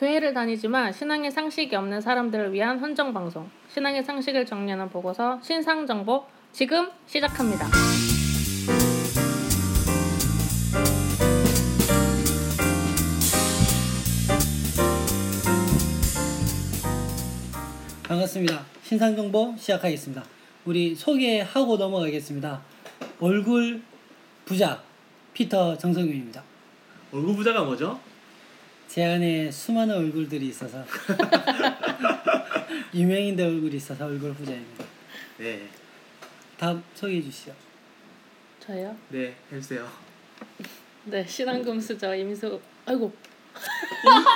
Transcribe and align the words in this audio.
교회를 0.00 0.32
다니지만 0.32 0.94
신앙의 0.94 1.30
상식이 1.30 1.76
없는 1.76 2.00
사람들을 2.00 2.54
위한 2.54 2.78
헌정 2.78 3.12
방송. 3.12 3.50
신앙의 3.68 4.02
상식을 4.02 4.46
정리하는 4.46 4.88
보고서 4.88 5.38
신상 5.42 5.86
정보 5.86 6.24
지금 6.52 6.88
시작합니다. 7.06 7.68
반갑습니다. 18.04 18.64
신상 18.82 19.14
정보 19.14 19.54
시작하겠습니다. 19.58 20.24
우리 20.64 20.94
소개하고 20.94 21.76
넘어가겠습니다. 21.76 22.62
얼굴 23.20 23.82
부자 24.46 24.82
피터 25.34 25.76
정성윤입니다. 25.76 26.42
얼굴 27.12 27.36
부자가 27.36 27.64
뭐죠? 27.64 28.00
제 28.90 29.04
안에 29.04 29.48
수많은 29.52 29.94
얼굴들이 29.94 30.48
있어서 30.48 30.84
유명인들 32.92 33.44
얼굴이 33.44 33.76
있어서 33.76 34.06
얼굴 34.06 34.34
부자입니다. 34.34 34.84
네, 35.38 35.68
다음 36.58 36.82
소개해 36.96 37.22
주시죠. 37.22 37.54
저요? 38.58 38.96
네 39.10 39.36
해주세요. 39.52 39.88
네, 41.04 41.24
신앙금수저 41.24 42.16
임수. 42.16 42.60
아이고, 42.84 43.14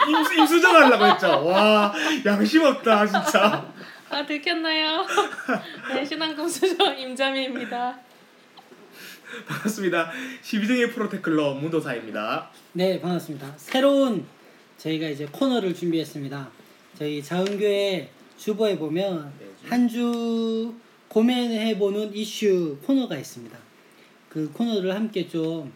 임수 0.08 0.34
임수정 0.34 0.72
하려고 0.72 1.04
했죠. 1.04 1.46
와 1.46 1.92
양심 2.24 2.62
없다 2.62 3.06
진짜. 3.08 3.74
아 4.08 4.24
들켰나요? 4.24 5.04
네, 5.94 6.04
신앙금수저 6.04 6.94
임자미입니다. 6.94 7.98
반갑습니다. 9.48 10.12
12등의 10.44 10.94
프로테클러 10.94 11.54
문도사입니다. 11.54 12.50
네 12.74 13.00
반갑습니다. 13.00 13.52
새로운 13.56 14.24
저희가 14.84 15.08
이제 15.08 15.26
코너를 15.32 15.74
준비했습니다. 15.74 16.50
저희 16.98 17.22
자은교회 17.22 18.10
주보에 18.36 18.76
보면 18.76 19.32
네, 19.40 19.46
주- 19.46 19.66
한주 19.72 20.74
고민해 21.08 21.78
보는 21.78 22.14
이슈 22.14 22.76
코너가 22.84 23.16
있습니다. 23.16 23.56
그 24.28 24.50
코너를 24.52 24.94
함께 24.94 25.26
좀 25.26 25.72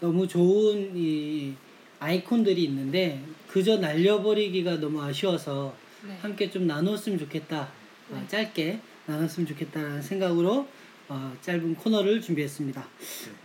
너무 0.00 0.26
좋은 0.26 0.90
이 0.96 1.52
아이콘들이 2.00 2.64
있는데 2.64 3.22
그저 3.46 3.76
날려버리기가 3.76 4.80
너무 4.80 5.00
아쉬워서 5.00 5.72
네. 6.04 6.16
함께 6.20 6.50
좀 6.50 6.66
나눴으면 6.66 7.18
좋겠다. 7.20 7.68
어, 8.10 8.14
네. 8.20 8.26
짧게 8.26 8.80
나눴으면 9.06 9.46
좋겠다라는 9.46 10.02
생각으로 10.02 10.66
어, 11.08 11.36
짧은 11.42 11.76
코너를 11.76 12.20
준비했습니다. 12.20 12.84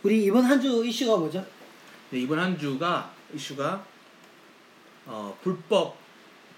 우리 0.01 0.23
이번 0.23 0.43
한 0.45 0.59
주 0.59 0.83
이슈가 0.83 1.17
뭐죠? 1.17 1.45
네, 2.09 2.19
이번 2.21 2.39
한 2.39 2.57
주가 2.57 3.13
이슈가 3.35 3.85
어, 5.07 5.37
불법 5.41 5.97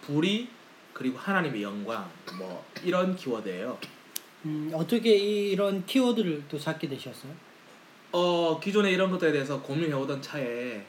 불의 0.02 0.48
그리고 0.94 1.18
하나님의 1.18 1.64
영광 1.64 2.10
뭐 2.38 2.66
이런 2.84 3.16
키워드예요. 3.16 3.78
음, 4.46 4.72
어떻게 4.74 5.16
이- 5.16 5.52
이런 5.52 5.86
키워드를 5.86 6.44
또 6.50 6.58
잡게 6.58 6.88
되셨어요? 6.90 7.32
어 8.12 8.60
기존에 8.60 8.92
이런 8.92 9.12
것들에 9.12 9.32
대해서 9.32 9.62
고민해 9.62 9.94
오던 9.94 10.22
차에 10.22 10.84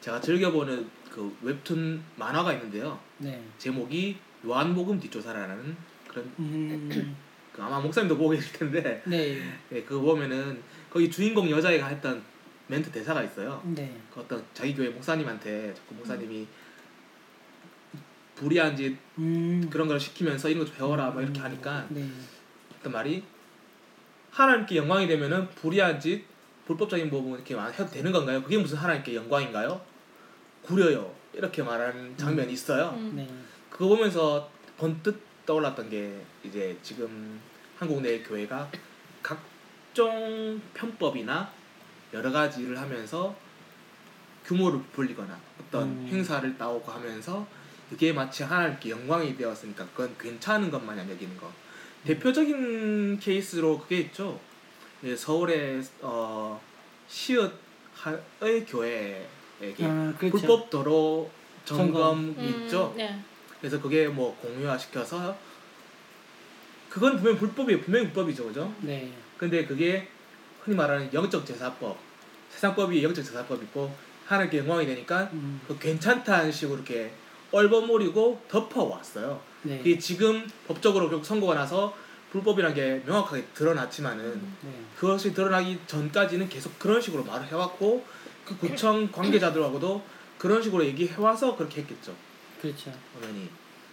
제가 0.00 0.20
즐겨보는 0.20 0.88
그 1.10 1.36
웹툰 1.42 2.02
만화가 2.16 2.54
있는데요. 2.54 2.98
네. 3.18 3.42
제목이 3.58 4.16
요한복음 4.46 4.98
뒷조사라는 4.98 5.76
그런 6.08 6.32
음, 6.38 7.16
그 7.52 7.62
아마 7.62 7.78
목사님도 7.78 8.16
보고 8.16 8.30
계실 8.30 8.52
텐데 8.54 9.02
네. 9.04 9.38
네, 9.68 9.82
그거 9.82 10.00
보면은 10.00 10.62
거기 10.90 11.10
주인공 11.10 11.50
여자애가 11.50 11.86
했던 11.88 12.22
멘트 12.68 12.90
대사가 12.90 13.22
있어요. 13.22 13.60
네. 13.66 13.94
그 14.12 14.20
어떤 14.20 14.42
자기 14.54 14.74
교회 14.74 14.88
목사님한테 14.88 15.74
자꾸 15.74 15.94
목사님이 15.96 16.46
불의한 18.42 18.76
짓 18.76 18.96
음, 19.18 19.68
그런 19.70 19.86
걸 19.86 20.00
시키면서 20.00 20.48
이런 20.48 20.64
거좀 20.64 20.76
배워라 20.76 21.10
막 21.10 21.22
이렇게 21.22 21.40
하니까 21.40 21.86
네. 21.90 22.08
어떤 22.78 22.92
말이 22.92 23.22
하나님께 24.32 24.76
영광이 24.76 25.06
되면은 25.06 25.48
불의한 25.50 26.00
짓 26.00 26.24
불법적인 26.66 27.08
부분 27.08 27.34
이렇게 27.34 27.54
해도 27.54 27.86
되는 27.88 28.10
건가요? 28.10 28.42
그게 28.42 28.58
무슨 28.58 28.78
하나님께 28.78 29.14
영광인가요? 29.14 29.80
구려요 30.62 31.14
이렇게 31.32 31.62
말하는 31.62 32.16
장면이 32.16 32.52
있어요. 32.52 32.94
음. 32.96 33.12
네. 33.14 33.28
그거 33.70 33.88
보면서 33.88 34.50
번뜩 34.76 35.20
떠올랐던 35.46 35.88
게 35.88 36.20
이제 36.44 36.76
지금 36.82 37.40
한국 37.78 38.02
내 38.02 38.22
교회가 38.22 38.70
각종 39.22 40.60
편법이나 40.74 41.48
여러 42.12 42.30
가지를 42.30 42.78
하면서 42.78 43.34
규모를 44.44 44.80
불리거나 44.92 45.38
어떤 45.60 45.84
음. 45.84 46.08
행사를 46.10 46.58
따오고 46.58 46.90
하면서 46.90 47.46
그게 47.92 48.10
마치 48.10 48.42
하나님께 48.42 48.88
영광이 48.88 49.36
되었으니까 49.36 49.86
그건 49.88 50.16
괜찮은 50.18 50.70
것만 50.70 50.98
안 50.98 51.10
여기는 51.10 51.36
거. 51.36 51.52
대표적인 52.04 53.18
케이스로 53.20 53.78
그게 53.78 53.98
있죠. 53.98 54.40
예, 55.04 55.14
서울의 55.14 55.82
어, 56.00 56.58
시읒의 57.06 58.64
교회에게 58.66 59.84
아, 59.84 60.14
그렇죠. 60.18 60.38
불법 60.38 60.70
도로 60.70 61.30
점검이 61.66 62.34
음, 62.38 62.64
있죠. 62.64 62.94
네. 62.96 63.22
그래서 63.60 63.78
그게 63.78 64.08
뭐 64.08 64.34
공유화 64.40 64.78
시켜서 64.78 65.36
그건 66.88 67.16
분명 67.16 67.36
불법이에요. 67.36 67.82
분명히 67.82 68.06
불법이죠, 68.06 68.46
그죠? 68.46 68.74
네. 68.80 69.12
근데 69.36 69.66
그게 69.66 70.08
흔히 70.62 70.74
말하는 70.76 71.12
영적 71.12 71.44
제사법, 71.44 71.98
세상법이 72.48 73.04
영적 73.04 73.22
제사법 73.22 73.62
있고 73.64 73.94
하나님께 74.24 74.58
영광이 74.58 74.86
되니까 74.86 75.28
음, 75.34 75.60
그 75.68 75.78
괜찮다는 75.78 76.50
식으로 76.50 76.76
이렇게 76.78 77.12
얼버무리고 77.52 78.40
덮어왔어요. 78.48 79.40
네. 79.62 79.78
그게 79.78 79.98
지금 79.98 80.46
법적으로 80.66 81.08
결국 81.08 81.24
선고가 81.24 81.54
나서 81.54 81.94
불법이라는 82.30 82.74
게 82.74 83.02
명확하게 83.06 83.44
드러났지만은 83.54 84.40
네. 84.62 84.70
그것이 84.98 85.34
드러나기 85.34 85.78
전까지는 85.86 86.48
계속 86.48 86.76
그런 86.78 87.00
식으로 87.00 87.22
말을 87.24 87.46
해왔고 87.46 88.04
그 88.44 88.56
구청 88.56 89.10
관계자들하고도 89.12 90.02
그런 90.38 90.62
식으로 90.62 90.84
얘기해와서 90.86 91.56
그렇게 91.56 91.82
했겠죠. 91.82 92.12
그렇죠. 92.60 92.90
어머니. 93.22 93.48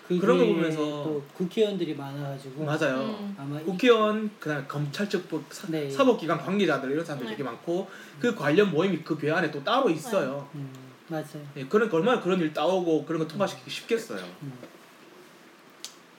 그게 0.07 0.19
그런 0.21 0.39
거 0.39 0.45
보면서- 0.45 0.75
또 0.75 1.23
국회의원들이 1.35 1.93
많아가지고 1.93 2.63
맞아요. 2.65 3.15
음. 3.19 3.35
아마 3.37 3.59
이- 3.61 3.63
국회의원 3.65 4.31
그다음에 4.39 4.65
검찰 4.67 5.07
측 5.07 5.27
사, 5.51 5.67
네. 5.67 5.87
사법기관 5.91 6.39
관계자들 6.39 6.89
이런 6.91 7.05
사람들 7.05 7.27
네. 7.27 7.33
되게 7.33 7.43
많고 7.43 7.87
그 8.19 8.33
관련 8.33 8.71
모임이 8.71 9.03
그 9.03 9.15
교회 9.19 9.31
안에 9.31 9.51
또 9.51 9.63
따로 9.63 9.87
있어요. 9.89 10.47
음, 10.55 10.71
맞아요. 11.09 11.45
예, 11.57 11.65
그런 11.65 11.91
얼마나 11.91 12.21
그런 12.21 12.39
일 12.39 12.53
따오고 12.53 13.05
그런 13.05 13.19
거 13.19 13.27
통과시키기 13.27 13.69
쉽겠어요. 13.69 14.23
음. 14.43 14.53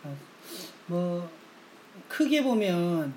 아, 0.05 0.15
뭐 0.87 1.31
크게 2.09 2.43
보면 2.43 3.15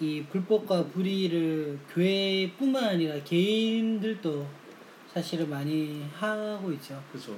이 0.00 0.22
불법과 0.30 0.84
불의를 0.86 1.78
교회뿐만 1.92 2.84
아니라 2.84 3.22
개인들도 3.24 4.46
사실은 5.12 5.50
많이 5.50 6.06
하고 6.14 6.70
있죠. 6.72 7.02
그렇죠. 7.10 7.36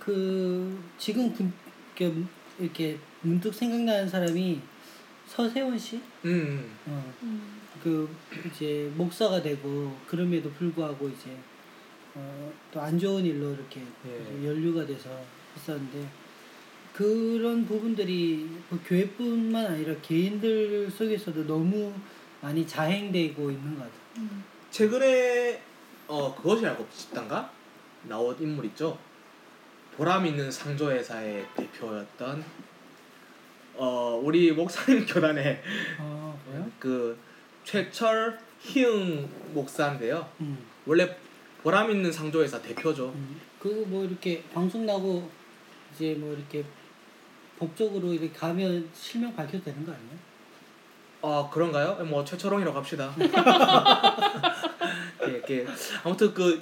그 0.00 0.82
지금 0.98 1.32
분, 1.32 1.52
이렇게, 1.96 2.24
이렇게 2.58 2.98
문득 3.20 3.54
생각나는 3.54 4.08
사람이 4.08 4.60
서세원 5.28 5.78
씨, 5.78 6.00
음, 6.24 6.68
어, 6.86 7.12
음. 7.22 7.60
그 7.82 8.12
이제 8.46 8.90
목사가 8.96 9.40
되고 9.40 9.96
그럼에도 10.06 10.50
불구하고 10.50 11.08
이제 11.08 11.36
어, 12.14 12.52
또 12.72 12.80
안 12.80 12.98
좋은 12.98 13.24
일로 13.24 13.52
이렇게 13.52 13.80
예. 14.06 14.46
연루가 14.46 14.84
돼서 14.86 15.08
있었는데 15.56 16.08
그런 16.92 17.64
부분들이 17.64 18.48
뭐 18.68 18.78
교회뿐만 18.84 19.66
아니라 19.66 19.94
개인들 20.02 20.90
속에서도 20.90 21.46
너무 21.46 21.92
많이 22.40 22.66
자행되고 22.66 23.50
있는 23.50 23.74
것 23.78 23.84
같아요. 23.84 24.00
음. 24.18 24.44
최근에 24.70 25.62
어 26.08 26.34
그것이 26.34 26.66
알고 26.66 26.86
싶단가 26.92 27.50
나온 28.02 28.36
인물 28.40 28.66
있죠. 28.66 28.98
보람 29.96 30.26
있는 30.26 30.50
상조 30.50 30.90
회사의 30.90 31.46
대표였던 31.56 32.44
어 33.76 34.20
우리 34.22 34.52
목사님 34.52 35.06
교단의 35.06 35.62
아? 35.98 36.34
그 36.78 37.18
최철 37.64 38.38
희응 38.60 39.28
목사인데요. 39.54 40.28
음. 40.40 40.58
원래 40.84 41.16
보람 41.62 41.90
있는 41.90 42.10
상조회사 42.10 42.60
대표죠. 42.60 43.08
음. 43.14 43.40
그뭐 43.60 44.04
이렇게 44.04 44.42
방송 44.52 44.84
나고 44.84 45.30
이제 45.94 46.14
뭐 46.18 46.34
이렇게 46.34 46.64
법적으로 47.58 48.12
이렇게 48.12 48.32
가면 48.32 48.88
실명 48.92 49.34
밝혀도 49.36 49.62
되는 49.64 49.86
거 49.86 49.92
아니에요? 49.92 50.32
아 51.22 51.48
그런가요? 51.52 52.04
뭐 52.04 52.24
최철홍이라고 52.24 52.76
합시다. 52.76 53.14
예, 55.24 55.30
이렇게 55.30 55.64
아무튼 56.02 56.34
그 56.34 56.60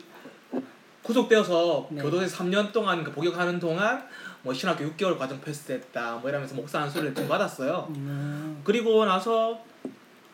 구속되어서 1.02 1.88
네. 1.90 2.02
교도소 2.02 2.26
3년 2.36 2.70
동안 2.70 3.02
그 3.02 3.10
복역하는 3.10 3.58
동안 3.58 4.06
뭐 4.42 4.52
신학교 4.52 4.84
6개월 4.84 5.18
과정 5.18 5.40
패스했다 5.40 6.16
뭐 6.16 6.28
이러면서 6.28 6.54
목사 6.54 6.80
안수를 6.80 7.14
좀 7.14 7.26
받았어요. 7.26 7.86
음. 7.96 8.60
그리고 8.62 9.06
나서 9.06 9.64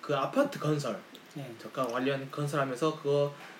그 0.00 0.16
아파트 0.16 0.58
건설 0.58 0.98
네. 1.34 1.54
잠깐 1.62 1.86
관련 1.86 2.28
건설하면서 2.32 2.96
그거 2.96 3.32
이렇게 3.32 3.55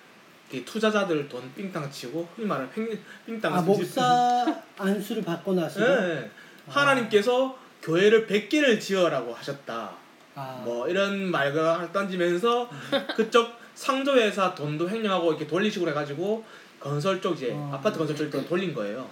투자자들 0.64 1.28
돈 1.28 1.52
삥땅 1.54 1.90
치고 1.90 2.28
흔히 2.34 2.46
말하는 2.46 2.70
팽, 2.70 2.88
삥땅 3.26 3.54
아 3.54 3.60
목사 3.60 4.62
안수를 4.78 5.22
받고 5.22 5.54
나서 5.54 5.81
예. 5.81 6.31
하나님께서 6.69 7.58
교회를 7.82 8.26
100개를 8.26 8.81
지어라고 8.81 9.34
하셨다. 9.34 9.93
아, 10.34 10.62
뭐 10.64 10.88
이런 10.88 11.31
말을 11.31 11.93
던지면서 11.93 12.70
그쪽 13.16 13.52
상조회사 13.75 14.54
돈도 14.54 14.88
횡령하고 14.88 15.31
이렇게 15.31 15.46
돌리식으로 15.46 15.90
해가지고 15.90 16.44
건설 16.81 17.20
쪽 17.20 17.34
이제 17.37 17.50
어. 17.52 17.70
아파트 17.72 17.99
건설 17.99 18.16
쪽에 18.16 18.46
돌린 18.46 18.75
거예요. 18.75 19.08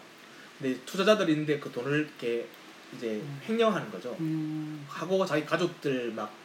근데 0.58 0.78
투자자들이 0.84 1.32
있는데 1.32 1.58
그 1.58 1.70
돈을 1.70 2.00
이렇게 2.00 2.46
이제 2.96 3.20
횡령하는 3.48 3.90
거죠. 3.90 4.16
음, 4.20 4.84
하고 4.88 5.25
자기 5.26 5.44
가족들 5.44 6.12
막 6.12 6.44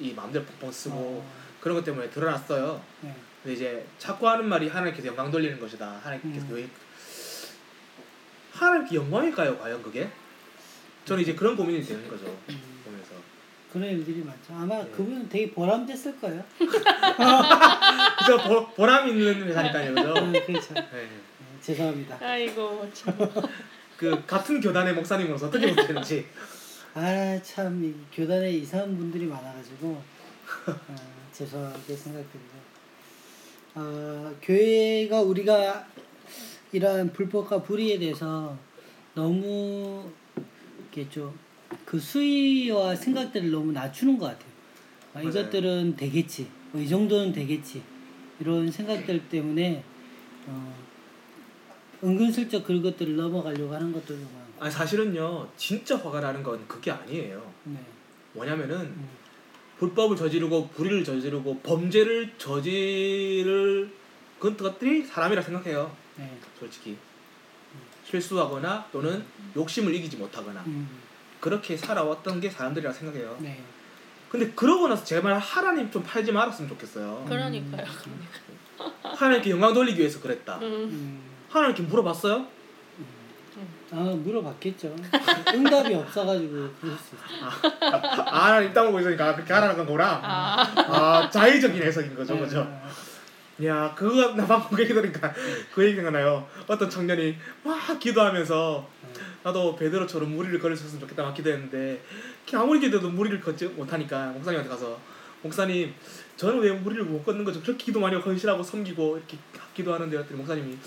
이 0.00 0.14
마음대로 0.14 0.44
펑펑 0.46 0.72
쓰고 0.72 0.94
어, 0.96 1.30
그런 1.60 1.76
것 1.76 1.84
때문에 1.84 2.08
드러났어요. 2.10 2.80
네. 3.02 3.14
근데 3.42 3.54
이제 3.56 3.86
자꾸 3.98 4.28
하는 4.28 4.46
말이 4.46 4.68
하나님께서 4.68 5.08
영광 5.08 5.30
돌리는 5.30 5.58
것이다. 5.58 6.00
하나님께서 6.02 6.46
음. 6.46 6.54
왜 6.54 6.68
하나님께 8.52 8.96
영광일까요? 8.96 9.58
과연 9.58 9.82
그게? 9.82 10.10
저는 11.06 11.22
이제 11.22 11.34
그런 11.34 11.56
고민이 11.56 11.82
되는 11.82 12.06
거죠. 12.08 12.26
음, 12.50 12.82
보면서. 12.84 13.12
그런 13.72 13.88
일들이 13.88 14.22
많죠. 14.22 14.52
아마 14.54 14.82
네. 14.82 14.90
그분은 14.90 15.28
되게 15.28 15.50
보람됐을 15.52 16.20
거예요. 16.20 16.44
그저 16.58 18.36
보, 18.46 18.68
보람 18.74 19.08
있는 19.08 19.48
회사니까요, 19.48 19.94
그죠? 19.94 20.14
음, 20.18 20.32
그렇죠. 20.32 20.74
네. 20.74 20.88
네, 20.92 21.08
죄송합니다. 21.62 22.18
아이고 22.20 22.90
참. 22.92 23.14
그 23.96 24.24
같은 24.26 24.60
교단의 24.60 24.94
목사님으로서 24.94 25.48
어떻게 25.48 25.74
보시는지. 25.74 26.26
아참이 26.94 27.94
교단에 28.12 28.50
이상한 28.50 28.96
분들이 28.96 29.26
많아가지고 29.26 30.02
아, 30.66 30.96
죄송하게 31.32 31.94
생각됩니다. 31.94 32.59
아, 33.74 34.34
교회가 34.42 35.22
우리가 35.22 35.86
이러한 36.72 37.12
불법과 37.12 37.62
불의에 37.62 37.98
대해서 37.98 38.56
너무 39.14 40.10
이렇게 40.78 41.08
좀 41.08 41.50
그 41.84 41.98
수위와 41.98 42.94
생각들을 42.96 43.50
너무 43.50 43.72
낮추는 43.72 44.18
것 44.18 44.26
같아요. 44.26 44.50
아. 45.14 45.22
이것들은 45.22 45.96
되겠지, 45.96 46.48
뭐 46.72 46.82
이 46.82 46.88
정도는 46.88 47.32
되겠지 47.32 47.82
이런 48.40 48.70
생각들 48.70 49.28
때문에 49.28 49.82
어, 50.46 50.74
은근슬쩍 52.02 52.64
그것들을 52.64 53.16
넘어가려고 53.16 53.74
하는 53.74 53.92
것들도 53.92 54.22
많고. 54.22 54.64
아니 54.64 54.70
사실은요, 54.70 55.48
진짜 55.56 55.96
화가 55.96 56.20
나는 56.20 56.42
건 56.42 56.66
그게 56.66 56.90
아니에요. 56.90 57.52
네. 57.64 57.78
뭐냐면은 58.32 58.76
음. 58.80 59.08
불법을 59.80 60.14
저지르고 60.14 60.68
불의를 60.68 61.02
저지르고 61.02 61.60
범죄를 61.60 62.34
저지를 62.36 63.90
그건 64.38 64.56
것들이 64.56 65.04
사람이라 65.04 65.40
생각해요. 65.40 65.90
네. 66.16 66.38
솔직히 66.58 66.98
실수하거나 68.04 68.88
또는 68.92 69.24
욕심을 69.56 69.94
이기지 69.94 70.18
못하거나 70.18 70.62
음, 70.66 70.86
그렇게 71.40 71.78
살아왔던 71.78 72.40
게 72.40 72.50
사람들이라 72.50 72.92
생각해요. 72.92 73.38
네. 73.40 73.62
근데 74.28 74.50
그러고 74.50 74.86
나서 74.86 75.02
제발 75.02 75.38
하나님 75.38 75.90
좀 75.90 76.02
팔지 76.02 76.30
말았으면 76.30 76.68
좋겠어요. 76.68 77.24
그러니까요. 77.26 77.86
하나님께 79.02 79.50
영광 79.50 79.72
돌리기 79.72 79.98
위해서 79.98 80.20
그랬다. 80.20 80.58
음. 80.58 80.62
음, 80.62 81.22
하나님께 81.48 81.84
물어봤어요? 81.84 82.46
아 83.92 83.96
물어봤겠죠. 83.96 84.94
응답이 85.54 85.94
없어가지고 85.94 86.50
그럴 86.80 86.96
수 86.96 87.16
있어요. 87.16 87.70
아, 88.26 88.46
하나님 88.46 88.72
땅 88.72 88.86
보고 88.86 89.00
있으니까 89.00 89.34
그렇게 89.34 89.52
하라는 89.52 89.76
거구나. 89.76 90.20
아. 90.22 90.60
아, 90.76 91.30
자의적인 91.30 91.82
해석인 91.82 92.14
거죠, 92.14 92.34
네, 92.34 92.40
그죠? 92.40 92.80
네, 93.56 93.66
야, 93.66 93.92
그거 93.96 94.34
나 94.34 94.46
방금 94.46 94.76
그 94.76 94.82
얘기 94.82 94.94
들으니까 94.94 95.34
그 95.74 95.84
얘기 95.84 95.96
생각나요. 95.96 96.46
어떤 96.68 96.88
청년이 96.88 97.36
막 97.64 97.98
기도하면서 97.98 98.88
네. 99.12 99.20
나도 99.42 99.74
베드로처럼 99.76 100.34
무리를 100.34 100.58
걸을 100.60 100.76
수 100.76 100.84
있으면 100.84 101.00
좋겠다 101.00 101.24
막 101.24 101.34
기도했는데 101.34 102.02
걔 102.46 102.56
아무리 102.56 102.80
기도해도 102.80 103.10
무리를 103.10 103.40
걷지 103.40 103.66
못하니까 103.68 104.26
목사님한테 104.28 104.68
가서 104.70 104.98
목사님 105.42 105.94
저는 106.36 106.60
왜 106.60 106.72
무리를 106.72 107.04
못 107.04 107.24
걷는 107.24 107.44
거죠? 107.44 107.60
그렇게 107.60 107.84
기도 107.86 108.00
많이 108.00 108.14
하고 108.14 108.28
헌신하고 108.30 108.62
섬기고 108.62 109.16
이렇게 109.18 109.36
기도하는데 109.74 110.16
그랬더니 110.16 110.38
목사님이 110.38 110.78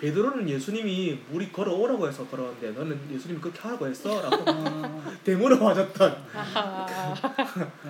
베드로는 0.00 0.48
예수님이 0.48 1.18
무리 1.30 1.52
걸어오라고 1.52 2.08
해서 2.08 2.26
걸었는데 2.26 2.70
너는 2.70 2.98
예수님이 3.12 3.38
그렇게 3.40 3.60
하라고 3.60 3.86
했어? 3.86 4.22
라고 4.22 4.50
어, 4.50 5.12
대문을 5.24 5.58
맞았던. 5.58 6.16
아, 6.34 7.14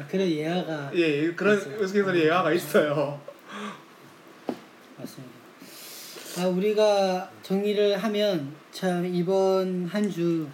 그런 0.09 0.27
예화가 0.29 0.91
예 0.95 1.33
그런 1.35 1.57
있어요. 1.57 1.79
우스갯소리 1.81 2.21
예화가 2.25 2.53
있어요. 2.53 3.21
맞습니다. 4.99 5.35
아 6.39 6.47
우리가 6.49 7.31
정리를 7.43 7.97
하면 7.99 8.55
참 8.73 9.05
이번 9.07 9.87
한 9.87 10.11
주 10.11 10.49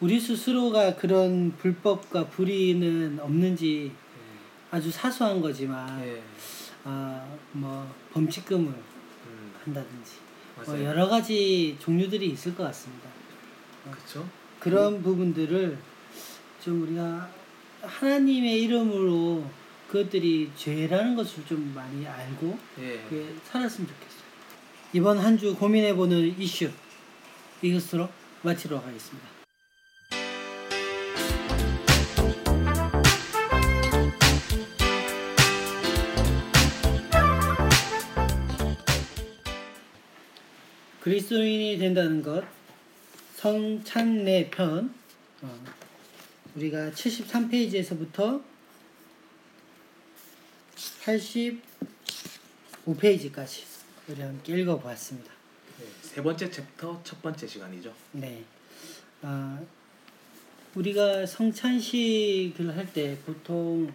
우리 0.00 0.18
스스로가 0.18 0.96
그런 0.96 1.52
불법과 1.58 2.26
불의는 2.26 3.20
없는지 3.20 3.92
아주 4.72 4.90
사소한 4.90 5.40
거지만 5.40 6.02
예, 6.04 6.20
아뭐 6.82 7.88
범칙금을 8.12 8.66
음, 8.66 9.52
한다든지 9.62 10.01
뭐 10.66 10.74
맞아요. 10.74 10.88
여러 10.88 11.08
가지 11.08 11.76
종류들이 11.80 12.26
있을 12.30 12.54
것 12.54 12.64
같습니다. 12.64 13.08
그렇죠. 13.90 14.28
그런 14.60 15.02
부분들을 15.02 15.76
좀 16.64 16.82
우리가 16.82 17.28
하나님의 17.82 18.62
이름으로 18.62 19.44
그것들이 19.88 20.50
죄라는 20.56 21.16
것을 21.16 21.44
좀 21.46 21.72
많이 21.74 22.06
알고 22.06 22.58
예. 22.80 23.00
살았으면 23.50 23.88
좋겠어요. 23.88 24.22
이번 24.94 25.18
한 25.18 25.36
주 25.38 25.54
고민해보는 25.56 26.38
이슈 26.38 26.70
이것으로 27.62 28.08
마치도록 28.42 28.86
하겠습니다. 28.86 29.28
그리스도인이 41.02 41.78
된다는 41.78 42.22
것 42.22 42.44
성찬례 43.34 44.50
편 44.50 44.94
어, 45.42 45.64
우리가 46.54 46.90
73페이지에서부터 46.90 48.40
85페이지까지 52.86 53.64
우리 54.08 54.20
함께 54.22 54.60
읽어보았습니다. 54.60 55.32
네, 55.80 55.86
세 56.02 56.22
번째 56.22 56.48
챕터 56.48 57.00
첫 57.02 57.20
번째 57.20 57.48
시간이죠. 57.48 57.92
네. 58.12 58.44
아, 59.22 59.60
우리가 60.76 61.26
성찬식을 61.26 62.76
할 62.76 62.86
때 62.92 63.18
보통 63.26 63.92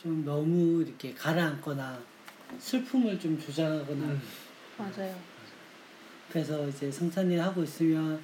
좀 0.00 0.24
너무 0.24 0.80
이렇게 0.82 1.12
가라앉거나 1.12 2.00
슬픔을 2.60 3.18
좀 3.18 3.36
조장하거나 3.40 4.04
음. 4.06 4.22
맞아요. 4.76 5.37
그래서 6.30 6.68
이제 6.68 6.90
성찬일 6.90 7.40
하고 7.40 7.62
있으면 7.62 8.22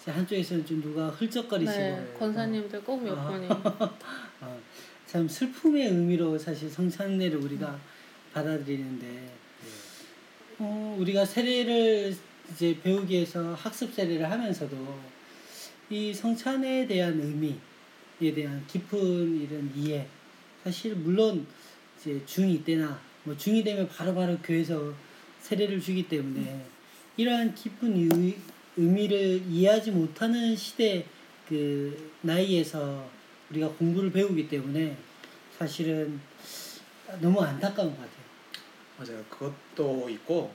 이제 0.00 0.10
한쪽에서는 0.10 0.66
좀 0.66 0.82
누가 0.82 1.08
흘쩍거리시고 1.08 1.78
네, 1.78 2.14
권사님들 2.18 2.82
꼭몇 2.84 3.16
아. 3.16 3.30
분이 3.30 3.46
어, 4.40 4.60
참 5.06 5.28
슬픔의 5.28 5.86
의미로 5.86 6.36
사실 6.36 6.68
성찬례를 6.68 7.38
우리가 7.38 7.78
받아들이는데 8.32 9.06
예. 9.06 9.28
어, 10.58 10.96
우리가 10.98 11.24
세례를 11.24 12.14
이제 12.52 12.78
배우기 12.82 13.14
위해서 13.14 13.54
학습 13.54 13.94
세례를 13.94 14.30
하면서도 14.30 14.76
이 15.90 16.12
성찬에 16.12 16.86
대한 16.86 17.20
의미에 17.20 18.34
대한 18.34 18.64
깊은 18.66 19.40
이런 19.40 19.72
이해 19.76 20.06
사실 20.62 20.94
물론 20.94 21.46
이제 21.98 22.20
중2 22.26 22.64
때나 22.64 23.00
뭐 23.22 23.34
중2 23.36 23.64
되면 23.64 23.88
바로바로 23.88 24.38
교회에서 24.38 24.92
세례를 25.40 25.80
주기 25.80 26.08
때문에 26.08 26.73
이러한 27.16 27.54
깊은 27.54 27.96
의, 27.96 28.36
의미를 28.76 29.42
이해하지 29.48 29.92
못하는 29.92 30.56
시대 30.56 31.06
그 31.48 32.12
나이에서 32.22 33.08
우리가 33.50 33.68
공부를 33.68 34.10
배우기 34.10 34.48
때문에 34.48 34.96
사실은 35.56 36.20
너무 37.20 37.40
안타까운 37.40 37.90
것 37.90 37.96
같아요. 37.96 38.24
맞아요. 38.98 39.24
그것도 39.28 40.08
있고 40.10 40.52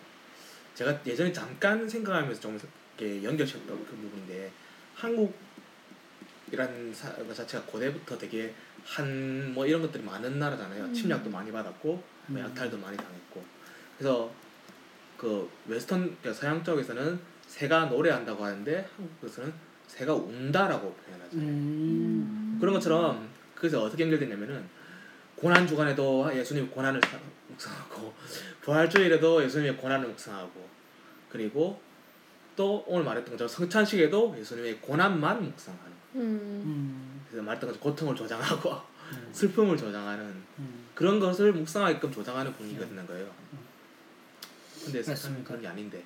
제가 0.76 1.00
예전에 1.06 1.32
잠깐 1.32 1.88
생각하면서 1.88 2.40
좀 2.42 2.60
연결시켰던 3.00 3.86
그 3.86 3.96
부분인데 3.96 4.52
한국이라는 4.96 5.34
사, 6.94 7.14
것 7.16 7.34
자체가 7.34 7.64
고대부터 7.66 8.18
되게 8.18 8.54
한 8.84 9.50
뭐 9.54 9.66
이런 9.66 9.82
것들이 9.82 10.04
많은 10.04 10.40
나라잖아요. 10.40 10.86
음. 10.86 10.94
침략도 10.94 11.30
많이 11.30 11.52
받았고 11.52 12.04
뭐 12.28 12.40
음. 12.42 12.46
약탈도 12.46 12.78
많이 12.78 12.96
당했고 12.96 13.44
그래서 13.98 14.32
그 15.20 15.50
웨스턴 15.68 16.00
그러니까 16.22 16.34
서양 16.34 16.64
쪽에서는 16.64 17.20
새가 17.46 17.86
노래한다고 17.86 18.46
하는데 18.46 18.90
한국에서는 18.96 19.54
새가 19.88 20.14
운다라고 20.14 20.94
표현하잖아요. 20.94 21.48
음. 21.48 22.58
그런 22.60 22.74
것처럼 22.76 23.28
그래서 23.54 23.84
어떻게 23.84 24.04
연결되냐면은 24.04 24.64
고난 25.36 25.68
주간에도 25.68 26.30
예수님이 26.34 26.68
고난을 26.70 27.02
사- 27.02 27.20
묵상하고 27.50 28.14
부활주일에도 28.62 29.44
예수님의 29.44 29.78
고난을 29.78 30.08
묵상하고 30.10 30.70
그리고 31.30 31.82
또 32.56 32.84
오늘 32.88 33.04
말했던 33.06 33.34
것처럼 33.34 33.48
성찬식에도 33.50 34.36
예수님의 34.38 34.78
고난만 34.80 35.44
묵상하는 35.44 35.92
음. 36.16 36.22
음, 36.22 37.22
그래서 37.28 37.44
말했던 37.44 37.70
것처럼 37.72 37.92
고통을 37.94 38.16
조장하고 38.16 38.72
음, 38.72 39.30
슬픔을 39.34 39.76
조장하는 39.76 40.24
음. 40.60 40.86
그런 40.94 41.20
것을 41.20 41.52
묵상하게끔 41.54 42.12
조장하는 42.12 42.54
분위기가 42.54 42.86
되는 42.88 43.06
거예요. 43.08 43.28
근데 44.86 45.04
세상은 45.04 45.14
맞습니다. 45.14 45.48
그런 45.48 45.62
게 45.62 45.68
아닌데. 45.68 46.04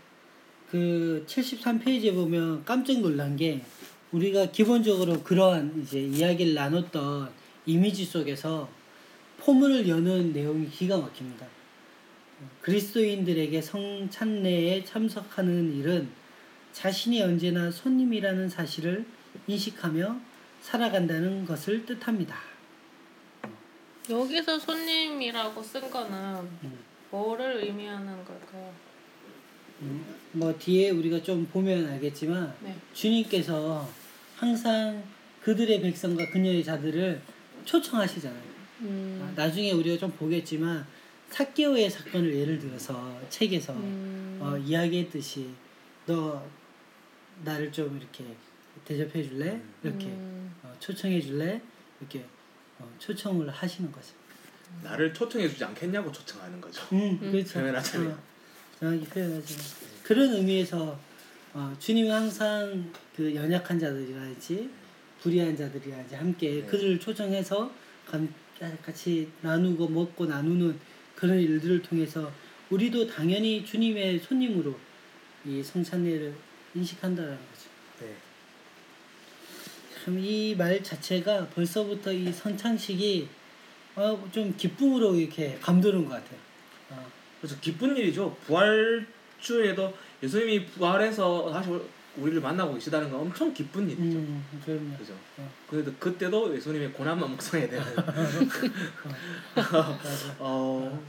그 0.69 1.23
73페이지에 1.27 2.13
보면 2.13 2.65
깜짝 2.65 2.99
놀란 2.99 3.35
게 3.35 3.61
우리가 4.11 4.51
기본적으로 4.51 5.21
그러한 5.23 5.81
이제 5.81 5.99
이야기를 5.99 6.53
나눴던 6.53 7.29
이미지 7.65 8.05
속에서 8.05 8.69
포문을 9.39 9.87
여는 9.87 10.33
내용이 10.33 10.69
기가 10.69 10.97
막힙니다. 10.97 11.45
그리스도인들에게 12.61 13.61
성찬례에 13.61 14.83
참석하는 14.83 15.75
일은 15.77 16.09
자신이 16.71 17.21
언제나 17.21 17.69
손님이라는 17.69 18.49
사실을 18.49 19.05
인식하며 19.47 20.19
살아간다는 20.61 21.45
것을 21.45 21.85
뜻합니다. 21.85 22.37
여기서 24.09 24.59
손님이라고 24.59 25.61
쓴 25.61 25.89
거는 25.89 26.39
음. 26.63 26.92
뭐를 27.13 27.63
의미하는 27.63 28.25
걸까요? 28.25 28.73
음, 29.81 30.03
뭐 30.31 30.57
뒤에 30.57 30.89
우리가 30.89 31.21
좀 31.21 31.45
보면 31.45 31.87
알겠지만 31.87 32.55
네. 32.61 32.75
주님께서 32.93 33.87
항상 34.35 35.03
그들의 35.43 35.81
백성과 35.81 36.31
그녀의 36.31 36.63
자들을 36.63 37.21
초청하시잖아요. 37.65 38.53
음. 38.81 39.19
아, 39.21 39.31
나중에 39.39 39.71
우리가 39.71 39.97
좀 39.97 40.11
보겠지만 40.11 40.85
사개오의 41.29 41.89
사건을 41.89 42.35
예를 42.35 42.57
들어서 42.57 43.21
책에서 43.29 43.73
음. 43.73 44.39
어, 44.41 44.57
이야기했듯이 44.57 45.49
너 46.07 46.43
나를 47.43 47.71
좀 47.71 47.95
이렇게 47.95 48.25
대접해 48.85 49.21
줄래? 49.21 49.61
이렇게 49.83 50.07
음. 50.07 50.55
어, 50.63 50.73
초청해 50.79 51.21
줄래? 51.21 51.61
이렇게 51.99 52.25
어, 52.79 52.89
초청을 52.97 53.49
하시는 53.49 53.91
거죠. 53.91 54.13
나를 54.81 55.13
초청해주지 55.13 55.63
않겠냐고 55.63 56.11
초청하는 56.11 56.59
거죠. 56.59 56.81
음, 56.93 57.17
그렇죠. 57.19 57.59
표현하자면. 57.59 58.11
어, 58.11 58.17
정확히 58.79 59.05
표현하죠. 59.05 59.55
그런 60.03 60.33
의미에서 60.33 60.99
어, 61.53 61.75
주님은 61.79 62.11
항상 62.11 62.91
그 63.15 63.33
연약한 63.33 63.79
자들이라든지 63.79 64.69
불의한 65.21 65.55
자들이라든지 65.55 66.15
함께 66.15 66.49
네. 66.55 66.61
그들을 66.63 66.99
초청해서 66.99 67.71
감- 68.07 68.33
같이 68.83 69.29
나누고 69.41 69.87
먹고 69.89 70.25
나누는 70.25 70.77
그런 71.15 71.37
일들을 71.39 71.81
통해서 71.81 72.31
우리도 72.69 73.07
당연히 73.07 73.63
주님의 73.65 74.19
손님으로 74.19 74.77
이 75.45 75.61
성찬례를 75.61 76.33
인식한다는 76.75 77.31
거죠. 77.31 77.69
네. 78.01 78.15
참이 80.03 80.55
말 80.55 80.83
자체가 80.83 81.47
벌써부터 81.49 82.11
이 82.11 82.31
선찬식이 82.31 83.27
어, 83.95 84.29
좀 84.31 84.55
기쁨으로 84.57 85.15
이렇게 85.15 85.57
감도는 85.61 86.05
것 86.05 86.11
같아요. 86.11 86.39
어, 86.91 87.05
그래서 87.39 87.55
기쁜 87.61 87.95
일이죠. 87.95 88.35
부활주에도 88.45 89.93
예수님이 90.21 90.65
부활해서 90.67 91.51
다시 91.51 91.69
우리를 92.15 92.41
만나고 92.41 92.75
계시다는 92.75 93.09
건 93.09 93.21
엄청 93.21 93.53
기쁜 93.53 93.89
일이죠. 93.89 94.17
음, 94.17 94.45
그럼요. 94.63 94.97
그죠. 94.97 95.13
어. 95.37 95.51
그래도 95.69 95.91
그때도 95.99 96.55
예수님의 96.55 96.93
고난만 96.93 97.31
묵상해야 97.31 97.69
되는. 97.69 97.83
맞아. 99.55 99.99
어, 100.39 101.03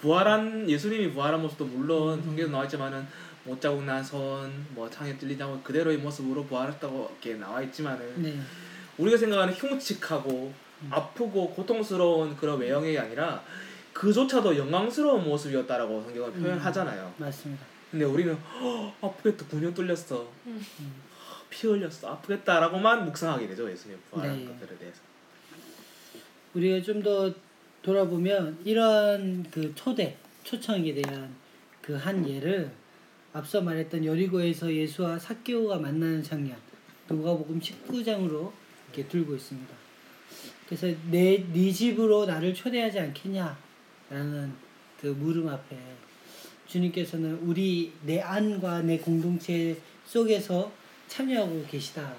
부활한 0.00 0.68
예수님이 0.68 1.12
부활한 1.12 1.40
모습도 1.42 1.66
물론 1.66 2.22
성경에 2.22 2.50
나와 2.50 2.64
있지만은 2.64 3.06
못 3.44 3.60
자국 3.60 3.84
나선 3.84 4.66
뭐 4.70 4.88
창에 4.90 5.16
뚫리자고 5.16 5.60
그대로의 5.62 5.98
모습으로 5.98 6.44
부활했다고 6.44 7.16
이렇게 7.22 7.38
나와 7.38 7.62
있지만은 7.62 8.22
네. 8.22 8.38
우리가 8.98 9.16
생각하는 9.16 9.54
흉측하고 9.54 10.52
아프고 10.90 11.50
고통스러운 11.50 12.36
그런 12.36 12.58
외형이 12.60 12.96
아니라 12.98 13.42
그조차도 13.92 14.56
영광스러운 14.56 15.24
모습이었다라고 15.24 16.02
성경은 16.02 16.32
표현하잖아요. 16.40 17.12
맞습니다. 17.18 17.64
근데 17.90 18.04
우리는 18.04 18.32
"허, 18.34 18.92
아프겠다 19.08 19.44
9년 19.46 19.74
뚫렸어 19.74 20.26
음. 20.46 20.64
피 21.50 21.66
흘렸어 21.66 22.08
아프겠다라고만 22.08 23.04
묵상하게 23.06 23.48
되죠 23.48 23.68
예수님 23.70 23.98
부활한 24.10 24.38
네. 24.38 24.44
것들에 24.46 24.78
대해서 24.78 25.00
우리가 26.54 26.80
좀 26.82 27.02
더 27.02 27.32
돌아보면 27.82 28.58
이러한 28.64 29.46
그 29.50 29.74
초대, 29.74 30.16
초청에 30.44 30.92
대한 30.94 31.34
그 31.82 31.96
한 31.96 32.28
예를 32.28 32.70
앞서 33.32 33.60
말했던 33.62 34.04
여리고에서 34.04 34.72
예수와 34.72 35.18
사개오가 35.18 35.78
만나는 35.78 36.22
장면 36.22 36.56
누가복음 37.08 37.58
19장으로 37.58 38.52
이렇게 38.92 39.08
들고 39.08 39.34
있습니다. 39.34 39.79
그래서 40.70 40.86
내 41.10 41.44
네 41.52 41.72
집으로 41.72 42.26
나를 42.26 42.54
초대하지 42.54 43.00
않겠냐라는 43.00 44.54
그 45.00 45.06
물음 45.08 45.48
앞에 45.48 45.76
주님께서는 46.68 47.40
우리 47.42 47.92
내 48.02 48.20
안과 48.20 48.80
내 48.82 48.96
공동체 48.98 49.76
속에서 50.06 50.70
참여하고 51.08 51.66
계시다 51.68 52.14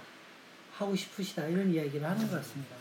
하고 0.75 0.93
싶으시다 0.93 1.47
이런 1.47 1.73
이야기를 1.73 2.05
하는 2.05 2.27
것 2.29 2.35
같습니다. 2.35 2.75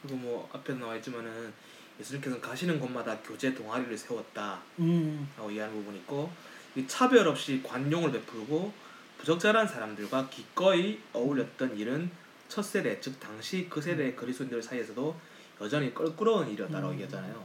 그리고 0.00 0.16
뭐 0.16 0.48
앞에 0.50 0.72
나와 0.72 0.96
있지만은 0.96 1.52
예수님께서는 2.00 2.40
가시는 2.40 2.80
곳마다 2.80 3.18
교제 3.18 3.54
동아리를 3.54 3.98
세웠다 3.98 4.62
음. 4.78 5.28
라고 5.36 5.50
이해하는 5.50 5.74
부분이 5.74 5.98
있고 5.98 6.30
이 6.74 6.86
차별 6.86 7.28
없이 7.28 7.62
관용을 7.62 8.12
베풀고 8.12 8.72
부적절한 9.18 9.68
사람들과 9.68 10.30
기꺼이 10.30 10.98
어울렸던 11.12 11.76
일은 11.76 12.10
첫 12.50 12.62
세대 12.62 13.00
즉 13.00 13.18
당시 13.20 13.68
그 13.70 13.80
세대 13.80 14.12
그리스도인들 14.14 14.60
사이에서도 14.60 15.16
여전히 15.60 15.94
껄끄러운 15.94 16.48
일이었다라고 16.50 16.88
음. 16.88 16.92
얘기하잖아요. 16.94 17.44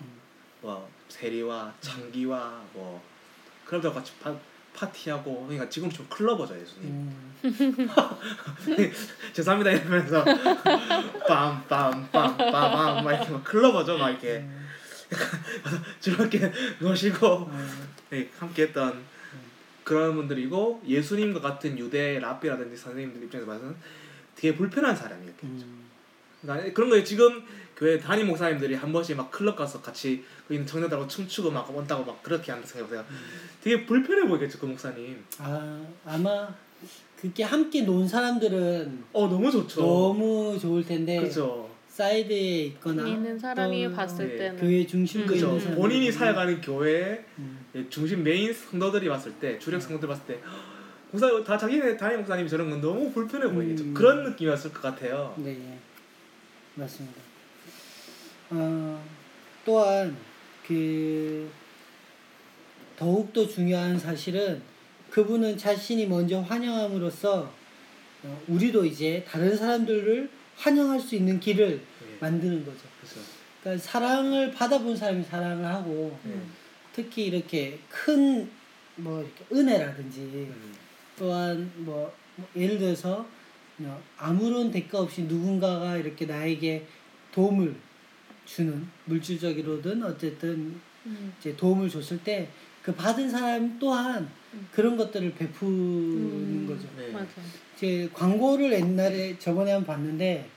뭐 0.62 0.90
세리와 1.10 1.74
창기와 1.80 2.64
뭐 2.74 3.02
그러다 3.66 3.94
같이 3.94 4.14
파, 4.20 4.36
파티하고 4.74 5.44
그러니까 5.44 5.70
지금 5.70 5.92
좀 5.92 6.08
클러버죠 6.10 6.60
예수님. 6.60 6.90
음. 6.90 7.34
죄송합니다 9.32 9.72
이러면서 9.72 10.26
빰빰빰빰빰 11.28 13.04
막 13.04 13.12
이렇게 13.12 13.30
막 13.30 13.44
클러버죠 13.44 14.00
막 14.00 14.10
이렇게 14.10 14.38
음. 14.38 14.68
즐겁게 16.02 16.52
노시고 16.80 17.46
음. 17.46 17.90
네, 18.10 18.28
함께했던 18.40 19.04
그런 19.84 20.16
분들이고 20.16 20.82
예수님과 20.88 21.42
같은 21.42 21.78
유대 21.78 22.18
랍비라든지 22.18 22.76
선생님들 22.76 23.24
입장에서 23.26 23.46
봐서는 23.46 23.76
되게 24.36 24.56
불편한 24.56 24.96
사람이었겠죠. 24.96 25.66
음. 25.66 25.86
그러니까 26.42 26.74
그런 26.74 26.90
거예요. 26.90 27.04
지금 27.04 27.44
교회 27.76 28.00
담임 28.00 28.28
목사님들이 28.28 28.76
한 28.76 28.92
번씩 28.94 29.18
막 29.18 29.32
클럽 29.32 29.56
가서 29.56 29.82
같이 29.82 30.24
그 30.48 30.54
있는 30.54 30.66
청년들하고 30.68 31.08
춤추고 31.08 31.52
막 31.52 31.76
원다고 31.76 32.06
막 32.06 32.22
그렇게 32.24 32.52
한다 32.52 32.68
생각해보세요. 32.68 33.06
되게 33.62 33.86
불편해 33.86 34.28
보이겠죠 34.28 34.60
그 34.60 34.66
목사님. 34.66 35.24
아 35.40 35.86
아마 36.06 36.48
그렇게 37.20 37.44
함께 37.44 37.82
논 37.82 38.08
사람들은 38.08 39.04
어 39.14 39.28
너무 39.28 39.52
좋죠. 39.52 39.82
너무 39.82 40.58
좋을 40.60 40.86
텐데 40.86 41.20
그죠. 41.20 41.70
사이드에 41.90 42.66
있거나 42.66 43.08
있는 43.08 43.40
사람이 43.40 43.86
또 43.88 43.94
봤을 43.94 44.28
네, 44.28 44.38
때는 44.38 44.60
교회 44.60 44.86
중심부에 44.86 45.36
그죠. 45.36 45.48
있는 45.48 45.60
사람 45.62 45.78
본인이 45.78 46.12
살아가는 46.12 46.62
교회 46.62 47.26
음. 47.40 47.66
중심 47.90 48.22
메인 48.24 48.54
성도들이 48.54 49.08
봤을 49.08 49.32
때 49.34 49.58
주력 49.60 49.82
성도들 49.82 50.08
봤을 50.10 50.26
때 50.26 50.40
목사 51.16 51.44
다 51.44 51.58
자기네 51.58 51.96
담임 51.96 52.20
목사님이 52.20 52.50
저런 52.50 52.70
건 52.70 52.82
너무 52.82 53.10
불편해 53.12 53.50
보이겠죠. 53.50 53.86
음. 53.86 53.94
그런 53.94 54.24
느낌이었을 54.24 54.74
것 54.74 54.82
같아요. 54.82 55.34
네 55.38 55.80
맞습니다. 56.76 57.22
어, 58.50 59.04
또한 59.64 60.16
그 60.68 61.50
더욱더 62.98 63.48
중요한 63.48 63.98
사실은 63.98 64.62
그분은 65.10 65.58
자신이 65.58 66.06
먼저 66.08 66.42
환영함으로써 66.42 67.50
어, 68.24 68.42
우리도 68.48 68.86
이제 68.86 69.26
다른 69.28 69.56
사람들을 69.56 70.30
환영할 70.58 71.00
수 71.00 71.16
있는 71.16 71.40
길을 71.40 71.70
네. 71.70 72.18
만드는 72.20 72.66
거죠. 72.66 72.80
그죠. 73.02 73.22
그러니까 73.62 73.84
사랑을 73.84 74.52
받아본 74.52 74.98
사람이 74.98 75.24
사랑을 75.24 75.66
하고 75.66 76.18
네. 76.24 76.34
특히 76.94 77.26
이렇게 77.26 77.80
큰뭐 77.90 78.48
이렇게 78.98 79.46
은혜라든지 79.54 80.20
음. 80.20 80.85
또한 81.18 81.72
뭐, 81.78 82.14
뭐 82.36 82.48
예를 82.56 82.78
들어서 82.78 83.26
뭐 83.78 84.02
아무런 84.18 84.72
대가 84.72 85.00
없이 85.00 85.24
누군가가 85.24 85.98
이렇게 85.98 86.26
나에게 86.26 86.86
도움을 87.32 87.76
주는 88.46 88.88
물질적으로든 89.06 90.04
어쨌든 90.04 90.80
음. 91.06 91.34
이제 91.40 91.56
도움을 91.56 91.90
줬을 91.90 92.24
때 92.24 92.50
그 92.86 92.94
받은 92.94 93.28
사람 93.32 93.80
또한 93.80 94.30
음. 94.54 94.68
그런 94.72 94.96
것들을 94.96 95.34
베푸는 95.34 95.74
음. 95.74 96.66
거죠. 96.68 96.88
네. 96.96 97.12
맞아. 97.12 97.26
제 97.76 98.08
광고를 98.14 98.74
옛날에 98.74 99.40
저번에 99.40 99.72
한 99.72 99.84
번 99.84 99.96
봤는데 99.96 100.48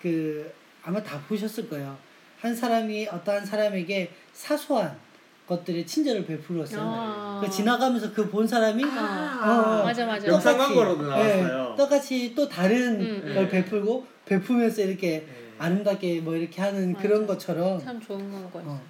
그 0.00 0.50
아마 0.82 1.02
다 1.02 1.20
보셨을 1.28 1.68
거예요. 1.68 1.94
한 2.40 2.56
사람이 2.56 3.06
어떠한 3.08 3.44
사람에게 3.44 4.10
사소한 4.32 4.98
것들에 5.46 5.84
친절을 5.84 6.24
베풀었어요. 6.26 6.80
아. 6.82 7.40
그 7.44 7.50
지나가면서 7.50 8.12
그 8.12 8.28
본 8.30 8.46
사람이 8.46 8.82
아, 8.84 9.80
어, 9.80 9.84
맞아 9.84 10.06
맞아. 10.06 10.26
영상 10.26 10.52
똑같이, 10.56 10.74
광고로도 10.74 11.06
나왔어요. 11.06 11.70
예, 11.72 11.76
똑같이 11.76 12.34
또 12.34 12.48
다른 12.48 13.00
음, 13.00 13.20
걸 13.34 13.44
음. 13.44 13.48
베풀고 13.50 14.06
베풀면서 14.24 14.82
이렇게 14.82 15.18
네. 15.26 15.26
아름답게 15.58 16.20
뭐 16.22 16.34
이렇게 16.34 16.60
하는 16.62 16.92
맞아. 16.94 17.02
그런 17.06 17.26
것처럼 17.26 17.82
참 17.84 18.00
좋은 18.00 18.32
광고였어. 18.32 18.70
어, 18.70 18.82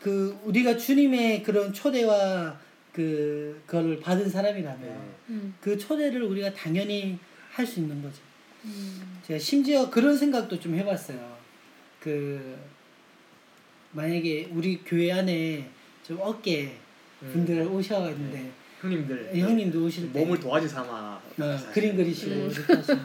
그 0.00 0.38
우리가 0.44 0.76
주님의 0.76 1.42
그런 1.42 1.72
초대와 1.72 2.56
그 2.92 3.60
그걸 3.66 4.00
받은 4.00 4.30
사람이라면 4.30 4.80
네. 4.80 4.96
음. 5.28 5.54
그 5.60 5.76
초대를 5.76 6.22
우리가 6.22 6.52
당연히 6.54 7.18
할 7.52 7.66
수 7.66 7.80
있는 7.80 8.00
거죠. 8.02 8.16
음. 8.64 9.18
제가 9.26 9.38
심지어 9.38 9.88
그런 9.90 10.16
생각도 10.16 10.58
좀 10.58 10.74
해봤어요. 10.74 11.36
그 12.00 12.56
만약에 13.96 14.50
우리 14.52 14.78
교회 14.84 15.10
안에 15.10 15.66
좀 16.06 16.18
어깨 16.20 16.76
분들 17.32 17.62
오셔가는데 17.62 18.38
네. 18.38 18.52
형님들 18.82 19.30
형님도 19.34 19.84
오실 19.86 20.12
때 20.12 20.20
몸을 20.20 20.38
도와지 20.38 20.68
삼아 20.68 21.20
어, 21.38 21.58
그림 21.72 21.96
그리시고 21.96 22.34
음. 22.34 22.46
하시고 22.46 23.00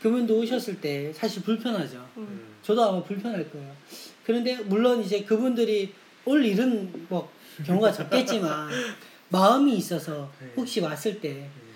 그분도 0.00 0.38
오셨을 0.38 0.80
때 0.80 1.12
사실 1.12 1.42
불편하죠. 1.42 2.08
음. 2.16 2.46
저도 2.62 2.84
아마 2.84 3.02
불편할 3.02 3.50
거예요. 3.50 3.74
그런데 4.24 4.54
물론 4.62 5.02
이제 5.02 5.24
그분들이 5.24 5.92
올 6.24 6.44
일은 6.44 7.06
뭐 7.08 7.28
경우가 7.64 7.90
적겠지만 7.90 8.70
마음이 9.30 9.76
있어서 9.78 10.30
네. 10.40 10.52
혹시 10.56 10.80
왔을 10.80 11.20
때 11.20 11.30
음. 11.32 11.66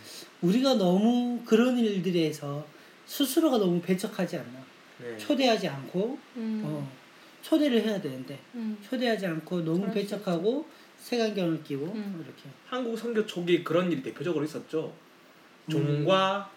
우리가 0.42 0.74
너무 0.74 1.40
그런 1.44 1.76
일들에서 1.76 2.64
스스로가 3.06 3.58
너무 3.58 3.80
배척하지 3.80 4.36
않나. 4.36 4.60
네. 4.98 5.16
초대하지 5.18 5.66
않고 5.66 6.18
음. 6.36 6.62
어, 6.64 6.99
초대를 7.50 7.82
해야 7.82 8.00
되는데 8.00 8.38
음. 8.54 8.78
초대하지 8.88 9.26
않고 9.26 9.62
너무 9.64 9.92
배척하고 9.92 10.64
색안경을 10.98 11.64
끼고 11.64 11.86
음. 11.86 12.22
이렇게 12.24 12.42
한국 12.68 12.96
선교 12.96 13.26
초기 13.26 13.64
그런 13.64 13.90
일이 13.90 14.00
대표적으로 14.02 14.44
있었죠. 14.44 14.94
음. 15.66 15.70
종과 15.72 16.48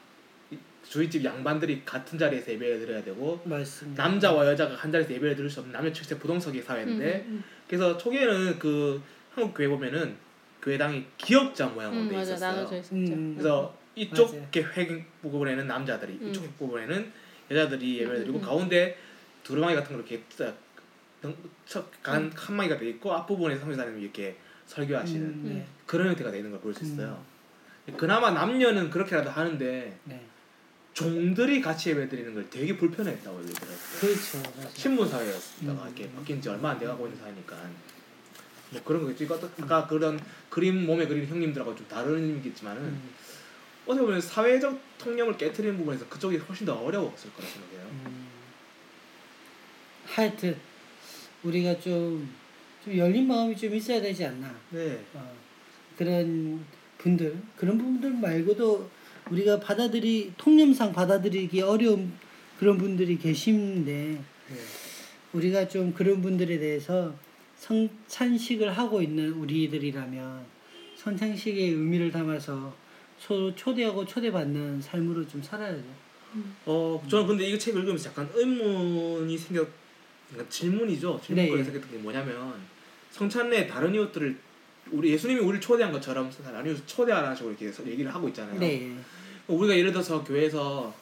이- 0.52 0.58
주윗집 0.88 1.24
양반들이 1.26 1.82
같은 1.84 2.20
자리에서 2.20 2.52
예배를 2.52 2.80
드려야 2.80 3.04
되고 3.04 3.42
맞습니다. 3.44 4.04
남자와 4.04 4.46
여자가 4.46 4.76
한 4.76 4.92
자리에서 4.92 5.12
예배를 5.14 5.36
드릴 5.36 5.50
수 5.50 5.62
없는 5.62 5.74
남녀 5.74 5.92
칠세 5.92 6.20
부동석의 6.20 6.62
사회인데 6.62 7.26
음, 7.28 7.44
그래서 7.68 7.98
초기에는 7.98 8.60
그 8.60 9.02
한국 9.34 9.56
교회 9.56 9.68
보면은 9.68 10.16
교회당이 10.62 11.06
기역자 11.18 11.70
음, 11.70 11.74
모양으로 11.74 12.02
음, 12.04 12.10
돼 12.10 12.16
맞아 12.18 12.36
있었어요. 12.36 12.64
있었죠. 12.80 12.96
음. 12.96 13.34
그래서 13.36 13.76
이쪽 13.96 14.28
맞아요. 14.36 14.48
회 14.78 15.06
부분에는 15.24 15.66
남자들이 15.66 16.20
음. 16.22 16.30
이쪽 16.30 16.56
부분에는 16.60 17.12
여자들이 17.50 17.96
예배를 18.00 18.16
음, 18.18 18.22
드리고 18.22 18.38
음, 18.38 18.44
음. 18.44 18.46
가운데 18.46 18.98
두루마기 19.44 19.76
같은 19.76 19.94
거 19.94 19.98
이렇게 20.00 20.22
간 22.02 22.24
음. 22.24 22.32
칸마기가 22.36 22.78
돼 22.78 22.90
있고 22.90 23.14
앞부분에 23.14 23.58
성교사님이 23.58 24.02
이렇게 24.02 24.38
설교하시는 24.66 25.22
음, 25.26 25.44
네. 25.46 25.68
그런 25.86 26.08
형태가 26.10 26.32
되는 26.32 26.52
걸 26.52 26.60
볼 26.62 26.74
수 26.74 26.84
있어요. 26.84 27.24
그나마 27.98 28.32
남녀는 28.32 28.90
그렇게라도 28.90 29.30
하는데 29.30 30.00
네. 30.06 30.26
종들이 30.94 31.60
같이 31.62 31.90
예배 31.90 32.08
드리는 32.08 32.34
걸 32.34 32.50
되게 32.50 32.78
불편했다고 32.78 33.42
얘기 33.42 33.54
들었어요. 33.54 34.44
그렇죠. 34.44 34.70
신문 34.74 35.08
사회였다가 35.10 35.84
음. 35.84 35.94
이렇게 35.96 36.12
바뀐 36.12 36.42
지 36.42 36.50
얼마 36.50 36.72
안 36.72 36.80
돼가고 36.80 37.08
있는 37.08 37.20
사회니까 37.20 37.56
뭐 38.70 38.82
그런 38.84 39.02
거겠지. 39.02 39.24
이거 39.26 39.36
아까 39.62 39.88
그런 39.88 40.20
그림 40.50 40.86
몸에 40.86 41.08
그린 41.08 41.28
형님들하고 41.28 41.76
좀 41.76 41.88
다른 41.88 42.16
의미겠지만은 42.24 42.82
음, 42.82 43.10
어떻게 43.86 44.06
보면 44.06 44.22
사회적 44.22 44.80
통념을 44.98 45.38
깨트리는 45.38 45.78
부분에서 45.78 46.08
그쪽이 46.08 46.38
훨씬 46.38 46.66
더 46.66 46.74
어려웠을 46.76 47.34
거라 47.34 47.48
생각해요. 47.48 47.82
음. 48.06 48.28
하여튼 50.06 50.58
우리가 51.44 51.80
좀, 51.80 52.28
좀 52.84 52.98
열린 52.98 53.28
마음이 53.28 53.56
좀 53.56 53.74
있어야 53.76 54.02
되지 54.02 54.26
않나. 54.26 54.54
네. 54.72 55.00
어, 55.14 55.36
그런 55.98 56.64
분들 56.98 57.38
그런 57.56 57.78
분들 57.78 58.12
말고도 58.12 58.90
우리가 59.30 59.60
받아들이 59.60 60.32
통념상 60.38 60.92
받아들이기 60.94 61.62
어려운 61.62 62.12
그런 62.58 62.78
분들이 62.78 63.18
계신데 63.18 63.92
네. 63.92 64.56
우리가 65.34 65.68
좀 65.68 65.94
그런 65.94 66.22
분들에 66.22 66.60
대해서 66.60 67.14
성찬식을 67.58 68.72
하고 68.78 69.02
있는 69.02 69.34
우리들이라면 69.34 70.46
성찬식의 70.98 71.70
의미를 71.70 72.12
담아서 72.12 72.74
서로 73.20 73.54
초대하고 73.56 74.06
초대받는 74.06 74.82
삶으로 74.82 75.28
좀 75.28 75.42
살아야죠. 75.42 76.04
어 76.66 77.04
저는 77.10 77.28
근데 77.28 77.48
이거 77.48 77.58
책 77.58 77.76
읽으면서 77.76 78.10
약간 78.10 78.30
의문이 78.34 79.38
생겼 79.38 79.68
그러니까 80.34 80.52
질문이죠. 80.52 81.22
질문거리 81.24 81.60
네. 81.60 81.64
생겼던 81.64 81.92
게 81.92 81.98
뭐냐면 81.98 82.54
성찬내 83.12 83.68
다른 83.68 83.94
이웃들을 83.94 84.38
우리 84.92 85.12
예수님이 85.12 85.40
우리를 85.40 85.62
초대한 85.62 85.94
것처럼 85.94 86.30
다른 86.44 86.72
이웃을 86.72 86.86
초대하라는 86.86 87.36
식으로 87.36 87.56
이렇게 87.58 87.92
얘기를 87.92 88.14
하고 88.14 88.28
있잖아요. 88.30 88.60
네, 88.60 88.96
우리가 89.48 89.78
예를 89.78 89.92
들어서 89.92 90.24
교회에서 90.24 90.94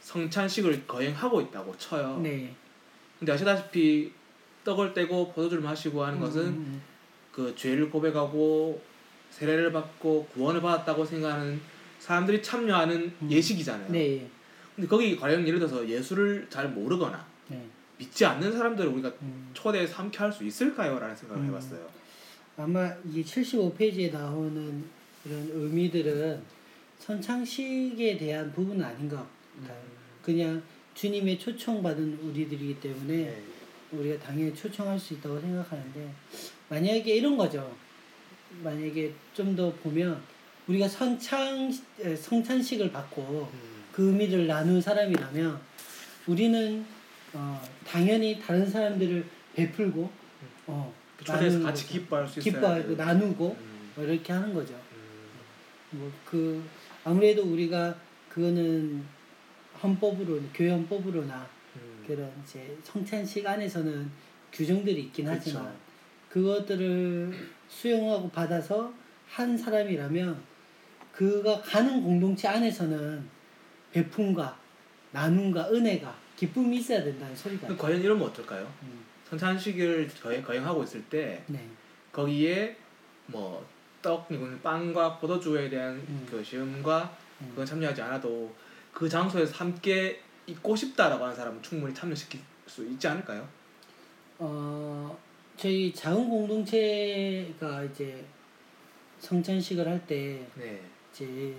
성찬식을 0.00 0.86
거행하고 0.86 1.40
있다고 1.42 1.76
쳐요. 1.78 2.18
네. 2.22 2.54
근데 3.18 3.32
아시다시피 3.32 4.12
떡을 4.64 4.94
떼고 4.94 5.32
포도주를 5.32 5.62
마시고 5.62 6.02
하는 6.02 6.18
것은 6.18 6.42
음, 6.46 6.82
그 7.32 7.54
죄를 7.54 7.90
고백하고 7.90 8.82
세례를 9.30 9.72
받고 9.72 10.26
구원을 10.34 10.60
받았다고 10.60 11.04
생각하는 11.04 11.60
사람들이 11.98 12.42
참여하는 12.42 13.12
음. 13.22 13.30
예식이잖아요. 13.30 13.92
네, 13.92 14.28
근데 14.74 14.88
거기 14.88 15.16
과연 15.16 15.46
예를 15.46 15.58
들어서 15.58 15.86
예수를 15.86 16.46
잘 16.50 16.68
모르거나 16.68 17.24
네. 17.48 17.64
믿지 18.00 18.24
않는 18.24 18.50
사람들을 18.52 18.90
우리가 18.90 19.12
음. 19.20 19.50
초대해서 19.52 19.96
함께 19.96 20.18
할 20.18 20.32
수 20.32 20.42
있을까요? 20.44 20.98
라는 20.98 21.14
생각을 21.14 21.42
음. 21.44 21.48
해봤어요. 21.50 21.86
아마 22.56 22.90
이게 23.06 23.22
75페이지에 23.22 24.10
나오는 24.12 24.84
이런 25.24 25.50
의미들은 25.52 26.42
선창식에 26.98 28.16
대한 28.18 28.50
부분은 28.52 28.82
아닌 28.84 29.08
것 29.08 29.16
같아요. 29.16 29.82
그냥 30.22 30.62
주님의 30.94 31.38
초청받은 31.38 32.18
우리들이기 32.22 32.80
때문에 32.80 33.16
네. 33.16 33.42
우리가 33.92 34.18
당연히 34.18 34.54
초청할 34.54 34.98
수 34.98 35.14
있다고 35.14 35.38
생각하는데 35.40 36.12
만약에 36.68 37.16
이런 37.16 37.36
거죠. 37.36 37.74
만약에 38.62 39.12
좀 39.34 39.54
더 39.56 39.72
보면 39.74 40.20
우리가 40.68 40.88
선창 40.88 41.70
에, 42.00 42.14
성찬식을 42.16 42.92
받고 42.92 43.48
음. 43.52 43.84
그 43.92 44.08
의미를 44.08 44.46
나눈 44.46 44.80
사람이라면 44.80 45.60
우리는 46.26 46.84
어, 47.32 47.62
당연히 47.86 48.40
다른 48.40 48.68
사람들을 48.68 49.24
베풀고 49.54 50.10
어, 50.66 50.94
그 51.16 51.24
초대해서 51.24 51.60
같이 51.60 51.84
거죠. 51.84 51.98
기뻐할 51.98 52.28
수 52.28 52.40
기뻐하고. 52.40 52.94
나누고 52.94 53.56
음. 53.58 53.90
뭐 53.94 54.04
이렇게 54.04 54.32
하는 54.32 54.52
거죠. 54.54 54.74
음. 54.74 55.30
뭐그 55.90 56.62
아무래도 57.04 57.42
우리가 57.42 57.94
그거는 58.28 59.04
헌법으로 59.82 60.40
교회 60.54 60.70
헌법으로나 60.70 61.48
음. 61.76 62.04
그런 62.06 62.32
이제 62.42 62.76
성찬식 62.82 63.46
안에서는 63.46 64.10
규정들이 64.52 65.00
있긴 65.02 65.26
그쵸. 65.26 65.36
하지만 65.36 65.74
그것들을 66.28 67.32
수용하고 67.68 68.30
받아서 68.30 68.92
한 69.28 69.56
사람이라면 69.56 70.40
그가 71.12 71.60
가는 71.60 72.02
공동체 72.02 72.48
안에서는 72.48 73.28
베품과 73.92 74.58
나눔과 75.12 75.70
은혜가 75.72 76.19
기쁨이 76.40 76.78
있어야 76.78 77.04
된다는 77.04 77.36
소리가 77.36 77.76
과연 77.76 78.00
이러면 78.00 78.28
어떨까요? 78.28 78.66
음, 78.82 79.04
성찬식을 79.28 80.08
거행, 80.22 80.42
거행 80.42 80.66
하고 80.66 80.82
있을 80.82 81.04
때 81.04 81.44
네. 81.46 81.68
거기에 82.10 82.74
뭐 83.26 83.62
떡, 84.00 84.26
이거는 84.30 84.62
빵과 84.62 85.18
포도주에 85.18 85.68
대한 85.68 85.96
음. 85.96 86.26
그 86.30 86.42
시음과 86.42 87.14
음. 87.42 87.48
그건 87.50 87.66
참여하지 87.66 88.00
않아도 88.00 88.50
그 88.94 89.06
장소에서 89.06 89.54
함께 89.54 90.22
있고 90.46 90.74
싶다라고 90.74 91.22
하는 91.22 91.36
사람은 91.36 91.62
충분히 91.62 91.92
참여시킬 91.92 92.40
수 92.66 92.86
있지 92.86 93.06
않을까요? 93.06 93.46
어, 94.38 95.18
저희 95.58 95.92
작은 95.92 96.26
공동체가 96.26 97.84
이제 97.84 98.24
성찬식을 99.18 99.86
할때 99.86 100.46
네. 100.54 100.80
이제 101.12 101.54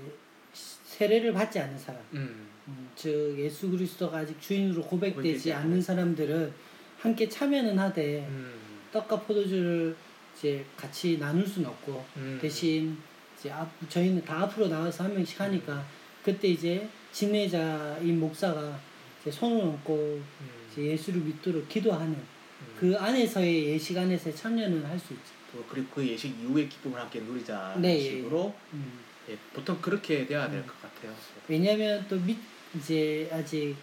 세례를 0.51 1.33
받지 1.33 1.59
않는 1.59 1.77
사람, 1.77 2.01
음. 2.13 2.50
음, 2.67 2.89
즉 2.95 3.35
예수 3.37 3.69
그리스도가 3.69 4.19
아직 4.19 4.39
주인으로 4.41 4.83
고백되지 4.83 5.51
않는 5.53 5.81
사람들은 5.81 6.53
함께 6.99 7.27
참여는 7.27 7.77
하되 7.79 8.25
음. 8.27 8.53
떡과 8.93 9.21
포도주를 9.21 9.95
이제 10.37 10.63
같이 10.77 11.17
나눌 11.17 11.45
수는 11.47 11.69
없고 11.69 12.05
음. 12.17 12.39
대신 12.41 12.97
이제 13.37 13.49
앞, 13.51 13.69
저희는 13.89 14.23
다 14.23 14.41
앞으로 14.43 14.67
나와서 14.67 15.03
한 15.03 15.13
명씩 15.13 15.39
하니까 15.39 15.85
그때 16.23 16.47
이제 16.47 16.87
진례자인 17.11 18.19
목사가 18.19 18.79
이제 19.21 19.31
손을 19.31 19.61
얹고 19.61 19.93
음. 19.95 20.49
이제 20.71 20.85
예수를 20.85 21.21
믿도록 21.21 21.67
기도하는 21.67 22.13
음. 22.13 22.75
그 22.79 22.95
안에서의 22.97 23.65
예식 23.67 23.97
안에서의 23.97 24.35
참여는 24.35 24.85
할 24.85 24.99
수 24.99 25.13
있죠. 25.13 25.41
또 25.51 25.63
그리고 25.67 25.87
그 25.95 26.07
예식 26.07 26.39
이후의 26.41 26.69
기쁨을 26.69 26.99
함께 26.99 27.19
누리자는 27.19 27.81
네, 27.81 27.97
예. 27.97 28.09
식으로 28.09 28.53
음. 28.73 28.99
예, 29.29 29.37
보통 29.53 29.77
그렇게 29.81 30.25
돼야 30.25 30.49
될 30.49 30.59
음. 30.59 30.67
것 30.67 30.81
같아요. 30.81 31.13
왜냐하면 31.47 32.05
또 32.07 32.17
밑, 32.17 32.37
이제 32.75 33.29
아직 33.31 33.75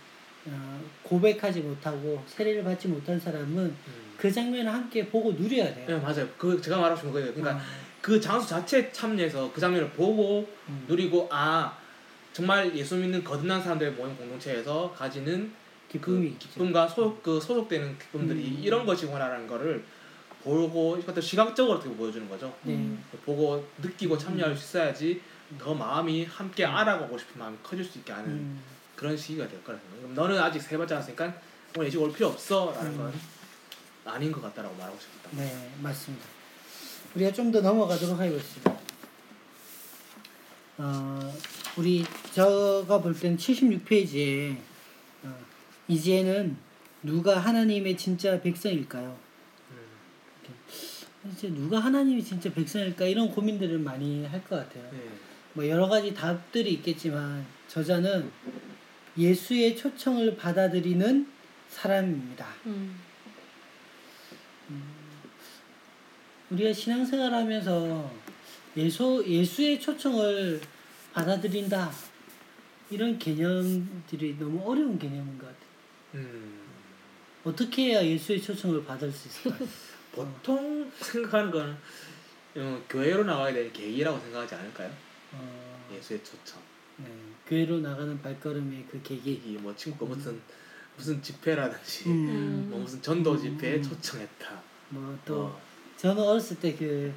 어, 0.46 0.80
고백하지 1.02 1.60
못하고 1.60 2.22
세례를 2.26 2.64
받지 2.64 2.88
못한 2.88 3.18
사람은 3.18 3.58
음. 3.58 4.08
그 4.16 4.32
장면을 4.32 4.72
함께 4.72 5.06
보고 5.08 5.32
누려야 5.32 5.74
돼요. 5.74 5.86
네 5.86 5.96
맞아요. 5.96 6.28
그 6.38 6.60
제가 6.60 6.78
말하고 6.78 6.96
싶은 6.96 7.12
거예요. 7.12 7.32
그러니까 7.32 7.56
어, 7.56 7.60
그 8.00 8.20
장소 8.20 8.46
자체에 8.46 8.90
참여해서 8.90 9.52
그 9.52 9.60
장면을 9.60 9.90
보고 9.90 10.48
음. 10.68 10.84
누리고 10.88 11.28
아 11.30 11.76
정말 12.32 12.74
예수 12.76 12.96
믿는 12.96 13.22
거듭난 13.22 13.62
사람들의 13.62 13.92
모임 13.92 14.16
공동체에서 14.16 14.92
가지는 14.96 15.52
기쁨이 15.90 16.30
그. 16.32 16.38
기쁨과 16.38 16.88
소속 16.88 17.22
그 17.22 17.40
소속되는 17.40 17.98
기쁨들이 17.98 18.40
음. 18.40 18.60
이런 18.62 18.86
것이구나라는 18.86 19.46
거를 19.46 19.84
보고 20.42 20.96
이것도 20.96 21.20
시각적으로 21.20 21.78
어떻게 21.78 21.94
보여주는 21.94 22.28
거죠. 22.28 22.54
네. 22.62 22.74
음. 22.74 23.04
보고 23.24 23.66
느끼고 23.78 24.16
참여할 24.16 24.56
수 24.56 24.64
있어야지 24.64 25.20
더 25.58 25.74
마음이 25.74 26.24
함께 26.24 26.64
음. 26.64 26.74
알아가고 26.74 27.18
싶은 27.18 27.38
마음이 27.38 27.56
커질 27.62 27.84
수 27.84 27.98
있게 27.98 28.12
하는 28.12 28.30
음. 28.30 28.62
그런 28.98 29.16
시기가 29.16 29.46
될 29.46 29.62
거라는 29.62 29.84
거예요. 29.90 30.02
그럼 30.02 30.14
너는 30.16 30.38
아직 30.42 30.60
세 30.60 30.76
번째 30.76 30.94
왔으니까 30.96 31.32
오늘 31.76 31.86
일찍 31.86 32.00
올 32.02 32.12
필요 32.12 32.26
없어라는 32.28 32.90
음. 32.92 32.96
건 32.98 33.12
아닌 34.04 34.32
것 34.32 34.42
같다라고 34.42 34.74
말하고 34.74 34.98
싶다. 34.98 35.30
네, 35.36 35.70
맞습니다. 35.80 36.26
우리가 37.14 37.32
좀 37.32 37.52
더 37.52 37.60
넘어가도록 37.60 38.18
하겠습니다. 38.18 38.76
어, 40.78 41.34
우리 41.76 42.04
제가 42.32 43.00
볼 43.00 43.14
때는 43.18 43.36
76페이지에 43.36 44.56
어, 45.22 45.38
이제는 45.86 46.56
누가 47.04 47.38
하나님의 47.38 47.96
진짜 47.96 48.40
백성일까요? 48.40 49.16
음. 49.70 51.30
이제 51.32 51.48
누가 51.50 51.78
하나님이 51.78 52.24
진짜 52.24 52.52
백성일까 52.52 53.04
이런 53.06 53.30
고민들을 53.30 53.78
많이 53.78 54.26
할 54.26 54.42
것 54.42 54.56
같아요. 54.56 54.90
네. 54.90 55.08
뭐 55.52 55.68
여러 55.68 55.88
가지 55.88 56.12
답들이 56.14 56.72
있겠지만 56.74 57.46
저자는 57.68 58.30
예수의 59.18 59.76
초청을 59.76 60.36
받아들이는 60.36 61.26
사람입니다. 61.68 62.46
음. 62.66 62.96
우리가 66.50 66.72
신앙생활 66.72 67.34
하면서 67.34 68.10
예수 68.76 69.22
예수의 69.26 69.80
초청을 69.80 70.60
받아들인다 71.12 71.90
이런 72.90 73.18
개념들이 73.18 74.38
너무 74.38 74.62
어려운 74.64 74.98
개념인 74.98 75.36
것 75.36 75.46
같아요. 75.46 75.68
음. 76.14 76.60
어떻게 77.44 77.90
해야 77.90 78.04
예수의 78.04 78.40
초청을 78.40 78.84
받을 78.84 79.10
수 79.10 79.28
있을까요? 79.28 79.68
보통 80.12 80.90
생각하는 81.00 81.50
건 81.50 81.78
어, 82.56 82.82
교회로 82.88 83.24
나와야 83.24 83.52
되는 83.52 83.72
계기라고 83.72 84.18
생각하지 84.18 84.54
않을까요? 84.54 84.90
어, 85.32 85.88
예수의 85.94 86.24
초청. 86.24 86.60
네, 86.98 87.06
교회로 87.46 87.80
나가는 87.80 88.20
발걸음의 88.20 88.86
그 88.90 89.00
계기. 89.02 89.40
계기 89.40 89.58
뭐 89.58 89.74
친구가 89.74 90.14
무슨 90.14 90.40
무슨 90.96 91.22
집회라든지 91.22 92.08
음, 92.08 92.66
뭐 92.70 92.80
무슨 92.80 93.00
전도 93.00 93.32
음. 93.32 93.38
집회에 93.38 93.80
초청했다. 93.80 94.62
뭐또 94.90 95.42
어, 95.42 95.60
저는 95.96 96.22
어렸을 96.22 96.58
때 96.58 96.74
그 96.76 97.12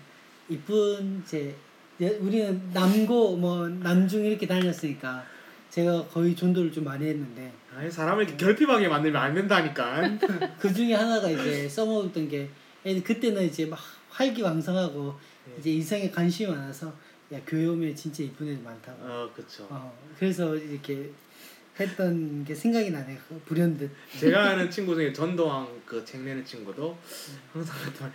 이쁜 0.49 1.23
제 1.25 1.55
예, 2.01 2.09
우리는 2.09 2.69
남고 2.73 3.37
뭐 3.37 3.67
남중 3.67 4.25
이렇게 4.25 4.47
다녔으니까 4.47 5.23
제가 5.69 6.05
거의 6.07 6.35
전도를 6.35 6.71
좀 6.71 6.83
많이 6.83 7.05
했는데 7.05 7.51
아니 7.73 7.89
사람을 7.89 8.23
이렇게 8.23 8.37
결핍하게 8.37 8.87
만들면 8.87 9.21
안 9.21 9.33
된다니까. 9.33 10.17
그 10.59 10.73
중에 10.73 10.93
하나가 10.93 11.29
이제 11.29 11.69
써먹었던 11.69 12.27
게 12.27 12.49
그때는 12.83 13.45
이제 13.45 13.65
막 13.65 13.79
활기왕성하고 14.09 15.15
네. 15.45 15.55
이제 15.59 15.69
이성에 15.71 16.09
관심이 16.11 16.51
많아서 16.51 16.93
야 17.33 17.39
교회 17.47 17.65
오면 17.67 17.95
진짜 17.95 18.23
이쁜 18.23 18.47
애들 18.49 18.61
많다고 18.63 18.97
어 19.03 19.31
그렇죠. 19.33 19.65
어, 19.69 19.97
그래서 20.17 20.55
이렇게 20.55 21.09
했던 21.79 22.43
게 22.43 22.53
생각이 22.53 22.91
나네요 22.91 23.17
그 23.29 23.41
불현듯 23.45 23.89
제가 24.19 24.43
아는 24.51 24.69
친구 24.69 24.93
중에 24.93 25.13
전도왕 25.13 25.81
그책 25.85 26.21
내는 26.21 26.43
친구도 26.43 26.97
항상 27.53 27.75
그랬더니 27.79 28.11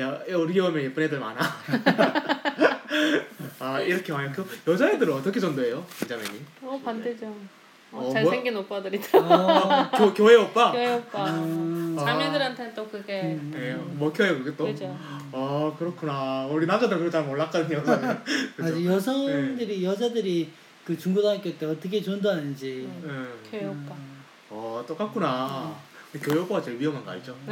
야 0.00 0.20
야, 0.30 0.36
우리 0.36 0.58
오면 0.60 0.82
예쁜 0.82 1.02
애들 1.04 1.18
많아. 1.18 1.40
아 3.60 3.80
이렇게 3.80 4.12
많이 4.12 4.32
그 4.32 4.46
여자애들은 4.66 5.12
어떻게 5.12 5.40
전도해요, 5.40 5.84
benjamin이? 5.98 6.40
어 6.62 6.80
반대죠. 6.84 7.34
어, 7.90 8.06
어, 8.06 8.12
잘생긴 8.12 8.54
오빠들이다. 8.56 9.18
어, 9.18 9.90
교 9.96 10.12
교회 10.12 10.34
오빠. 10.36 10.72
교회 10.72 10.94
오빠. 10.94 11.24
음. 11.30 11.96
자매들한테는 11.98 12.74
또 12.74 12.86
그게 12.88 13.22
음. 13.22 13.52
예, 13.56 13.74
먹혀요 13.98 14.38
그게 14.38 14.54
또. 14.56 14.66
그죠. 14.66 14.94
아 15.32 15.72
그렇구나. 15.78 16.46
우리 16.46 16.66
남자들 16.66 16.96
그걸 16.96 17.10
잘 17.10 17.24
몰랐거든요. 17.24 17.82
아주? 18.60 18.84
여성들이 18.86 19.84
여자들이 19.84 20.52
그 20.84 20.98
중고등학교 20.98 21.56
때 21.56 21.66
어떻게 21.66 22.02
전도하는지 22.02 22.88
음. 23.04 23.34
예. 23.46 23.50
교회 23.50 23.66
오빠. 23.66 23.94
어 24.50 24.84
똑같구나. 24.86 25.74
교회 26.22 26.38
오빠가 26.40 26.62
제일 26.62 26.78
위험한 26.78 27.04
거 27.04 27.10
알죠? 27.12 27.36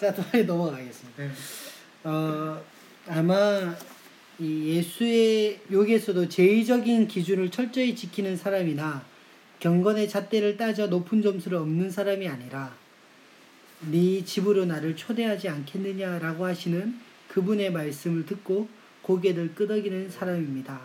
자 0.00 0.14
빨리 0.14 0.44
넘어가겠습니다. 0.44 1.22
네. 1.22 1.30
어, 2.04 2.60
아마 3.08 3.74
이 4.40 4.68
예수의 4.70 5.60
여기에서도 5.70 6.30
제의적인 6.30 7.08
기준을 7.08 7.50
철저히 7.50 7.94
지키는 7.94 8.38
사람이나 8.38 9.04
경건의 9.58 10.08
잣대를 10.08 10.56
따져 10.56 10.86
높은 10.86 11.20
점수를 11.20 11.58
얻는 11.58 11.90
사람이 11.90 12.26
아니라 12.26 12.74
네 13.90 14.24
집으로 14.24 14.64
나를 14.64 14.96
초대하지 14.96 15.50
않겠느냐라고 15.50 16.46
하시는 16.46 16.98
그분의 17.28 17.70
말씀을 17.70 18.24
듣고 18.24 18.66
고개를 19.02 19.54
끄덕이는 19.54 20.08
사람입니다. 20.08 20.80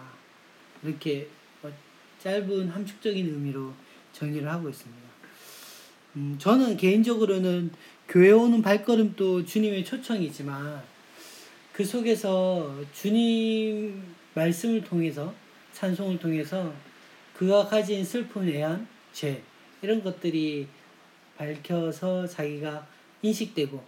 이렇게 0.83 1.29
어, 1.63 1.71
짧은 2.19 2.67
함축적인 2.67 3.25
의미로 3.25 3.71
정의를 4.11 4.51
하고 4.51 4.67
있습니다. 4.67 5.01
음, 6.17 6.35
저는 6.37 6.75
개인적으로는 6.75 7.71
교회 8.09 8.31
오는 8.31 8.61
발걸음도 8.61 9.45
주님의 9.45 9.85
초청이지만 9.85 10.94
그 11.75 11.83
속에서 11.83 12.73
주님 12.93 14.01
말씀을 14.33 14.81
통해서 14.81 15.33
찬송을 15.73 16.17
통해서 16.19 16.73
그가 17.33 17.65
가진 17.67 18.05
슬픈 18.05 18.47
애환, 18.47 18.87
죄 19.11 19.43
이런 19.81 20.01
것들이 20.01 20.69
밝혀서 21.35 22.27
자기가 22.27 22.87
인식되고 23.21 23.83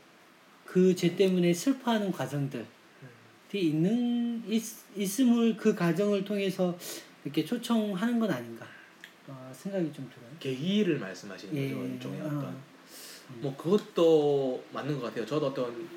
그 0.66 0.94
죄 0.96 1.16
때문에 1.16 1.54
슬퍼하는 1.54 2.12
과정들이 2.12 2.66
있는 3.54 4.44
있, 4.50 4.62
있음을 4.98 5.56
그 5.56 5.74
과정을 5.74 6.26
통해서 6.26 6.78
이렇게 7.24 7.46
초청하는 7.46 8.20
건 8.20 8.30
아닌가 8.30 8.68
어, 9.30 9.50
생각이 9.56 9.94
좀 9.94 10.12
들어요. 10.14 10.30
계기를 10.42 11.00
말씀하시는 11.00 11.56
예, 11.56 11.74
거죠 11.74 11.86
일종의 11.86 12.20
어. 12.22 12.26
어떤 12.26 12.58
뭐 13.40 13.56
그것도 13.56 14.66
맞는 14.74 15.00
것 15.00 15.06
같아요. 15.06 15.26
저도 15.26 15.48
어떤 15.48 15.88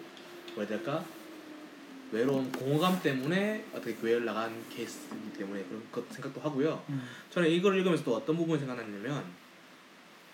될까 0.68 1.04
외로운 2.12 2.50
공허감 2.52 3.00
때문에 3.00 3.64
어떻게 3.72 3.94
교회를 3.94 4.24
나간 4.24 4.52
케이스이기 4.68 5.32
때문에 5.38 5.62
그런 5.64 5.82
것 5.92 6.12
생각도 6.12 6.40
하고요. 6.40 6.82
음, 6.88 7.02
저는 7.30 7.48
이걸 7.48 7.76
읽으면서 7.78 8.02
또 8.04 8.16
어떤 8.16 8.36
부분이 8.36 8.58
생각났냐면 8.58 9.24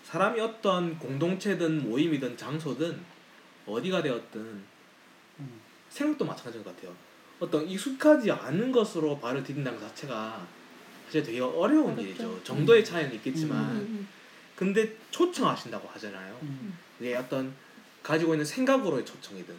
사람이 0.03 0.39
어떤 0.39 0.97
공동체든 0.97 1.83
모임이든 1.89 2.37
장소든 2.37 2.99
어디가 3.65 4.01
되었든 4.01 4.41
음, 5.39 5.61
생각도 5.89 6.25
마찬가지인 6.25 6.63
것 6.63 6.75
같아요. 6.75 6.95
어떤 7.39 7.67
익숙하지 7.67 8.31
않은 8.31 8.71
것으로 8.71 9.19
발을 9.19 9.43
디딘다는 9.43 9.79
것 9.79 9.87
자체가 9.89 10.47
사실 11.05 11.23
되게 11.23 11.39
어려운 11.39 11.93
어렵죠. 11.93 12.01
일이죠. 12.01 12.43
정도의 12.43 12.83
차이는 12.83 13.13
있겠지만 13.15 13.75
음. 13.75 14.07
근데 14.55 14.95
초청하신다고 15.11 15.87
하잖아요. 15.89 16.37
음, 16.41 16.77
이게 16.99 17.15
어떤 17.15 17.53
가지고 18.01 18.33
있는 18.33 18.45
생각으로의 18.45 19.05
초청이든 19.05 19.53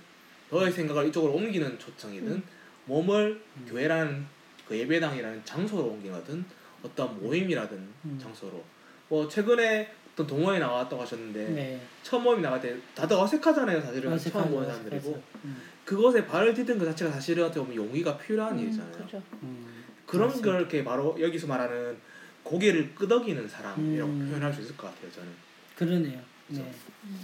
너의 0.50 0.72
생각을 0.72 1.06
이쪽으로 1.08 1.32
옮기는 1.34 1.78
초청이든 1.78 2.28
음. 2.28 2.42
몸을 2.86 3.40
음. 3.56 3.66
교회라는 3.68 4.26
그 4.66 4.76
예배당이라는 4.78 5.44
장소로 5.44 5.84
옮기거든 5.84 6.44
어떤 6.82 7.20
모임이라든 7.20 7.76
음. 8.04 8.18
장소로 8.20 8.62
뭐 9.08 9.28
최근에 9.28 9.90
어떤 10.12 10.26
동호회 10.26 10.58
나왔다고 10.58 11.02
하셨는데 11.02 11.48
네. 11.50 11.80
처음 12.02 12.24
모임 12.24 12.42
나갈 12.42 12.60
때 12.60 12.76
다들 12.94 13.16
어색하잖아요 13.16 13.80
사실은 13.80 14.12
어색하죠, 14.12 14.44
처음 14.50 14.56
어색하죠. 14.62 14.70
사람들이고 14.84 15.22
음, 15.44 15.62
그것에 15.84 16.26
발을 16.26 16.54
디딘 16.54 16.78
것 16.78 16.84
자체가 16.86 17.12
사실은 17.12 17.44
어떻게 17.44 17.60
보면 17.60 17.76
용기가 17.76 18.16
필요한 18.18 18.54
음, 18.58 18.64
일이잖아요 18.64 18.92
그죠. 18.92 19.22
음, 19.42 19.84
그런 20.06 20.26
맞습니다. 20.28 20.50
걸 20.52 20.60
이렇게 20.60 20.84
바로 20.84 21.16
여기서 21.20 21.46
말하는 21.46 21.96
고개를 22.42 22.94
끄덕이는 22.94 23.46
사람이라고 23.48 24.10
음. 24.10 24.28
표현할 24.28 24.52
수 24.52 24.62
있을 24.62 24.76
것 24.76 24.88
같아요 24.88 25.10
저는 25.12 25.28
그러네요. 25.76 26.20
그죠. 26.48 26.62
네. 26.62 26.72
음. 27.04 27.20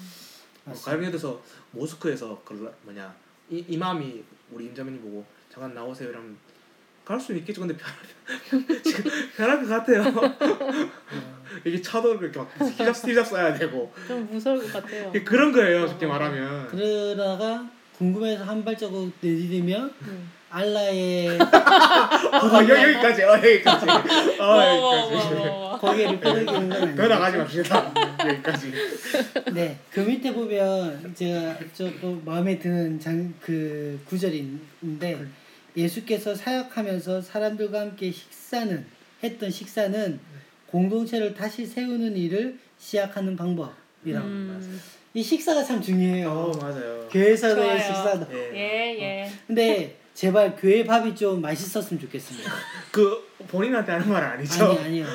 예를 0.88 1.11
들어서 1.11 1.42
모스크에서 1.72 2.40
그 2.44 2.74
뭐냐 2.83 3.14
이, 3.50 3.64
이맘이 3.68 4.24
우리 4.53 4.66
임자매님 4.66 5.03
보고 5.03 5.24
잠깐 5.50 5.74
나오세요. 5.74 6.11
이러면 6.11 6.37
갈 7.05 7.20
수는 7.20 7.40
있겠죠 7.40 7.61
근데 7.61 7.77
편 7.77 8.66
지금 8.83 9.11
편할 9.37 9.61
것 9.61 9.68
같아요. 9.68 10.03
어, 10.03 10.37
이게 11.64 11.81
차도 11.81 12.14
이렇게 12.14 12.38
막 12.38 12.50
히잡 12.59 12.96
히잡 13.07 13.27
써야 13.27 13.53
되고. 13.57 13.92
좀 14.09 14.27
무서울 14.31 14.61
것 14.61 14.72
같아요. 14.72 15.11
이게 15.11 15.22
그런 15.22 15.53
거예요 15.53 15.87
쉽게 15.87 16.07
말하면. 16.07 16.68
그러다가 16.68 17.68
궁금해서 17.98 18.44
한 18.44 18.64
발자국 18.64 19.12
내디디면 19.20 19.94
음. 20.03 20.31
알라의 20.54 21.36
아, 21.42 22.64
여기, 22.68 22.70
여기까지. 22.70 23.24
어, 23.24 23.32
여기까지. 23.36 23.86
어, 24.40 25.10
여기까지. 25.10 25.80
고개를 25.80 26.20
끄덕이는 26.20 26.68
건더 26.68 27.08
나가지 27.08 27.36
맙시다. 27.38 27.92
여기까지. 28.24 28.72
네, 29.52 29.76
그 29.90 30.00
밑에 30.00 30.32
보면 30.32 31.12
제가 31.14 31.56
저또 31.74 32.22
마음에 32.24 32.56
드는 32.58 33.00
장 33.00 33.34
그 33.40 33.98
구절이 34.06 34.56
있는데 34.80 35.18
예수께서 35.76 36.34
사역하면서 36.36 37.20
사람들과 37.22 37.80
함께 37.80 38.12
식사는 38.12 38.86
했던 39.24 39.50
식사는 39.50 40.20
공동체를 40.68 41.34
다시 41.34 41.66
세우는 41.66 42.16
일을 42.16 42.58
시작하는 42.78 43.34
방법이라고. 43.36 44.26
음, 44.26 44.80
이 45.14 45.22
식사가 45.22 45.64
참 45.64 45.80
중요해요. 45.82 46.30
어, 46.30 46.52
맞아요. 46.60 47.08
교회에서의 47.10 47.54
좋아요. 47.56 47.78
식사도. 47.78 48.26
예. 48.32 48.50
예 48.54 48.98
예. 49.00 49.30
근데 49.48 49.96
제발 50.14 50.55
교회 50.57 50.85
밥이 50.85 51.14
좀 51.16 51.40
맛있었으면 51.40 52.00
좋겠습니다. 52.03 52.50
그 52.92 53.29
본인한테 53.48 53.92
하는 53.92 54.09
말 54.09 54.22
아니죠? 54.22 54.66
아니 54.70 54.79
아니요. 54.79 55.07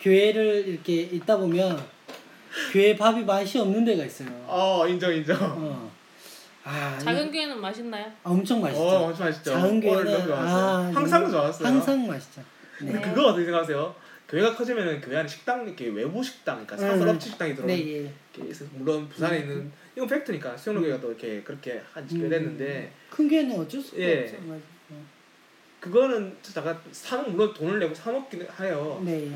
교회를 0.00 0.68
이렇게 0.68 1.02
있다 1.02 1.36
보면 1.36 1.82
교회 2.72 2.96
밥이 2.96 3.24
맛이 3.24 3.58
없는 3.58 3.84
데가 3.84 4.04
있어요. 4.04 4.28
어, 4.46 4.86
인정, 4.88 5.12
인정. 5.12 5.36
어. 5.40 5.90
아, 6.62 6.98
작은 6.98 7.30
교회는 7.30 7.60
맛있나요? 7.60 8.06
아, 8.22 8.30
엄청 8.30 8.60
맛있죠. 8.60 8.82
어, 8.82 9.04
엄청 9.08 9.26
맛있죠. 9.26 9.50
작은 9.52 9.80
교회는. 9.80 10.32
아, 10.32 10.90
항상 10.94 11.22
너무- 11.22 11.32
좋았어요. 11.32 11.68
항상 11.68 12.06
맛있죠. 12.06 12.40
네. 12.80 12.92
근데 12.92 13.00
그거 13.00 13.28
어떻게 13.28 13.44
생각하세요? 13.44 13.94
교회가 14.28 14.54
커지면은 14.56 15.00
교회 15.00 15.18
안에 15.18 15.28
식당 15.28 15.64
이렇게 15.64 15.86
외부 15.88 16.22
식당, 16.22 16.64
그러니까 16.66 16.76
사설 16.76 17.08
음. 17.08 17.14
업체 17.14 17.30
식당이 17.30 17.54
들어오는 17.54 17.74
네, 17.76 18.04
예. 18.04 18.12
물론 18.72 19.08
부산에 19.08 19.38
있는 19.38 19.70
이건 19.96 20.08
팩트니까 20.08 20.56
수영로교가 20.56 21.00
또 21.00 21.08
이렇게 21.08 21.42
그렇게 21.42 21.82
한지 21.92 22.20
꽤 22.20 22.28
됐는데 22.28 22.92
큰 23.08 23.28
교회는 23.28 23.58
어쩔 23.58 23.80
수가 23.80 24.02
예. 24.02 24.24
없죠. 24.24 24.36
맞아. 24.42 24.60
어. 24.90 25.04
그거는 25.80 26.36
잠깐 26.42 26.78
사 26.92 27.22
물론 27.22 27.54
돈을 27.54 27.78
내고 27.78 27.94
사 27.94 28.12
먹긴 28.12 28.46
해요. 28.60 29.02
네. 29.02 29.34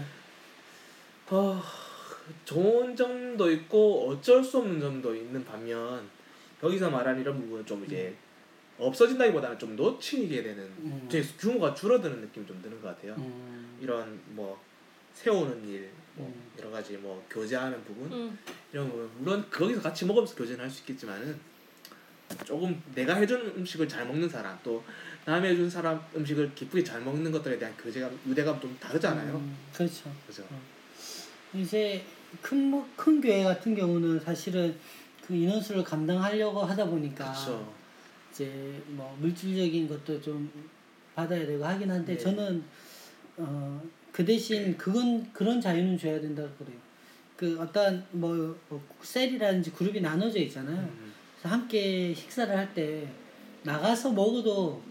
어, 1.31 1.62
좋은 2.44 2.94
점도 2.94 3.51
있고 3.51 4.11
어쩔 4.11 4.44
수 4.44 4.59
없는 4.59 4.81
점도 4.81 5.14
있는 5.14 5.42
반면 5.44 6.07
여기서 6.62 6.90
말하는 6.90 7.23
이런 7.23 7.40
부분은 7.40 7.64
좀 7.64 7.83
이제 7.87 8.14
없어진다기보다는 8.79 9.59
좀 9.59 9.77
놓치게 9.77 10.42
되는 10.42 10.62
음. 10.64 11.07
제 11.11 11.23
규모가 11.23 11.75
줄어드는 11.75 12.20
느낌이 12.20 12.46
좀 12.46 12.61
드는 12.61 12.83
것 12.83 12.88
같아요. 12.88 13.14
음. 13.16 13.79
이런 13.81 14.20
뭐 14.31 14.61
세우는 15.14 15.68
일, 15.68 15.90
뭐 16.14 16.27
음. 16.27 16.51
여러 16.59 16.70
가지 16.70 16.96
뭐 16.96 17.25
교제하는 17.31 17.83
부분 17.85 18.12
음. 18.12 18.38
이런 18.73 18.88
부분 18.90 19.11
물론 19.18 19.51
거기서 19.51 19.81
같이 19.83 20.05
먹으면서 20.07 20.35
교제는 20.35 20.61
할 20.64 20.70
수 20.70 20.81
있겠지만은 20.81 21.38
조금 22.44 22.81
내가 22.94 23.14
해준 23.16 23.40
음식을 23.57 23.88
잘 23.88 24.07
먹는 24.07 24.29
사람 24.29 24.57
또 24.62 24.83
남이 25.25 25.49
해준 25.49 25.68
사람 25.68 26.01
음식을 26.14 26.55
기쁘게 26.55 26.85
잘 26.85 27.01
먹는 27.01 27.31
것들에 27.33 27.59
대한 27.59 27.77
교제감 27.77 28.18
유대감 28.27 28.61
좀 28.61 28.77
다르잖아요. 28.81 29.35
음, 29.35 29.57
그렇죠. 29.75 30.11
그죠? 30.27 30.44
이제 31.53 32.05
큰, 32.40 32.70
뭐- 32.70 32.88
큰 32.96 33.20
교회 33.20 33.42
같은 33.42 33.75
경우는 33.75 34.20
사실은 34.20 34.77
그 35.27 35.35
인원수를 35.35 35.83
감당하려고 35.83 36.62
하다 36.62 36.87
보니까 36.87 37.33
그렇죠. 37.33 37.73
이제 38.33 38.81
뭐 38.87 39.16
물질적인 39.20 39.88
것도 39.88 40.20
좀 40.23 40.51
받아야 41.16 41.44
되고 41.44 41.64
하긴 41.64 41.90
한데 41.90 42.14
네. 42.16 42.18
저는 42.18 42.62
어 43.38 43.83
그 44.20 44.24
대신 44.26 44.76
그건 44.76 45.33
그런 45.33 45.59
자유는 45.59 45.96
줘야 45.96 46.20
된다고 46.20 46.50
그래요. 46.59 46.76
그 47.38 47.59
어떤 47.59 48.04
뭐, 48.11 48.54
뭐 48.68 48.85
셀이라든지 49.00 49.70
그룹이 49.72 50.02
나눠져 50.02 50.40
있잖아요. 50.40 50.76
음, 50.76 51.11
그래서 51.38 51.54
함께 51.56 52.12
식사를 52.12 52.54
할 52.54 52.74
때 52.74 53.09
나가서 53.62 54.12
먹어도 54.12 54.83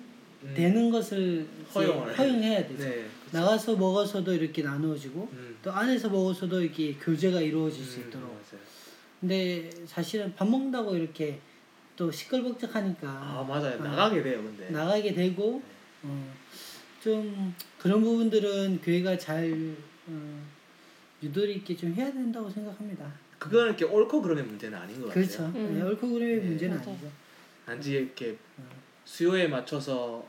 음. 0.41 0.53
되는 0.55 0.89
것을 0.89 1.45
허용을 1.75 2.17
허용해야 2.17 2.65
되죠. 2.65 2.83
네. 2.83 3.05
나가서 3.31 3.75
먹어서도 3.75 4.33
이렇게 4.33 4.63
나누어지고 4.63 5.29
음. 5.31 5.57
또 5.61 5.71
안에서 5.71 6.09
먹어서도 6.09 6.63
이렇게 6.63 6.93
교제가 6.95 7.39
이루어질 7.39 7.85
수 7.85 7.99
음, 7.99 8.07
있도록. 8.07 8.29
맞아요. 8.29 8.63
근데 9.19 9.69
사실은 9.85 10.33
밥 10.33 10.49
먹는다고 10.49 10.95
이렇게 10.95 11.39
또 11.95 12.11
시끌벅적하니까 12.11 13.07
아 13.07 13.45
맞아요. 13.47 13.75
어, 13.79 13.83
나가게 13.83 14.23
돼요, 14.23 14.41
근데. 14.41 14.71
나가게 14.71 15.13
되고 15.13 15.61
어, 16.01 16.33
좀 17.01 17.55
그런 17.77 18.01
부분들은 18.01 18.81
교회가 18.81 19.17
잘 19.17 19.75
어, 20.07 20.47
유도리 21.23 21.55
있게 21.55 21.75
좀 21.75 21.93
해야 21.93 22.11
된다고 22.11 22.49
생각합니다. 22.49 23.11
그거는 23.37 23.67
이렇게 23.67 23.85
옳고 23.85 24.21
그름의 24.21 24.43
문제는 24.43 24.77
아닌 24.77 24.99
것 24.99 25.07
같아요. 25.07 25.25
그렇죠. 25.25 25.45
음. 25.55 25.73
네, 25.75 25.81
옳고 25.81 26.09
그름의 26.09 26.35
네. 26.37 26.45
문제는 26.45 26.77
맞아요. 26.77 26.89
아니죠. 26.91 27.11
단지 27.65 27.91
이렇게 27.93 28.37
어. 28.57 28.63
수요에 29.05 29.47
맞춰서 29.47 30.25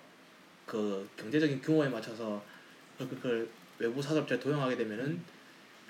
그 0.67 1.09
경제적인 1.17 1.61
규모에 1.61 1.89
맞춰서 1.89 2.43
그걸 2.99 3.49
외부 3.79 4.01
사업자에 4.01 4.39
도용하게 4.39 4.77
되면은 4.77 5.21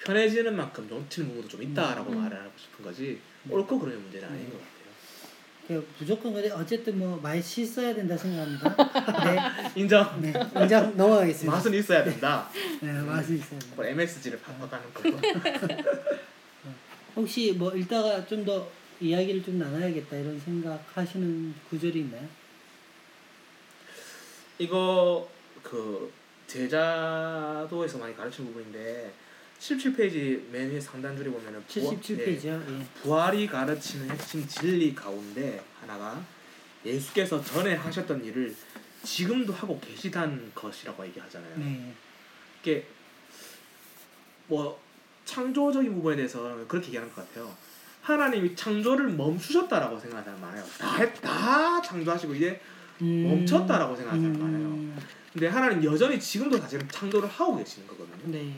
편해지는 0.02 0.56
만큼 0.56 0.88
놓치는 0.88 1.28
부분도 1.28 1.48
좀 1.48 1.62
있다라고 1.62 2.10
음. 2.12 2.22
말을 2.22 2.40
하고 2.40 2.52
싶은 2.56 2.84
거지 2.84 3.20
옳고 3.48 3.78
그름의 3.78 4.00
문제는 4.00 4.28
아닌 4.28 4.40
음. 4.46 4.50
것 4.50 4.52
같아요. 4.54 4.69
그 5.70 5.86
무조건 6.00 6.34
근데 6.34 6.50
어쨌든 6.50 6.98
뭐 6.98 7.16
맛이 7.22 7.62
있어야 7.62 7.94
된다 7.94 8.16
생각합니다. 8.16 9.70
인정. 9.76 10.20
네, 10.20 10.32
네, 10.32 10.62
인정 10.62 10.96
넘어가겠습니다. 10.96 11.56
맛은 11.56 11.72
있어야 11.74 12.02
된다. 12.02 12.50
네, 12.80 12.90
맛은 12.90 13.36
있어야 13.36 13.60
된다. 13.60 13.66
뭐 13.76 13.84
MSG를 13.84 14.40
바꿔가는 14.40 14.92
거고. 14.92 15.10
혹시 17.14 17.52
뭐 17.52 17.72
읽다가 17.72 18.26
좀 18.26 18.44
더 18.44 18.66
이야기를 19.00 19.44
좀 19.44 19.58
나눠야겠다 19.58 20.16
이런 20.16 20.40
생각하시는 20.40 21.54
구절이 21.70 22.00
있나요? 22.00 22.26
이거 24.58 25.30
그 25.62 26.12
제자도에서 26.48 27.98
많이 27.98 28.16
가르친 28.16 28.44
부분인데 28.46 29.12
77페이지 29.60 30.40
맨 30.50 30.70
위에 30.70 30.80
상단 30.80 31.16
줄에 31.16 31.30
보면은 31.30 31.62
부활- 31.68 31.92
예, 31.94 32.00
77페이지요. 32.00 32.46
예. 32.80 32.84
부활이 33.02 33.46
가르치는 33.46 34.10
핵심 34.10 34.46
진리 34.48 34.94
가운데 34.94 35.62
하나가 35.80 36.20
예수께서 36.84 37.42
전에 37.44 37.74
하셨던 37.74 38.24
일을 38.24 38.54
지금도 39.02 39.52
하고 39.52 39.78
계시다는 39.80 40.50
것이라고 40.54 41.04
얘기하잖아요. 41.06 41.58
네. 41.58 41.92
이게 42.62 42.86
뭐 44.46 44.80
창조적인 45.26 45.94
부분에 45.94 46.16
대해서 46.16 46.42
그렇게 46.66 46.88
얘기하는 46.88 47.12
것 47.14 47.28
같아요. 47.28 47.54
하나님이 48.02 48.56
창조를 48.56 49.08
멈추셨다라고 49.10 49.98
생각하는 50.00 50.40
많아요. 50.40 50.64
다, 50.78 50.96
했- 50.96 51.20
다 51.20 51.80
창조하시고 51.82 52.34
이제 52.34 52.60
음. 53.02 53.24
멈췄다라고 53.24 53.94
생각하는. 53.94 54.24
음. 54.24 54.98
근데 55.34 55.46
하나님 55.48 55.84
여전히 55.84 56.18
지금도 56.18 56.58
사실은 56.58 56.88
창조를 56.88 57.28
하고 57.28 57.56
계시는 57.58 57.86
거거든요. 57.86 58.32
네. 58.32 58.52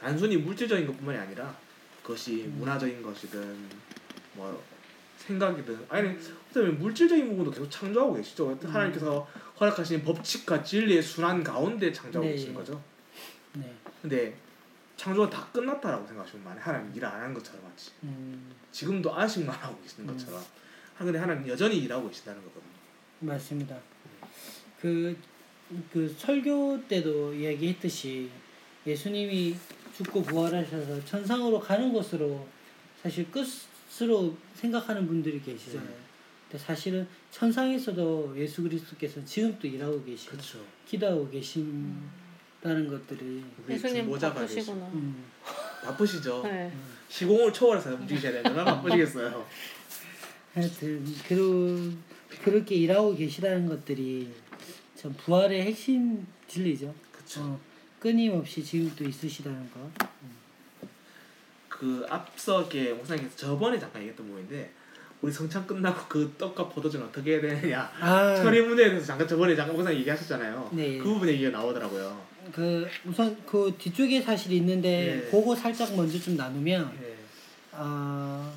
단순히 0.00 0.36
물질적인 0.36 0.86
것뿐만이 0.86 1.18
아니라 1.18 1.56
그것이 2.02 2.44
음. 2.44 2.56
문화적인 2.58 3.02
것이든 3.02 3.68
뭐 4.34 4.62
생각이든 5.18 5.86
아니 5.88 6.16
어쩌면 6.50 6.78
물질적인 6.78 7.28
부분도 7.28 7.50
계속 7.50 7.68
창조하고 7.70 8.14
계시죠. 8.14 8.50
음. 8.50 8.58
하나님께서 8.68 9.28
허락하신 9.60 10.02
법칙과 10.02 10.62
진리의 10.62 11.02
순환 11.02 11.42
가운데 11.42 11.92
창조하고 11.92 12.26
네. 12.26 12.34
계신 12.34 12.54
거죠. 12.54 12.82
네. 13.54 13.74
근데 14.00 14.36
창조가 14.96 15.30
다 15.30 15.46
끝났다라고 15.52 16.06
생각하시면 16.06 16.44
많아요. 16.44 16.62
하나님 16.62 16.94
일안 16.94 17.12
하는 17.12 17.34
것처럼 17.34 17.62
마치 17.64 17.92
음. 18.02 18.52
지금도 18.72 19.14
아식만 19.14 19.54
하고 19.54 19.80
계시는 19.82 20.08
음. 20.08 20.14
것처럼. 20.14 20.42
아, 20.98 21.04
근데 21.04 21.18
하나님 21.18 21.46
여전히 21.46 21.78
일하고 21.78 22.08
계신다는 22.08 22.42
거거든요. 22.42 22.72
맞습니다. 23.20 23.76
그, 24.80 25.16
그 25.92 26.08
설교 26.18 26.88
때도 26.88 27.34
이야기했듯이 27.34 28.30
예수님이 28.86 29.56
죽고 29.98 30.22
부활하셔서 30.22 31.04
천상으로 31.04 31.58
가는 31.58 31.92
것으로 31.92 32.46
사실 33.02 33.26
끝으로 33.32 34.36
생각하는 34.54 35.08
분들이 35.08 35.42
계시잖아요. 35.42 35.88
네. 35.88 35.96
근데 36.48 36.64
사실은 36.64 37.06
천상에서도 37.32 38.34
예수 38.36 38.62
그리스도께서 38.62 39.24
지금도 39.24 39.66
일하고 39.66 40.02
계시고 40.04 40.32
그렇죠. 40.32 40.60
기도하고 40.86 41.28
계신다는 41.30 42.88
것들이 42.88 43.42
예수님 43.68 44.06
계시 44.08 44.20
바쁘시구나. 44.20 44.86
음, 44.94 45.24
바쁘시죠. 45.82 46.42
네. 46.44 46.72
시공을 47.08 47.52
초월해서 47.52 47.94
움직이셔야 47.94 48.34
되면 48.34 48.46
얼마나 48.46 48.76
바쁘시겠어요. 48.80 49.46
하여튼 50.54 51.04
그러, 51.26 51.92
그렇게 52.44 52.76
일하고 52.76 53.16
계시다는 53.16 53.66
것들이 53.66 54.32
참 54.94 55.12
부활의 55.14 55.62
핵심 55.62 56.24
진리죠. 56.46 56.94
그렇죠. 57.12 57.40
어, 57.42 57.60
끊임없이 58.00 58.62
지금도 58.62 59.04
있으시다는 59.04 59.70
거. 59.70 59.90
그 61.68 62.04
앞서게 62.08 62.92
목사님께서 62.94 63.36
저번에 63.36 63.78
잠깐 63.78 64.02
얘기했던 64.02 64.26
부분인데 64.26 64.70
우리 65.20 65.32
성찬 65.32 65.66
끝나고 65.66 66.06
그 66.08 66.32
떡과 66.38 66.68
포도주는 66.68 67.04
어떻게 67.04 67.32
해야 67.32 67.40
되느냐 67.40 67.90
아, 68.00 68.36
처리 68.36 68.62
문제에 68.62 68.88
대해서 68.88 69.06
잠깐 69.06 69.26
저번에 69.26 69.54
잠깐 69.54 69.74
목사님 69.74 70.00
얘기하셨잖아요. 70.00 70.70
네. 70.72 70.98
그 70.98 71.04
부분에 71.04 71.32
얘기가 71.32 71.50
나오더라고요. 71.50 72.20
그 72.52 72.88
우선 73.04 73.36
그 73.44 73.74
뒤쪽에 73.78 74.22
사실 74.22 74.52
있는데 74.52 75.22
네. 75.24 75.30
그거 75.30 75.54
살짝 75.54 75.94
먼저 75.94 76.18
좀 76.18 76.36
나누면 76.36 76.98
네. 77.00 77.16
아 77.72 78.52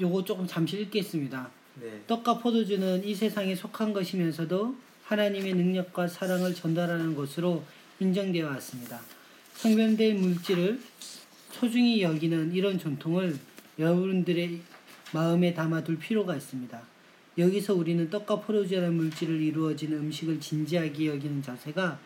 요거 0.00 0.24
조금 0.24 0.46
잠시 0.46 0.80
읽겠습니다. 0.80 1.48
네. 1.80 2.00
떡과 2.06 2.38
포도주는 2.38 3.04
이 3.04 3.14
세상에 3.14 3.54
속한 3.54 3.92
것이면서도 3.92 4.74
하나님의 5.04 5.54
능력과 5.54 6.08
사랑을 6.08 6.54
전달하는 6.54 7.14
것으로 7.14 7.64
인정되어 8.00 8.46
왔습니다. 8.46 9.00
성별된 9.54 10.20
물질을 10.20 10.78
소중히 11.50 12.02
여기는 12.02 12.52
이런 12.52 12.78
전통을 12.78 13.36
여러분들의 13.78 14.60
마음에 15.12 15.54
담아둘 15.54 15.98
필요가 15.98 16.36
있습니다. 16.36 16.80
여기서 17.38 17.74
우리는 17.74 18.08
떡과 18.10 18.40
포도주라는 18.40 18.94
물질을 18.94 19.40
이루어지는 19.40 19.98
음식을 19.98 20.40
진지하게 20.40 21.06
여기는 21.06 21.42
자세가 21.42 21.98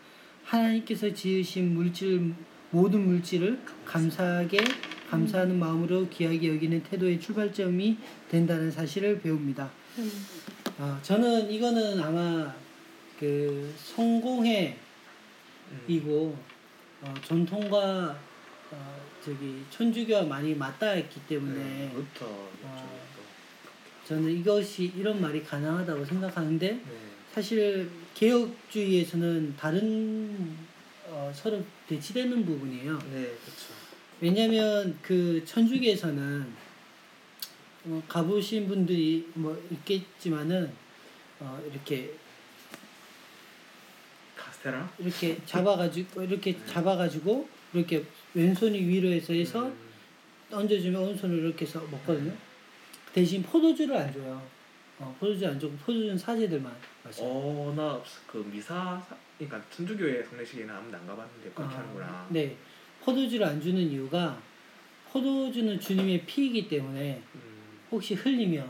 하나님께서 0.43 1.13
지으신 1.13 1.73
물질 1.73 2.33
모든 2.69 3.05
물질을 3.05 3.59
감사하게 3.85 4.59
감사하는 5.09 5.59
마음으로 5.59 6.07
귀하게 6.09 6.49
여기는 6.49 6.83
태도의 6.83 7.19
출발점이 7.19 7.97
된다는 8.29 8.71
사실을 8.71 9.19
배웁니다. 9.21 9.69
음. 9.97 10.11
아, 10.79 10.99
저는 11.01 11.51
이거는 11.51 11.99
아마 12.01 12.53
그 13.19 13.73
성공회 13.77 14.69
음. 14.69 14.90
이고 15.87 16.37
어, 17.01 17.13
전통과 17.25 18.17
어, 18.71 19.01
저기 19.23 19.63
천주교와 19.69 20.23
많이 20.23 20.55
맞닿았기 20.55 21.21
때문에 21.27 21.63
네. 21.63 21.91
부터 21.93 22.49
아. 22.65 22.87
저는 24.07 24.29
이것이 24.29 24.91
이런 24.95 25.21
말이 25.21 25.43
가능하다고 25.43 26.05
생각하는데 26.05 26.71
네. 26.71 26.81
사실 27.33 27.89
개혁주의에서는 28.13 29.55
다른 29.57 30.57
어, 31.07 31.31
서로 31.33 31.63
대치되는 31.87 32.45
부분이에요. 32.45 32.97
네, 33.11 33.23
그렇죠. 33.23 33.73
왜냐하면 34.19 34.97
그 35.01 35.43
천주교에서는 35.45 36.45
어, 37.85 38.03
가보신 38.07 38.67
분들이 38.67 39.27
뭐 39.33 39.59
있겠지만은 39.71 40.71
어, 41.39 41.59
이렇게 41.71 42.13
카 42.13 42.30
스테라? 44.61 44.89
이렇게 44.99 45.37
잡아가지고 45.45 46.23
이렇게 46.23 46.55
잡아가지고 46.65 47.47
이렇게 47.73 48.03
왼손이 48.33 48.79
위로 48.87 49.09
해서 49.09 49.33
해서 49.33 49.65
음. 49.67 49.89
얹어주면 50.51 51.01
오른손으로 51.01 51.47
이렇게 51.47 51.65
해서 51.65 51.81
먹거든요. 51.89 52.31
대신 53.13 53.41
포도주를 53.41 53.95
안 53.95 54.13
줘요. 54.13 54.41
어, 54.99 55.15
포도주 55.19 55.47
안 55.47 55.59
주고 55.59 55.75
포도주는 55.77 56.17
사제들만 56.17 56.71
마셔요. 57.03 57.27
어, 57.27 57.73
나 57.75 58.01
그 58.27 58.37
미사 58.51 58.99
사- 59.07 59.15
그러니까 59.37 59.61
천주교의 59.71 60.23
성례식에는 60.25 60.69
아무도 60.73 60.97
안 60.97 61.07
가봤는데 61.07 61.49
그렇게 61.55 61.73
아, 61.75 61.79
하는구나. 61.79 62.27
네, 62.29 62.55
포도주를 63.03 63.45
안 63.47 63.59
주는 63.59 63.81
이유가 63.81 64.39
포도주는 65.11 65.79
주님의 65.79 66.25
피이기 66.25 66.67
때문에 66.69 67.21
음. 67.35 67.41
혹시 67.91 68.13
흘리면 68.13 68.69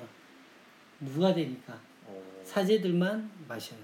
누가 1.01 1.33
되니까 1.33 1.77
어. 2.05 2.23
사제들만 2.45 3.29
마셔요. 3.47 3.79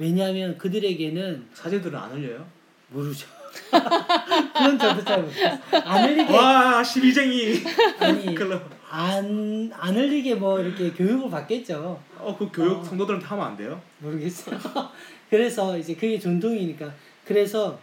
어. 0.00 0.02
왜냐하면 0.02 0.56
그들에게는 0.56 1.48
사제들은 1.52 1.98
안 1.98 2.10
흘려요? 2.12 2.46
모르죠. 2.88 3.28
그건 3.70 4.78
저도 4.78 5.04
잘 5.04 5.22
모르겠어요. 5.22 5.58
안 5.84 6.08
흘리게 6.08 6.36
와, 6.36 6.82
시비쟁이. 6.82 7.62
아니 7.98 8.34
안, 8.88 9.70
안 9.74 9.94
흘리게 9.94 10.36
뭐 10.36 10.58
이렇게 10.60 10.90
교육을 10.90 11.30
받겠죠. 11.30 12.02
어, 12.16 12.36
그 12.36 12.50
교육 12.50 12.78
어. 12.78 12.84
성도들한테 12.84 13.26
하면 13.26 13.46
안 13.46 13.56
돼요? 13.56 13.80
모르겠어요. 13.98 14.58
그래서 15.28 15.76
이제 15.76 15.94
그게 15.94 16.18
전통이니까. 16.18 16.92
그래서 17.24 17.78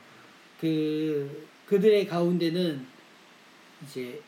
그 0.59 1.47
그들의 1.67 2.07
가운데는 2.07 2.85
이제 3.83 4.19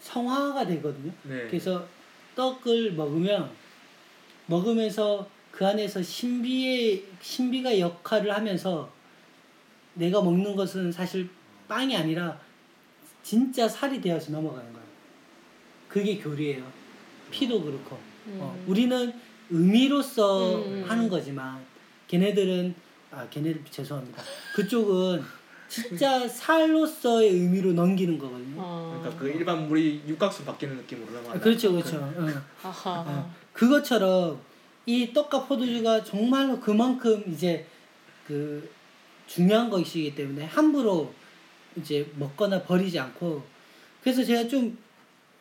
성화가 0.00 0.66
되거든요. 0.66 1.12
네. 1.24 1.46
그래서 1.48 1.86
떡을 2.34 2.92
먹으면 2.92 3.50
먹으면서 4.46 5.28
그 5.52 5.66
안에서 5.66 6.02
신비의 6.02 7.04
신비가 7.20 7.78
역할을 7.78 8.34
하면서 8.34 8.90
내가 9.94 10.22
먹는 10.22 10.56
것은 10.56 10.90
사실 10.90 11.28
빵이 11.68 11.94
아니라 11.94 12.40
진짜 13.22 13.68
살이 13.68 14.00
되어서 14.00 14.32
넘어가는 14.32 14.72
거예요. 14.72 14.86
그게 15.88 16.16
교리예요. 16.18 16.64
피도 17.30 17.62
그렇고. 17.62 17.96
어, 18.38 18.56
음. 18.58 18.64
우리는 18.66 19.12
의미로서 19.50 20.56
음. 20.64 20.84
하는 20.88 21.08
거지만 21.08 21.60
걔네들은 22.08 22.74
아 23.10 23.28
걔네들 23.28 23.62
죄송합니다. 23.70 24.22
그쪽은 24.56 25.22
진짜 25.68 26.26
살로서의 26.26 27.30
의미로 27.30 27.72
넘기는 27.72 28.18
거거든요. 28.18 28.56
어. 28.58 28.98
그러니까 29.00 29.22
그 29.22 29.28
일반 29.28 29.68
물이 29.68 30.02
육각수 30.06 30.44
바뀌는 30.44 30.76
느낌으로 30.78 31.08
아, 31.08 31.12
넘어간다. 31.12 31.40
그렇죠, 31.40 31.72
그렇죠. 31.72 31.96
어. 31.98 32.42
아하. 32.62 33.04
어. 33.06 33.34
그것처럼 33.52 34.40
이 34.86 35.12
떡과 35.12 35.46
포도주가 35.46 36.02
정말로 36.02 36.58
그만큼 36.58 37.22
이제 37.28 37.66
그 38.26 38.68
중요한 39.26 39.70
것이기 39.70 40.14
때문에 40.14 40.44
함부로 40.44 41.12
이제 41.76 42.10
먹거나 42.16 42.62
버리지 42.62 42.98
않고 42.98 43.42
그래서 44.02 44.24
제가 44.24 44.48
좀 44.48 44.76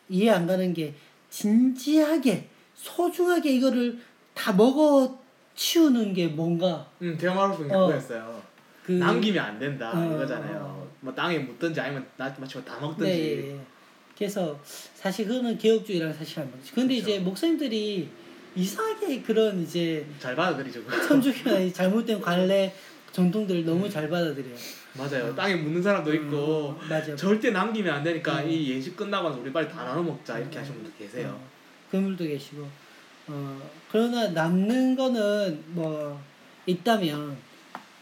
이해 0.09 0.29
안 0.29 0.45
가는 0.45 0.73
게 0.73 0.93
진지하게 1.29 2.47
소중하게 2.75 3.53
이거를 3.53 3.99
다 4.33 4.53
먹어 4.53 5.19
치우는 5.55 6.13
게 6.13 6.27
뭔가 6.27 6.87
음, 7.01 7.17
대화마루스 7.17 7.63
어. 7.63 7.67
그거였어요. 7.67 8.41
그 8.83 8.93
남기면 8.93 9.43
안 9.43 9.59
된다 9.59 9.91
어, 9.93 10.13
이거잖아요. 10.13 10.57
어. 10.61 10.91
뭐 11.01 11.13
땅에 11.13 11.39
묻든지 11.39 11.79
아니면 11.79 12.05
나 12.17 12.33
마치고 12.37 12.63
다 12.63 12.79
먹든지. 12.79 13.11
네, 13.11 13.19
예, 13.19 13.51
예. 13.51 13.59
그래서 14.17 14.59
사실 14.63 15.27
그거는 15.27 15.57
개혁주의랑 15.57 16.13
사실 16.13 16.39
안 16.39 16.51
맞죠. 16.51 16.75
근데 16.75 16.95
그쵸. 16.95 17.09
이제 17.09 17.19
목사님들이 17.19 18.09
이상하게 18.55 19.21
그런 19.21 19.61
이제 19.61 20.05
잘 20.19 20.35
받아들이죠. 20.35 20.81
이 21.65 21.71
잘못된 21.73 22.19
관례 22.21 22.73
전통들을 23.11 23.65
너무 23.65 23.89
잘 23.89 24.09
받아들여요. 24.09 24.55
맞아요. 24.97 25.35
땅에 25.35 25.55
묻는 25.55 25.81
사람도 25.81 26.13
있고 26.15 26.77
음, 26.81 26.89
맞아. 26.89 27.15
절대 27.15 27.51
남기면 27.51 27.93
안 27.93 28.03
되니까 28.03 28.41
음. 28.41 28.49
이 28.49 28.69
예식 28.71 28.95
끝나고 28.97 29.29
나서 29.29 29.41
우리 29.41 29.51
빨리 29.53 29.69
다 29.69 29.83
나눠 29.83 30.03
먹자 30.03 30.39
이렇게 30.39 30.57
음. 30.57 30.61
하시는 30.61 30.83
분들 30.83 30.97
계세요. 30.99 31.29
어, 31.29 31.47
그물도 31.89 32.25
계시고. 32.25 32.67
어 33.27 33.71
그러나 33.91 34.29
남는 34.29 34.95
거는 34.95 35.63
뭐 35.67 36.21
있다면 36.65 37.37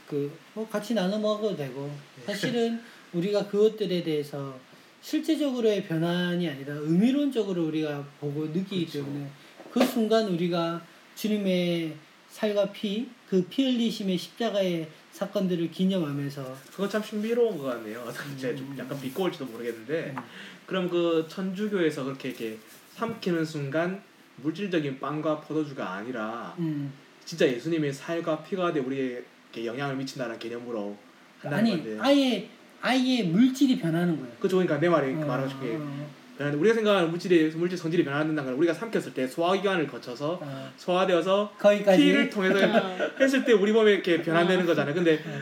그 0.08 0.32
뭐 0.60 0.68
같이 0.68 0.94
나눠 0.94 1.18
먹어도 1.18 1.56
되고 1.56 1.90
사실은 2.26 2.82
우리가 3.14 3.48
그것들에 3.48 4.04
대해서 4.04 4.58
실제적으로의 5.02 5.86
변환이 5.88 6.50
아니라 6.50 6.74
의미론적으로 6.74 7.68
우리가 7.68 8.06
보고 8.20 8.46
느끼기 8.46 8.86
그렇죠. 8.88 9.06
때문에 9.06 9.30
그 9.72 9.86
순간 9.86 10.28
우리가 10.28 10.82
주님의 11.16 11.96
살과 12.30 12.72
피, 12.72 13.08
그 13.30 13.44
피 13.50 13.64
흘리심의 13.64 14.18
십자가의 14.18 14.88
사건들을 15.12 15.72
기념하면서 15.72 16.58
그거 16.72 16.88
참 16.88 17.04
신비로운 17.04 17.58
것 17.58 17.64
같네요. 17.66 18.06
제가 18.38 18.56
좀 18.56 18.72
음. 18.72 18.78
약간 18.78 19.00
비꼬을지도 19.02 19.46
모르겠는데 19.46 20.14
음. 20.16 20.24
그럼 20.66 20.90
그 20.90 21.26
천주교에서 21.28 22.04
그렇게 22.04 22.30
이렇게 22.30 22.58
삼키는 22.96 23.44
순간 23.46 24.02
물질적인 24.38 25.00
빵과 25.00 25.42
포도주가 25.42 25.94
아니라 25.94 26.56
음, 26.60 26.94
진짜 27.26 27.48
예수님의 27.48 27.92
살과 27.94 28.44
피가 28.44 28.72
돼 28.72 28.80
우리에게 28.80 29.66
영향을 29.66 29.96
미친다는 29.98 30.40
개념으로 30.40 30.96
한다는 31.42 31.58
아니 31.66 31.72
건데. 31.84 31.98
아예 32.00 32.50
아예 32.82 33.24
물질이 33.24 33.80
변하는 33.80 34.18
거예요. 34.18 34.34
그죠 34.40 34.58
그러니까 34.58 34.80
내 34.80 34.88
말이 34.88 35.14
어, 35.14 35.18
말하고 35.26 35.50
싶은 35.50 35.68
게 35.68 35.76
어, 35.76 36.10
우리가 36.40 36.74
생각하는 36.76 37.10
물질의 37.12 37.52
물질 37.52 37.78
성질이 37.78 38.06
변화된다는 38.06 38.52
건 38.52 38.54
우리가 38.60 38.74
삼켰을 38.74 39.14
때 39.14 39.28
소화기관을 39.28 39.88
거쳐서 39.88 40.40
어, 40.42 40.72
소화되어서 40.78 41.54
거기까지 41.60 42.02
피를 42.02 42.30
통해서 42.30 42.56
어. 42.66 42.98
했을 43.20 43.44
때 43.44 43.52
우리 43.52 43.74
몸에 43.74 43.92
이렇게 43.92 44.22
변화되는 44.22 44.64
어. 44.64 44.68
거잖아요. 44.68 44.96
근데 44.96 45.16
어. 45.26 45.40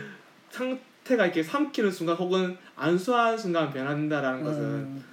상태가 0.50 1.26
이렇게 1.26 1.44
삼키는 1.44 1.92
순간 1.92 2.16
혹은 2.16 2.58
안수하는 2.76 3.38
순간 3.38 3.72
변화된다라는 3.72 4.44
것은 4.44 4.62
음, 4.64 5.04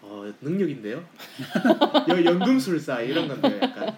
어, 0.00 0.32
능력인데요. 0.40 1.04
여- 2.08 2.24
연금술사 2.24 3.02
이런 3.02 3.28
건데요, 3.28 3.58
약간. 3.60 3.94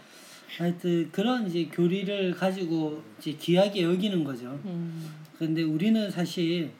하여튼 0.58 1.08
그런 1.12 1.46
이제 1.46 1.68
교리를 1.70 2.32
가지고 2.34 3.02
이제 3.18 3.32
귀하게 3.32 3.82
여기는 3.82 4.24
거죠. 4.24 4.46
음. 4.64 5.08
근데 5.38 5.62
우리는 5.62 6.10
사실 6.10 6.70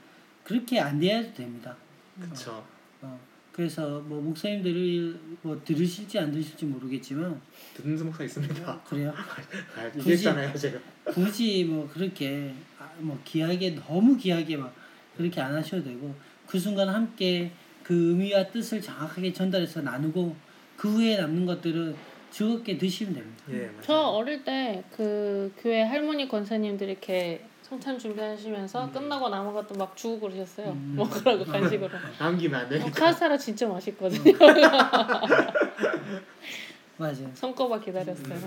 그렇게 0.43 0.81
안 0.81 0.99
돼야도 0.99 1.35
됩니다. 1.35 1.77
그쵸. 2.21 2.65
어, 3.03 3.21
그래서 3.57 4.01
뭐 4.01 4.21
목사님들이 4.21 5.17
뭐 5.41 5.59
들으실지 5.65 6.19
안 6.19 6.31
들으실지 6.31 6.67
모르겠지만 6.67 7.41
듣는 7.75 8.05
목사 8.05 8.23
있습니다. 8.23 8.81
그래요. 8.83 9.15
아, 9.75 9.87
얘기했잖아요, 9.97 10.53
제가. 10.55 10.79
굳이 11.07 11.65
뭐 11.65 11.89
그렇게 11.89 12.53
아, 12.79 12.91
뭐 12.99 13.19
귀하게 13.25 13.75
너무 13.75 14.15
귀하게 14.19 14.59
막 14.59 14.75
그렇게 15.17 15.41
안 15.41 15.55
하셔도 15.55 15.85
되고 15.85 16.15
그 16.47 16.59
순간 16.59 16.91
함께 16.91 17.51
그 17.83 18.11
의미와 18.11 18.49
뜻을 18.49 18.83
정확하게 18.83 19.33
전달해서 19.33 19.81
나누고 19.81 20.37
그 20.77 20.93
후에 20.93 21.17
남는 21.17 21.47
것들은 21.47 21.97
즐겁게 22.31 22.77
드시면 22.77 23.15
됩니다. 23.15 23.45
예, 23.53 23.57
맞아요. 23.69 23.81
저 23.83 23.95
어릴 23.95 24.45
때 24.45 24.85
그 24.95 25.51
교회 25.63 25.83
할머니 25.83 26.29
권사님들이 26.29 26.91
이렇게 26.93 27.41
성찬 27.69 27.99
준비하시면서 27.99 28.93
끝나고 28.93 29.29
남은 29.29 29.53
것도 29.53 29.75
막 29.75 29.97
주고 29.97 30.21
그러셨어요. 30.21 30.69
음. 30.69 30.95
먹으라고 30.97 31.45
간식으로. 31.45 31.91
남기면 32.19 32.61
안 32.61 32.67
어, 32.67 32.69
되니까. 32.69 32.91
카스테라 32.91 33.37
진짜 33.37 33.67
맛있거든요. 33.67 34.39
맞아요. 36.97 37.29
손꼽아 37.35 37.81
기다렸어요. 37.81 38.39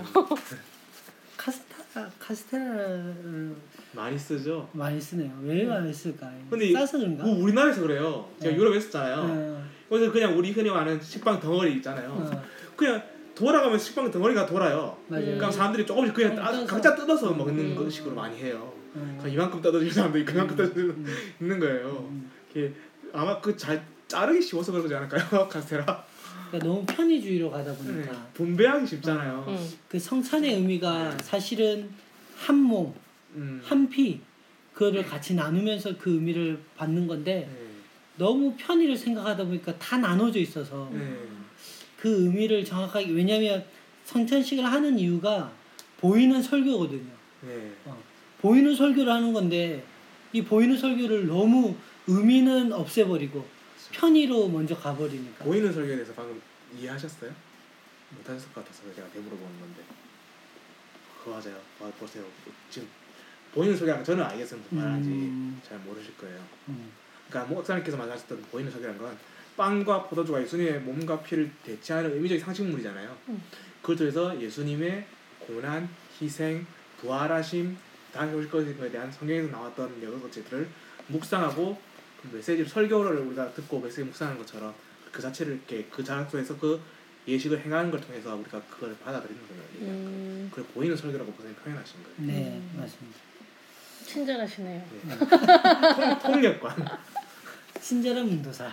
카스타 1.36 1.76
아, 1.94 2.08
카스테라를 2.18 3.54
많이 3.92 4.18
쓰죠. 4.18 4.68
많이 4.72 4.98
쓰네요. 5.00 5.30
왜 5.42 5.64
많이 5.64 5.92
쓸까? 5.92 6.30
근데 6.48 6.72
싸서 6.72 6.98
그런가? 6.98 7.24
뭐 7.24 7.42
우리나라에서 7.42 7.82
그래요. 7.82 8.26
제가 8.40 8.52
네. 8.52 8.58
유럽에 8.58 8.78
있었잖아요. 8.78 9.16
어, 9.18 9.62
그래서 9.88 10.10
그냥 10.10 10.36
우리 10.38 10.50
흔히 10.52 10.70
말하는 10.70 11.00
식빵 11.00 11.40
덩어리 11.40 11.74
있잖아요. 11.76 12.10
어, 12.10 12.42
그냥 12.74 13.02
돌아가면서 13.34 13.84
식빵 13.84 14.10
덩어리가 14.10 14.46
돌아요. 14.46 14.96
맞아요. 15.08 15.24
그러니까 15.26 15.50
사람들이 15.50 15.84
조금씩 15.86 16.14
그냥 16.14 16.36
따, 16.36 16.50
뜯어서. 16.52 16.66
각자 16.66 16.94
뜯어서 16.94 17.32
먹는 17.34 17.58
음. 17.58 17.74
그 17.76 17.90
식으로 17.90 18.14
많이 18.14 18.36
해요. 18.38 18.79
어. 18.94 19.18
그냥 19.20 19.32
이만큼 19.32 19.60
뜯어주는 19.62 19.92
사람도 19.92 20.18
있고 20.18 20.32
그만큼 20.32 20.56
뜯어주는 20.56 20.90
음, 20.90 21.06
있는 21.40 21.60
거예요. 21.60 22.06
음. 22.10 22.30
이게 22.50 22.72
아마 23.12 23.40
그 23.40 23.56
잘 23.56 23.84
자르기 24.08 24.42
쉬워서 24.42 24.72
그러지 24.72 24.92
않을까요, 24.92 25.46
카스테라? 25.48 26.04
그러니까 26.50 26.68
너무 26.68 26.84
편의주의로 26.84 27.48
가다 27.50 27.72
네. 27.72 27.78
보니까 27.78 28.28
분배하기 28.34 28.86
쉽잖아요. 28.86 29.44
음. 29.46 29.68
그 29.88 29.98
성찬의 30.00 30.54
의미가 30.54 31.16
사실은 31.22 31.90
한 32.36 32.56
몸, 32.56 32.92
음. 33.36 33.60
한 33.64 33.88
피, 33.88 34.20
그거를 34.74 35.04
같이 35.04 35.34
나누면서 35.34 35.96
그 35.96 36.10
의미를 36.14 36.58
받는 36.76 37.06
건데 37.06 37.48
네. 37.48 37.66
너무 38.16 38.54
편의를 38.58 38.96
생각하다 38.96 39.44
보니까 39.44 39.78
다 39.78 39.96
나눠져 39.98 40.40
있어서 40.40 40.90
네. 40.92 41.16
그 41.96 42.24
의미를 42.24 42.64
정확하게 42.64 43.12
왜냐하면 43.12 43.64
성찬식을 44.06 44.64
하는 44.64 44.98
이유가 44.98 45.52
보이는 45.98 46.42
설교거든요. 46.42 47.12
네. 47.42 47.72
어, 47.84 47.96
보이는 48.40 48.74
설교를 48.74 49.12
하는 49.12 49.32
건데 49.32 49.84
이 50.32 50.42
보이는 50.42 50.76
설교를 50.76 51.26
너무 51.26 51.74
의미는 52.06 52.72
없애버리고 52.72 53.44
편의로 53.92 54.48
먼저 54.48 54.76
가버리니까. 54.76 55.44
보이는 55.44 55.72
설교에 55.72 55.96
대해서 55.96 56.12
방금 56.14 56.40
이해하셨어요? 56.78 57.30
못하셨을 58.16 58.52
것 58.52 58.64
같아서 58.64 58.82
제가 58.94 59.08
되물어보는 59.10 59.60
건데 59.60 59.82
그거 61.22 61.36
하세요. 61.36 61.54
봐- 61.78 61.90
보세요. 61.98 62.24
지금 62.70 62.88
보이는 63.52 63.76
설교랑 63.76 64.04
저는 64.04 64.24
알겠으면 64.24 64.62
무슨 64.62 64.78
말하는지 64.78 65.10
음. 65.10 65.60
잘 65.66 65.78
모르실 65.80 66.16
거예요. 66.16 66.40
음, 66.68 66.90
그러니까 67.28 67.52
목사님께서 67.54 67.96
말하셨던 67.96 68.42
보이는 68.50 68.70
설교란 68.70 68.96
건 68.98 69.16
빵과 69.56 70.04
포도주가 70.08 70.40
예수님의 70.42 70.80
몸과 70.80 71.20
피를 71.22 71.50
대체하는 71.64 72.12
의미적인 72.14 72.42
상징물이잖아요. 72.44 73.16
음. 73.28 73.42
그것 73.82 73.96
중에서 73.96 74.40
예수님의 74.40 75.04
고난, 75.40 75.88
희생, 76.20 76.64
부활하심, 77.00 77.76
다시 78.12 78.34
오실 78.34 78.50
것에 78.50 78.90
대한 78.90 79.10
성경에서 79.10 79.48
나왔던 79.48 80.02
여러 80.02 80.20
것들을 80.20 80.68
묵상하고 81.08 81.78
그 82.22 82.36
메시지 82.36 82.64
설교를 82.64 83.18
우리가 83.18 83.52
듣고 83.54 83.80
메시지 83.80 84.04
묵상하는 84.04 84.38
것처럼 84.40 84.74
그 85.10 85.22
자체를 85.22 85.54
이렇게 85.54 85.86
그 85.90 86.04
장소에서 86.04 86.56
그 86.58 86.80
예식을 87.26 87.60
행하는 87.60 87.90
걸 87.90 88.00
통해서 88.00 88.34
우리가 88.34 88.60
그걸 88.70 88.96
받아들이는 89.04 89.40
거예요. 89.46 89.92
음. 89.92 90.48
그걸 90.50 90.64
보이는 90.74 90.96
설교라고 90.96 91.30
선생님 91.32 91.62
표현하신 91.62 92.02
거예요. 92.02 92.16
네, 92.18 92.56
음. 92.56 92.78
맞습니다. 92.80 93.18
친절하시네요. 94.06 94.82
네. 95.04 95.18
통, 96.20 96.32
통역관. 96.32 96.88
친절한 97.80 98.26
문도사. 98.26 98.70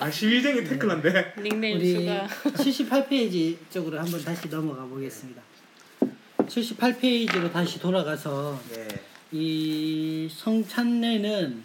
아 0.00 0.10
시위쟁이 0.10 0.64
태클한데. 0.64 1.34
닉네임 1.38 1.76
우리 1.76 1.92
수가 1.92 2.26
78페이지 2.26 3.56
쪽으로 3.70 3.98
한번 3.98 4.22
다시 4.24 4.48
넘어가 4.48 4.84
보겠습니다. 4.84 5.42
78페이지로 6.46 7.52
다시 7.52 7.78
돌아가서 7.78 8.60
네. 8.70 8.88
이 9.32 10.28
성찬례는 10.30 11.62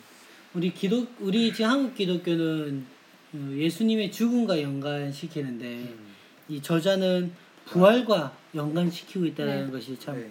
우리 0.54 0.74
기독 0.74 1.16
우리 1.20 1.54
지금 1.54 1.70
한국 1.70 1.96
기독교는 1.96 2.86
어, 3.34 3.52
예수님의 3.56 4.12
죽음과 4.12 4.62
연관시키는데 4.62 5.66
음. 5.66 6.16
이 6.48 6.62
저자는 6.62 7.32
부활과 7.66 8.36
연관시키고 8.56 9.26
있다는 9.26 9.66
네. 9.68 9.72
것이 9.72 10.00
참 10.00 10.16
네. 10.16 10.30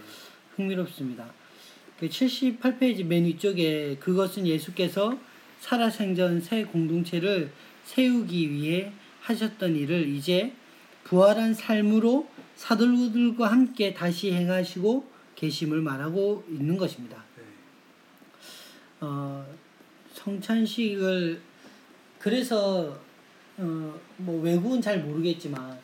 흥미롭습니다. 0.57 1.30
그 2.01 2.09
78페이지 2.09 3.05
맨 3.05 3.24
위쪽에 3.24 3.96
그것은 4.01 4.46
예수께서 4.46 5.18
살아생전 5.61 6.40
새 6.40 6.64
공동체를 6.64 7.53
세우기 7.84 8.51
위해 8.51 8.92
하셨던 9.20 9.76
일을 9.76 10.09
이제 10.09 10.53
부활한 11.05 11.55
삶으로 11.55 12.28
사도들과 12.59 13.52
함께 13.52 13.94
다시 13.94 14.32
행하시고 14.32 15.09
계심을 15.36 15.80
말하고 15.80 16.44
있는 16.50 16.76
것입니다. 16.76 17.22
네. 17.36 17.44
어, 19.00 19.46
성찬식을 20.12 21.40
그래서 22.18 22.98
어, 23.59 24.00
뭐 24.16 24.42
외국은 24.42 24.82
잘 24.82 25.04
모르겠지만 25.04 25.78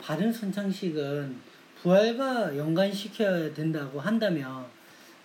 바른 0.00 0.32
성찬식은 0.32 1.36
부활과 1.82 2.56
연관시켜야 2.56 3.52
된다고 3.52 4.00
한다면 4.00 4.64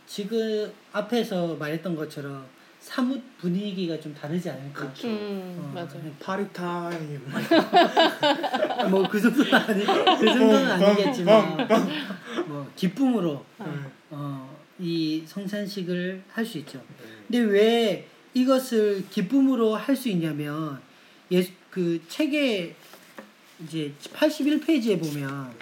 지금 0.06 0.70
앞에서 0.92 1.56
말했던 1.56 1.96
것처럼 1.96 2.46
사뭇 2.82 3.22
분위기가 3.38 4.00
좀 4.00 4.14
다르지 4.14 4.50
않을까. 4.50 4.92
그쵸. 4.92 5.08
음 5.08 5.56
어, 5.60 5.72
맞아요. 5.74 6.12
파리 6.20 6.52
타임. 6.52 7.22
뭐 8.90 9.04
그 9.08 9.22
정도는 9.22 9.54
아니 9.54 9.86
그 9.86 10.26
정도는 10.26 10.72
아니겠지만 10.72 11.68
뭐 12.48 12.70
기쁨으로 12.76 13.46
아. 13.60 13.86
어, 14.10 14.58
이 14.80 15.24
성찬식을 15.28 16.24
할 16.34 16.44
수 16.46 16.58
있죠. 16.60 16.80
네. 16.80 17.06
근데 17.28 17.40
왜 17.52 18.08
이것을 18.34 19.06
기쁨으로 19.10 19.76
할 19.76 19.96
수 19.96 20.10
있냐면 20.10 20.82
예, 21.32 21.46
그 21.70 22.02
책의 22.08 22.76
이제 23.64 23.94
81페이지에 24.14 25.00
보면 25.00 25.54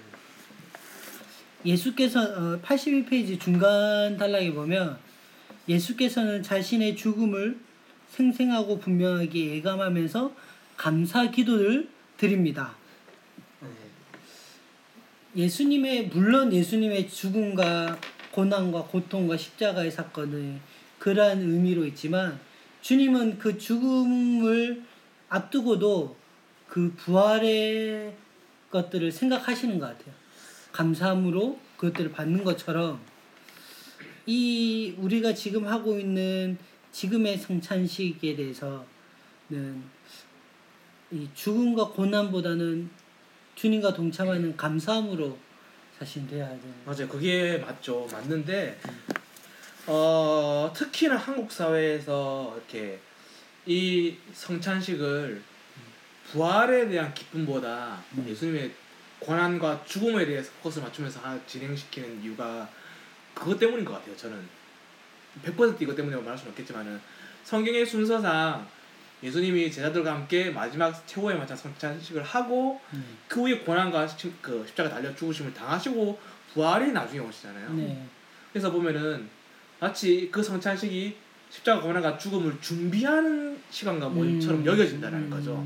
예수께서 1.65 2.22
어, 2.22 2.59
81페이지 2.63 3.38
중간 3.39 4.15
단락에 4.17 4.53
보면 4.53 4.97
예수께서는 5.70 6.43
자신의 6.43 6.95
죽음을 6.95 7.57
생생하고 8.09 8.80
분명하게 8.80 9.55
예감하면서 9.55 10.34
감사 10.76 11.30
기도를 11.30 11.88
드립니다. 12.17 12.76
네. 13.61 13.67
예수님의 15.43 16.07
물론 16.07 16.51
예수님의 16.51 17.07
죽음과 17.07 17.99
고난과 18.32 18.84
고통과 18.84 19.38
십자가의 19.38 19.91
사건은 19.91 20.59
그러한 20.97 21.41
의미로 21.41 21.86
있지만 21.86 22.39
주님은 22.82 23.38
그 23.38 23.57
죽음을 23.57 24.84
앞두고도 25.30 26.15
그 26.67 26.93
부활의 26.97 28.13
것들을 28.72 29.11
생각하시는 29.11 29.80
것 29.80 29.88
같아요. 29.88 30.13
감사함으로 30.72 31.59
그것들을 31.78 32.11
받는 32.11 32.43
것처럼 32.43 32.99
이 34.26 34.93
우리가 34.97 35.34
지금 35.34 35.67
하고 35.67 35.97
있는 35.99 36.57
지금의 36.91 37.38
성찬식에 37.38 38.36
대해서는 38.36 38.86
이 41.11 41.28
죽음과 41.34 41.89
고난보다는 41.89 42.89
주님과 43.55 43.93
동참하는 43.93 44.55
감사함으로 44.55 45.38
사실 45.97 46.26
돼야 46.28 46.47
되는 46.47 46.74
맞아요. 46.86 47.07
그게 47.07 47.57
맞죠. 47.57 48.07
맞는데 48.11 48.80
어 49.88 50.72
특히나 50.76 51.17
한국 51.17 51.51
사회에서 51.51 52.53
이렇게 52.55 52.99
이 53.65 54.15
성찬식을 54.34 55.41
부활에 56.32 56.88
대한 56.88 57.13
기쁨보다 57.13 58.01
음. 58.13 58.26
예수님의 58.28 58.72
고난과 59.20 59.84
죽음에 59.86 60.26
대해서 60.26 60.51
포커스를 60.61 60.88
맞추면서 60.88 61.20
하- 61.22 61.39
진행시키는 61.45 62.24
이유가 62.24 62.70
그것 63.39 63.57
때문인 63.57 63.85
것 63.85 63.93
같아요. 63.93 64.15
저는 64.17 64.37
100% 65.45 65.81
이것 65.81 65.95
때문이라고 65.95 66.23
말할 66.23 66.37
수는 66.37 66.51
없겠지만은 66.51 66.99
성경의 67.43 67.85
순서상 67.85 68.67
예수님이 69.23 69.71
제자들과 69.71 70.13
함께 70.13 70.49
마지막 70.49 70.93
최후의 71.07 71.37
마찬 71.37 71.55
성찬식을 71.57 72.23
하고 72.23 72.79
음. 72.93 73.17
그 73.27 73.41
후에 73.41 73.59
고난과 73.59 74.07
시- 74.07 74.31
그 74.41 74.63
십자가 74.67 74.89
달려 74.89 75.13
죽으심을 75.15 75.53
당하시고 75.53 76.19
부활이 76.53 76.91
나중에 76.91 77.19
오시잖아요. 77.19 77.73
네. 77.73 78.07
그래서 78.51 78.71
보면은 78.71 79.27
마치 79.79 80.29
그 80.31 80.41
성찬식이 80.41 81.15
십자가 81.49 81.81
고난과 81.81 82.17
죽음을 82.17 82.59
준비하는 82.61 83.59
시간과 83.69 84.09
모임처럼 84.09 84.61
음. 84.61 84.65
여겨진다는 84.65 85.23
음. 85.23 85.29
거죠. 85.29 85.65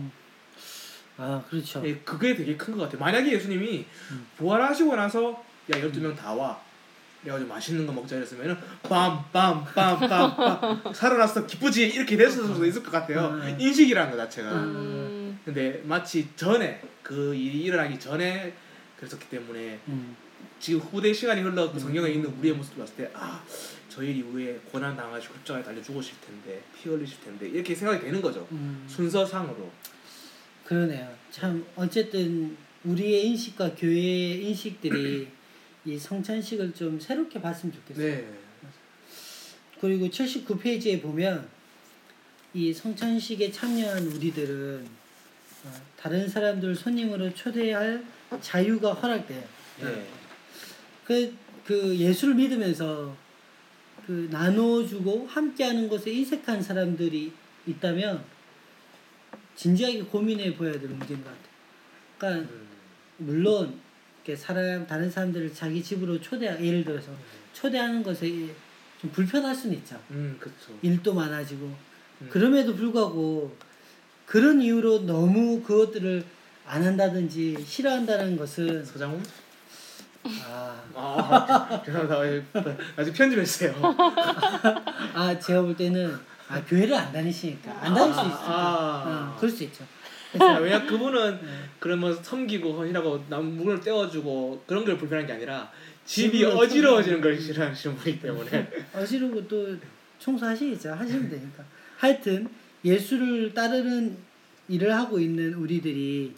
아 1.17 1.43
그렇죠. 1.47 1.81
예, 1.85 1.95
그게 1.99 2.35
되게 2.35 2.57
큰 2.57 2.75
것 2.75 2.83
같아요. 2.83 2.99
만약에 2.99 3.31
예수님이 3.33 3.85
음. 4.11 4.27
부활하시고 4.37 4.95
나서 4.95 5.43
야 5.71 5.79
12명 5.79 6.15
다 6.15 6.33
와. 6.33 6.59
좀 7.25 7.47
맛있는 7.47 7.85
거 7.87 7.93
먹자 7.93 8.17
이랬으면은 8.17 8.57
빰빰빰빰빰 8.83 10.93
살아났어 10.95 11.45
기쁘지 11.45 11.87
이렇게 11.87 12.17
됐을 12.17 12.45
수도 12.45 12.65
있을 12.65 12.83
것 12.83 12.91
같아요. 12.91 13.39
음. 13.41 13.55
인식이라는 13.59 14.11
것 14.11 14.17
자체가. 14.17 14.51
음, 14.51 15.39
근데 15.45 15.81
마치 15.85 16.27
전에 16.35 16.81
그 17.01 17.33
일이 17.35 17.61
일어나기 17.61 17.99
전에 17.99 18.53
그랬었기 18.97 19.29
때문에 19.29 19.79
음. 19.87 20.15
지금 20.59 20.79
후대 20.81 21.13
시간이 21.13 21.41
흘러 21.41 21.71
그 21.71 21.79
성경에 21.79 22.09
음. 22.09 22.13
있는 22.13 22.29
우리의 22.39 22.55
모습을 22.55 22.79
봤을 22.79 22.95
때 22.95 23.09
아 23.13 23.41
저 23.93 24.01
일 24.01 24.17
이후에 24.17 24.59
고난 24.71 24.97
당하시고 24.97 25.35
십자가에 25.35 25.61
달려 25.61 25.79
죽으실 25.79 26.15
텐데 26.25 26.63
피 26.75 26.89
흘리실 26.89 27.21
텐데 27.23 27.47
이렇게 27.47 27.75
생각이 27.75 28.03
되는 28.03 28.19
거죠 28.23 28.47
음. 28.51 28.83
순서상으로 28.87 29.71
그러네요. 30.65 31.07
참 31.29 31.63
어쨌든 31.75 32.57
우리의 32.83 33.27
인식과 33.27 33.75
교회의 33.75 34.45
인식들이 34.47 35.27
이 35.85 35.97
성찬식을 35.97 36.73
좀 36.73 36.99
새롭게 36.99 37.41
봤으면 37.41 37.73
좋겠어요. 37.73 38.07
네. 38.07 38.27
그리고 39.79 40.07
79페이지에 40.07 41.01
보면 41.01 41.47
이 42.53 42.71
성찬식에 42.71 43.51
참여한 43.51 44.07
우리들은 44.07 44.87
어, 45.65 45.71
다른 45.97 46.27
사람들 46.27 46.75
손님으로 46.75 47.33
초대할 47.33 48.05
자유가 48.39 48.93
허락돼요. 48.93 49.43
네. 49.81 50.07
그, 51.05 51.35
그 51.65 51.97
예수를 51.97 52.35
믿으면서 52.35 53.15
그 54.05 54.29
나눠주고 54.31 55.27
함께하는 55.27 55.89
것에 55.89 56.11
인색한 56.11 56.61
사람들이 56.61 57.33
있다면 57.65 58.23
진지하게 59.55 60.03
고민해 60.03 60.55
보아야 60.55 60.73
될 60.73 60.89
문제인 60.89 61.23
것 61.23 61.29
같아요. 61.29 61.53
그러니까 62.17 62.51
음. 62.53 62.67
물론 63.17 63.82
사람 64.35 64.87
다른 64.87 65.11
사람들을 65.11 65.53
자기 65.53 65.83
집으로 65.83 66.21
초대 66.21 66.45
예를 66.45 66.85
들어서 66.85 67.11
초대하는 67.53 68.01
것에 68.03 68.27
좀 69.01 69.11
불편할 69.11 69.53
수는 69.53 69.75
있죠. 69.77 69.99
음, 70.11 70.37
그렇죠. 70.39 70.77
일도 70.81 71.13
많아지고 71.13 71.65
음. 71.65 72.29
그럼에도 72.31 72.73
불구하고 72.75 73.55
그런 74.25 74.61
이유로 74.61 75.05
너무 75.05 75.61
그것들을 75.61 76.23
안 76.65 76.83
한다든지 76.83 77.63
싫어한다는 77.65 78.37
것은 78.37 78.85
서장훈? 78.85 79.21
아, 80.45 80.81
아, 80.95 81.81
죄송합니다. 81.85 82.25
예, 82.27 82.43
아직 82.95 83.11
편집했어요. 83.13 83.73
아 85.13 85.37
제가 85.37 85.61
볼 85.63 85.75
때는 85.75 86.17
아 86.47 86.63
교회를 86.63 86.95
안 86.95 87.11
다니시니까 87.11 87.71
안 87.81 87.93
다닐 87.93 88.13
수 88.13 88.21
있을 88.21 88.31
거 88.31 88.43
아. 88.45 89.33
어, 89.33 89.37
그럴 89.37 89.51
수 89.51 89.63
있죠. 89.65 89.83
아, 90.39 90.59
왜냐 90.59 90.85
그분은 90.87 91.41
네. 91.41 91.47
그런 91.79 91.99
뭐 91.99 92.13
섬기고 92.13 92.73
헌이라고 92.73 93.25
남 93.29 93.45
물을 93.57 93.79
떼어주고 93.79 94.63
그런 94.65 94.85
걸 94.85 94.97
불편한 94.97 95.25
게 95.27 95.33
아니라 95.33 95.71
집이 96.05 96.43
어지러워지는 96.43 97.21
걸 97.21 97.39
싫어하시는 97.39 97.95
분이기 97.97 98.21
때문에 98.21 98.69
어지르고 98.93 99.47
또 99.47 99.75
청소하시겠죠. 100.19 100.93
하시면 100.93 101.29
되니까. 101.29 101.63
하여튼 101.97 102.47
예수를 102.83 103.53
따르는 103.53 104.17
일을 104.67 104.93
하고 104.93 105.19
있는 105.19 105.53
우리들이 105.53 106.33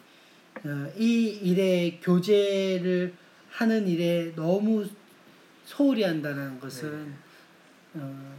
어, 0.63 0.91
이 0.97 1.27
일에 1.43 1.99
교제를 2.01 3.13
하는 3.49 3.87
일에 3.87 4.33
너무 4.35 4.85
소홀히 5.65 6.03
한다는 6.03 6.59
것은 6.59 7.13
어, 7.93 8.35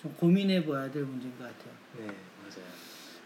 좀 0.00 0.12
고민해 0.14 0.64
봐야 0.64 0.90
될 0.90 1.04
문제인 1.04 1.36
것 1.38 1.44
같아요. 1.44 1.74
네맞 1.98 2.33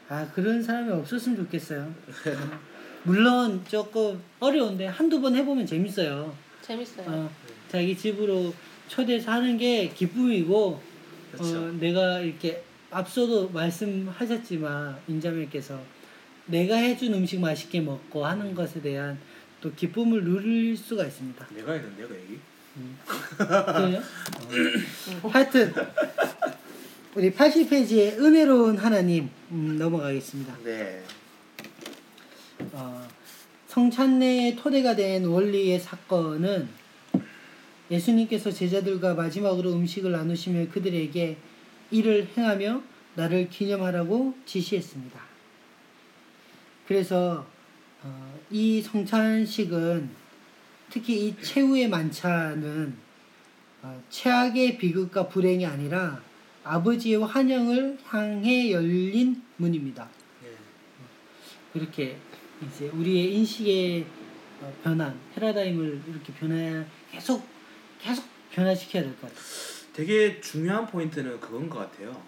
아 0.09 0.27
그런 0.35 0.63
사람이 0.63 0.91
없었으면 0.91 1.37
좋겠어요. 1.37 1.81
어, 1.83 2.59
물론 3.05 3.63
조금 3.69 4.21
어려운데 4.41 4.87
한두 4.87 5.21
번 5.21 5.37
해보면 5.37 5.67
재밌어요. 5.67 6.35
재밌어요. 6.63 7.07
어, 7.09 7.31
자기 7.69 7.97
집으로 7.97 8.55
초대해서 8.89 9.31
하는 9.33 9.59
게 9.59 9.89
기쁨이고 9.91 10.83
그렇죠. 11.33 11.59
어, 11.59 11.73
내가 11.73 12.21
이렇게 12.21 12.63
앞서도 12.91 13.51
말씀하셨지만 13.51 14.97
인자매께서 15.09 15.79
내가 16.47 16.77
해준 16.77 17.13
음식 17.13 17.39
맛있게 17.41 17.83
먹고 17.83 18.25
하는 18.25 18.55
것에 18.55 18.81
대한 18.81 19.19
또 19.61 19.73
기쁨을 19.75 20.25
누릴 20.25 20.77
수가 20.77 21.05
있습니다. 21.05 21.47
내가 21.55 21.73
했는데요 21.73 22.09
그 22.09 22.15
얘기? 22.15 22.41
그래요? 23.27 24.01
어. 25.23 25.29
하여튼 25.29 25.75
우리 27.15 27.33
80페이지에 27.33 28.19
은혜로운 28.19 28.77
하나님 28.77 29.31
음, 29.51 29.79
넘어가겠습니다. 29.79 30.59
네. 30.63 31.03
어, 32.73 33.09
성찬내의 33.67 34.57
토대가 34.57 34.95
된 34.95 35.25
원리의 35.25 35.81
사건은 35.81 36.69
예수님께서 37.91 38.51
제자들과 38.51 39.15
마지막으로 39.15 39.73
음식을 39.73 40.13
나누시며 40.13 40.69
그들에게 40.71 41.39
이를 41.91 42.29
행하며 42.37 42.83
나를 43.15 43.49
기념하라고 43.49 44.35
지시했습니다. 44.45 45.19
그래서 46.87 47.47
어, 48.03 48.39
이 48.51 48.83
성찬식은 48.83 50.11
특히 50.91 51.27
이 51.27 51.37
최후의 51.43 51.89
만찬은 51.89 52.95
어, 53.83 54.03
최악의 54.11 54.77
비극과 54.77 55.29
불행이 55.29 55.65
아니라 55.65 56.28
아버지의 56.79 57.17
환영을 57.25 57.99
향해 58.05 58.71
열린 58.71 59.43
문입니다. 59.57 60.07
네. 60.43 60.51
그렇게 61.73 62.17
이제 62.63 62.89
우리의 62.89 63.35
인식의 63.37 64.05
어, 64.61 64.75
변환, 64.83 65.19
패러다임을 65.35 66.03
이렇게 66.09 66.33
변화 66.35 66.85
계속 67.11 67.47
계속 67.99 68.25
변화시켜야 68.51 69.03
될 69.03 69.13
것 69.17 69.23
같아요. 69.23 69.45
되게 69.95 70.41
중요한 70.41 70.87
포인트는 70.87 71.41
그건 71.41 71.69
것 71.71 71.79
같아요. 71.79 72.23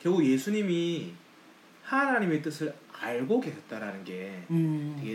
결국 0.00 0.24
예수님이 0.24 1.12
하나님의 1.82 2.42
뜻을 2.42 2.72
알고 2.92 3.40
계셨다라는 3.40 4.04
게 4.04 4.42
음, 4.50 4.96
되게 4.98 5.12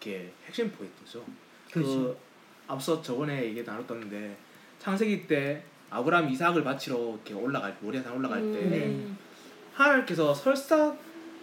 이렇게 0.00 0.32
핵심 0.46 0.70
포인트죠. 0.72 1.24
그렇죠. 1.70 1.88
그 2.02 2.18
앞서 2.66 3.00
저번에 3.00 3.44
얘기 3.44 3.62
나눴었는데 3.62 4.36
창세기 4.78 5.26
때 5.26 5.62
아브라함 5.92 6.28
이삭을 6.30 6.64
바치러 6.64 6.96
이렇게 6.96 7.34
올라갈 7.34 7.76
모리아산 7.80 8.12
올라갈 8.14 8.40
때 8.40 8.46
음. 8.86 9.16
하나님께서 9.74 10.34
설사 10.34 10.94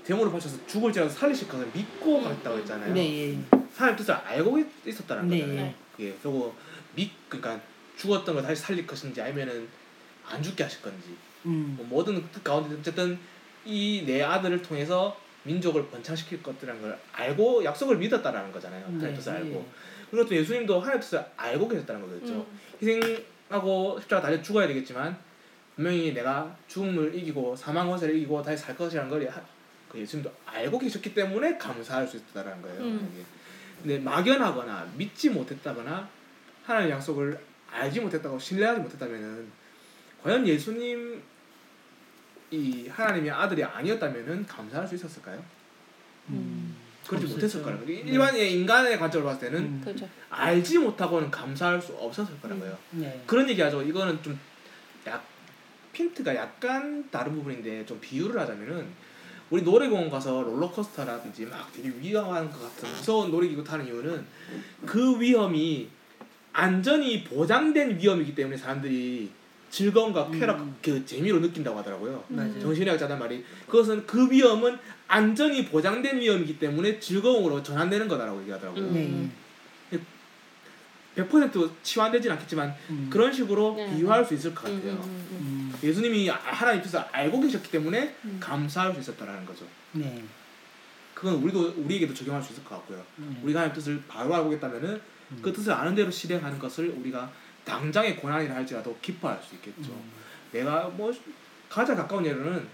대모를 0.04 0.32
바쳐서 0.32 0.58
죽을지라도 0.68 1.10
살리실 1.12 1.48
것을 1.48 1.70
믿고 1.74 2.22
갔다고 2.24 2.58
했잖아요. 2.58 2.94
네, 2.94 3.32
예. 3.34 3.38
하나님 3.76 3.98
뜻을 3.98 4.14
알고 4.14 4.58
있- 4.60 4.88
있었다는 4.88 5.28
네. 5.28 5.42
거잖아요. 5.42 5.74
그게 5.96 6.16
그리고 6.22 6.56
믿 6.96 7.12
그러니까 7.30 7.60
죽었던 7.98 8.34
걸 8.36 8.44
다시 8.44 8.62
살릴 8.62 8.88
것인지 8.88 9.22
아니면은 9.22 9.68
안 10.26 10.42
죽게 10.42 10.64
하실 10.64 10.82
건지 10.82 11.10
음, 11.46 11.76
뭐 11.78 11.86
모든 11.88 12.24
뜻 12.32 12.44
가운데 12.44 12.76
어쨌든 12.80 13.20
이 13.66 14.04
내 14.06 14.22
아들을 14.24 14.62
통해서 14.62 15.16
민족을 15.44 15.88
번창시킬 15.88 16.42
것이라는 16.42 16.82
걸 16.82 16.98
알고 17.14 17.64
약속을 17.64 17.98
믿었다라는 17.98 18.52
거잖아요. 18.52 18.86
하나님 18.86 19.16
뜻을 19.16 19.34
알고. 19.34 19.66
그리고 20.10 20.28
또 20.28 20.36
예수님도 20.36 20.80
하나님 20.80 21.02
뜻을 21.02 21.24
알고 21.38 21.68
계셨다는 21.68 22.02
거겠죠. 22.02 22.34
음. 22.34 22.60
희생 22.82 23.00
하고 23.50 24.00
십자가 24.00 24.22
달려 24.22 24.42
죽어야 24.42 24.68
되겠지만 24.68 25.18
분명히 25.76 26.14
내가 26.14 26.56
죽음을 26.68 27.14
이기고 27.16 27.56
사망 27.56 27.90
권세를 27.90 28.16
이기고 28.18 28.42
다시 28.44 28.64
살 28.64 28.76
것이라는 28.78 29.10
걸 29.10 29.28
하- 29.30 29.42
그 29.90 30.00
예수님도 30.00 30.32
알고 30.46 30.78
계셨기 30.78 31.14
때문에 31.14 31.58
감사할 31.58 32.08
수 32.08 32.18
있다라는 32.18 32.62
거예요. 32.62 32.82
음. 32.82 33.26
근데 33.82 33.98
막연하거나 34.00 34.92
믿지 34.98 35.30
못했다거나 35.30 36.08
하나님의 36.66 36.96
약속을 36.96 37.40
알지 37.72 38.02
못했다고 38.02 38.38
신뢰하지 38.38 38.82
못했다면은 38.82 39.48
과연 40.22 40.46
예수님 40.48 41.22
이 42.52 42.88
하나님의 42.90 43.32
아들이 43.32 43.64
아니었다면은 43.64 44.46
감사할 44.48 44.88
수 44.88 44.96
있었을까요? 44.96 45.42
음, 46.30 46.69
그렇지. 47.18 47.34
못했을 47.34 47.62
거라는 47.64 47.86
거예요. 47.86 48.06
네. 48.06 48.12
일반의 48.12 48.54
인간의 48.54 49.00
관점으로 49.00 49.30
봤을 49.30 49.50
때는 49.50 49.60
음, 49.64 49.82
그렇죠. 49.84 50.08
알지 50.30 50.78
못하고는 50.80 51.32
감사할 51.32 51.82
수 51.82 51.94
없었을 51.94 52.40
거라는 52.40 52.60
거예요. 52.62 52.78
네. 52.92 53.24
그런 53.26 53.50
얘기하죠. 53.50 53.82
이거는 53.82 54.22
좀 54.24 54.38
약 55.08 55.24
핀트가 55.94 56.36
약간 56.36 57.10
다른 57.10 57.34
부분인데 57.36 57.86
좀 57.86 58.00
비유를 58.00 58.40
하자면은 58.40 58.86
우리 59.50 59.64
놀이공원 59.64 60.10
가서 60.10 60.44
롤러코스터라든지 60.44 61.46
막 61.46 61.72
되게 61.74 61.90
위험한 61.90 62.52
것 62.52 62.62
같은 62.62 62.90
무서운 62.90 63.32
놀이기구 63.32 63.64
타는 63.64 63.88
이유는 63.88 64.26
그 64.86 65.20
위험이 65.20 65.90
안전이 66.54 67.24
보장된 67.24 67.98
위험이기 67.98 68.36
때문에 68.36 68.58
사람들이 68.58 69.32
즐거움과 69.70 70.32
쾌락 70.32 70.60
음. 70.62 70.76
그 70.82 71.06
재미로 71.06 71.40
느낀다고 71.40 71.78
하더라고요. 71.80 72.24
맞아요. 72.30 72.60
정신의학자 72.60 73.06
하는 73.06 73.20
말이 73.20 73.44
그것은 73.68 74.06
그 74.06 74.30
위험은 74.30 74.78
안전이 75.08 75.66
보장된 75.66 76.20
위험이기 76.20 76.60
때문에 76.60 77.00
즐거움으로 77.00 77.62
전환되는 77.64 78.08
거다라고 78.08 78.42
얘기하더라고요. 78.42 78.84
음. 78.84 78.94
네. 78.94 79.30
100% 81.16 81.72
치환되진 81.84 82.32
않겠지만 82.32 82.74
음, 82.92 83.08
그런 83.12 83.34
식으로 83.34 83.74
네. 83.76 83.94
비유할 83.96 84.24
수 84.24 84.34
있을 84.36 84.54
것 84.56 84.70
음, 84.70 84.76
같아요. 84.78 84.94
음, 84.94 85.28
음, 85.32 85.38
음, 85.74 85.74
예수님이 85.84 86.30
아- 86.30 86.36
하나님 86.36 86.82
뜻을 86.82 87.00
알고 87.12 87.42
계셨기 87.42 87.72
때문에 87.72 88.16
음. 88.26 88.38
감사할 88.40 88.94
수 88.94 89.00
있었다라는 89.02 89.46
거죠. 89.46 89.66
네. 89.94 90.24
그건 91.14 91.36
우리도 91.36 91.74
우리에게도 91.78 92.14
적용할 92.14 92.42
수 92.42 92.54
있을 92.54 92.64
것 92.64 92.76
같고요. 92.76 93.04
네. 93.18 93.26
우리가 93.44 93.60
하나님 93.62 93.76
뜻을 93.76 94.02
바로 94.08 94.34
알고 94.34 94.54
있다면은 94.54 95.02
음. 95.32 95.40
그 95.42 95.52
뜻을 95.52 95.74
아는 95.74 95.94
대로 95.96 96.10
실행하는 96.10 96.58
것을 96.58 96.90
우리가 96.98 97.30
당장의 97.66 98.18
고난이라 98.18 98.56
할지라도 98.56 98.98
기뻐할 99.02 99.40
수 99.42 99.56
있겠죠. 99.56 99.92
음, 99.92 100.12
내가 100.52 100.88
뭐 100.90 101.14
가장 101.70 101.96
가까운 101.96 102.26
예로는 102.26 102.68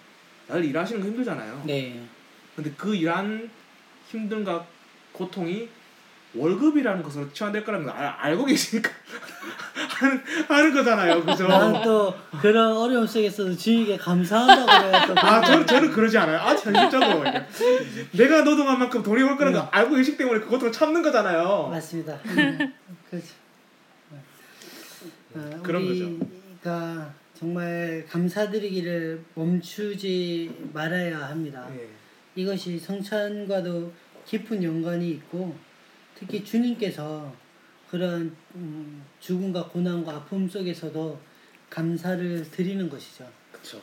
나를 0.47 0.65
일하시는 0.65 1.01
거 1.01 1.07
힘들잖아요. 1.07 1.63
네. 1.65 2.01
근데 2.55 2.71
그 2.77 2.95
일한 2.95 3.49
힘듦과 4.11 4.63
고통이 5.11 5.67
월급이라는 6.33 7.01
것으로 7.01 7.31
치환될 7.31 7.63
거라는 7.63 7.85
걸 7.85 7.95
알, 7.95 8.07
알고 8.07 8.45
계시니까 8.45 8.89
하는 9.95 10.21
하는 10.47 10.73
거잖아요, 10.73 11.23
그죠? 11.23 11.47
나는 11.47 11.81
또 11.81 12.13
그런 12.41 12.75
어려움 12.75 13.07
속에서도 13.07 13.55
주님께 13.55 13.97
감사한다고 13.97 15.13
또 15.13 15.19
아, 15.21 15.41
저는 15.41 15.65
저는 15.65 15.91
그러지 15.91 16.17
않아요. 16.17 16.39
아, 16.39 16.49
현실적으로. 16.53 17.23
내가 18.11 18.43
노동한 18.43 18.79
만큼 18.79 19.01
돈이 19.01 19.23
올 19.23 19.37
거라는 19.37 19.57
걸 19.59 19.69
알고 19.71 19.95
계시기 19.95 20.17
때문에 20.17 20.41
그것도 20.41 20.71
참는 20.71 21.01
거잖아요. 21.01 21.69
맞습니다. 21.71 22.19
음, 22.25 22.73
그렇죠. 23.09 23.27
어, 25.35 25.61
그런 25.61 25.83
우리가 25.83 27.13
정말 27.33 28.05
감사드리기를 28.09 29.23
멈추지 29.33 30.69
말아야 30.73 31.27
합니다. 31.27 31.67
예. 31.75 31.89
이것이 32.35 32.79
성찬과도 32.79 33.91
깊은 34.25 34.63
연관이 34.63 35.11
있고 35.11 35.55
특히 36.15 36.43
주님께서 36.43 37.33
그런 37.89 38.35
음, 38.55 39.03
죽음과 39.19 39.67
고난과 39.67 40.15
아픔 40.15 40.47
속에서도 40.47 41.19
감사를 41.69 42.49
드리는 42.49 42.89
것이죠. 42.89 43.29
그쵸. 43.51 43.81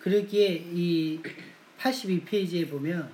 그러기에 0.00 0.66
이 0.72 1.20
82페이지에 1.78 2.70
보면 2.70 3.10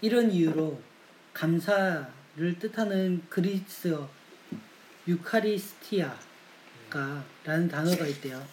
이런 0.00 0.30
이유로 0.30 0.80
감사를 1.32 2.58
뜻하는 2.58 3.22
그리스어 3.28 4.08
유카리스티아가라는 5.06 7.68
단어가 7.68 8.06
있대요. 8.06 8.44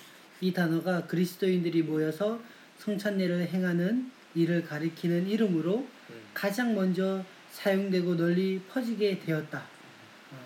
이 0.41 0.53
단어가 0.53 1.05
그리스도인들이 1.05 1.83
모여서 1.83 2.41
성찬례를 2.79 3.49
행하는 3.49 4.11
일을 4.35 4.65
가리키는 4.65 5.27
이름으로 5.27 5.87
음. 6.09 6.21
가장 6.33 6.73
먼저 6.73 7.23
사용되고 7.51 8.15
널리 8.15 8.61
퍼지게 8.69 9.19
되었다. 9.19 9.59
어, 9.59 10.45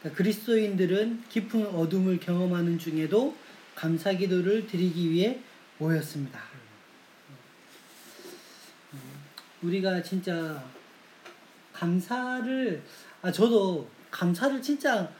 그러니까 0.00 0.18
그리스도인들은 0.18 1.24
깊은 1.28 1.66
어둠을 1.66 2.20
경험하는 2.20 2.78
중에도 2.78 3.36
감사 3.74 4.12
기도를 4.12 4.66
드리기 4.66 5.10
위해 5.10 5.40
모였습니다. 5.78 6.40
음, 8.92 8.98
우리가 9.62 10.02
진짜 10.02 10.64
감사를 11.72 12.82
아 13.22 13.30
저도 13.30 13.88
감사를 14.16 14.62
진짜 14.62 15.12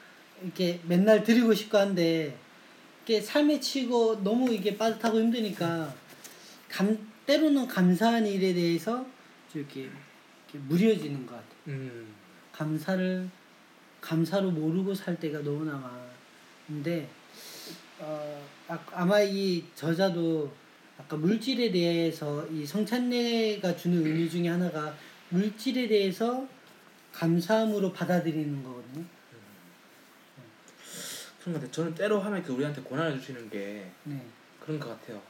이렇게 0.42 0.80
맨날 0.88 1.22
드리고 1.22 1.52
싶고 1.52 1.76
한데 1.76 2.34
이게 3.04 3.20
삶에 3.20 3.60
치고 3.60 4.22
너무 4.24 4.52
이게 4.54 4.76
빠듯하고 4.78 5.20
힘드니까 5.20 5.94
감 6.68 6.96
때로는 7.26 7.68
감사한 7.68 8.26
일에 8.26 8.54
대해서 8.54 9.04
좀 9.52 9.60
이렇게, 9.60 9.82
이렇게 9.82 10.58
무뎌지는 10.66 11.26
것 11.26 11.34
같아요. 11.34 11.56
음. 11.68 12.14
감사를 12.52 13.28
감사로 14.00 14.50
모르고 14.50 14.94
살 14.94 15.20
때가 15.20 15.40
너무나 15.40 16.00
많은데 16.68 17.06
어, 17.98 18.42
아, 18.68 18.78
아마 18.92 19.20
이 19.20 19.62
저자도 19.74 20.50
아까 20.96 21.16
물질에 21.16 21.70
대해서 21.70 22.46
이 22.46 22.64
성찬례가 22.64 23.76
주는 23.76 24.06
의미 24.06 24.30
중에 24.30 24.48
하나가 24.48 24.96
물질에 25.28 25.86
대해서 25.86 26.48
감사함으로 27.16 27.92
받아들이는 27.92 28.62
거거든요. 28.62 29.04
그런 31.40 31.54
것 31.54 31.60
같아요. 31.60 31.70
저는 31.70 31.94
때로 31.94 32.20
하나님께 32.20 32.52
우리한테 32.52 32.82
고난을 32.82 33.18
주시는 33.18 33.48
게 33.48 33.90
네. 34.04 34.20
그런 34.60 34.78
것 34.78 34.88
같아요. 34.88 35.20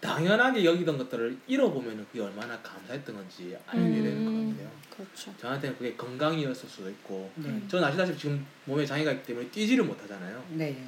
당연하게 0.00 0.64
여기던 0.64 0.98
것들을 0.98 1.38
잃어보면 1.46 2.06
그게 2.10 2.22
얼마나 2.22 2.60
감사했던 2.62 3.14
건지 3.14 3.56
알게 3.66 4.02
되는 4.02 4.24
것 4.24 4.56
같아요. 4.56 4.72
그렇죠. 4.90 5.34
저한테는 5.38 5.76
그게 5.76 5.94
건강이었을 5.94 6.68
수도 6.68 6.88
있고 6.90 7.30
네. 7.36 7.62
저는 7.68 7.86
아시다시피 7.88 8.18
지금 8.18 8.46
몸에 8.64 8.86
장애가 8.86 9.12
있기 9.12 9.26
때문에 9.26 9.48
뛰지를 9.50 9.84
못하잖아요. 9.84 10.44
네. 10.50 10.82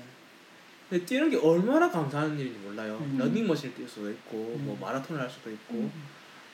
근데 0.89 1.05
뛰는 1.05 1.31
게 1.31 1.37
얼마나 1.37 1.91
감사한 1.91 2.39
일인지 2.39 2.59
몰라요. 2.61 2.99
음. 3.01 3.19
러닝머신을 3.19 3.75
뛸 3.75 3.89
수도 3.89 4.11
있고 4.11 4.37
뭐 4.59 4.75
음. 4.75 4.81
마라톤을 4.81 5.21
할 5.21 5.29
수도 5.29 5.51
있고 5.51 5.75
음. 5.75 5.93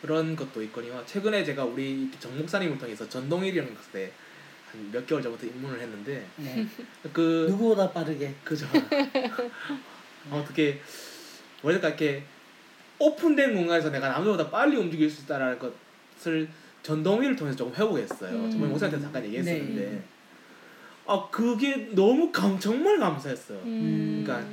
그런 0.01 0.35
것도 0.37 0.63
있거니와 0.65 1.05
최근에 1.07 1.45
제가 1.45 1.65
우리 1.65 2.11
정 2.19 2.37
목사님을 2.39 2.79
통해서 2.79 3.09
전동일이라는 3.09 3.75
것에 3.75 4.13
한 4.71 4.91
몇 4.93 5.05
개월 5.07 5.21
전부터 5.23 5.47
입문을 5.47 5.81
했는데 5.81 6.25
네. 6.37 6.67
그 7.13 7.47
누구보다 7.51 7.91
빠르게. 7.91 8.33
그죠. 8.45 8.67
어떻게 10.31 10.81
뭐랄까 11.63 11.89
이렇게 11.89 12.23
오픈된 12.99 13.55
공간에서 13.55 13.91
내가 13.91 14.09
남들보다 14.11 14.51
빨리 14.51 14.77
움직일 14.77 15.11
수 15.11 15.23
있다라는 15.23 15.59
것을 15.59 16.49
전동위를 16.83 17.35
통해서 17.37 17.57
조금 17.57 17.75
회복했어요. 17.75 18.31
음. 18.31 18.51
정말 18.51 18.69
목사한테 18.71 19.01
잠깐 19.01 19.25
얘기했었는데 19.25 19.81
네. 19.91 20.03
아 21.07 21.29
그게 21.31 21.89
너무 21.93 22.31
감 22.31 22.59
정말 22.59 22.99
감사했어요. 22.99 23.59
음. 23.65 24.23
그러니까 24.25 24.49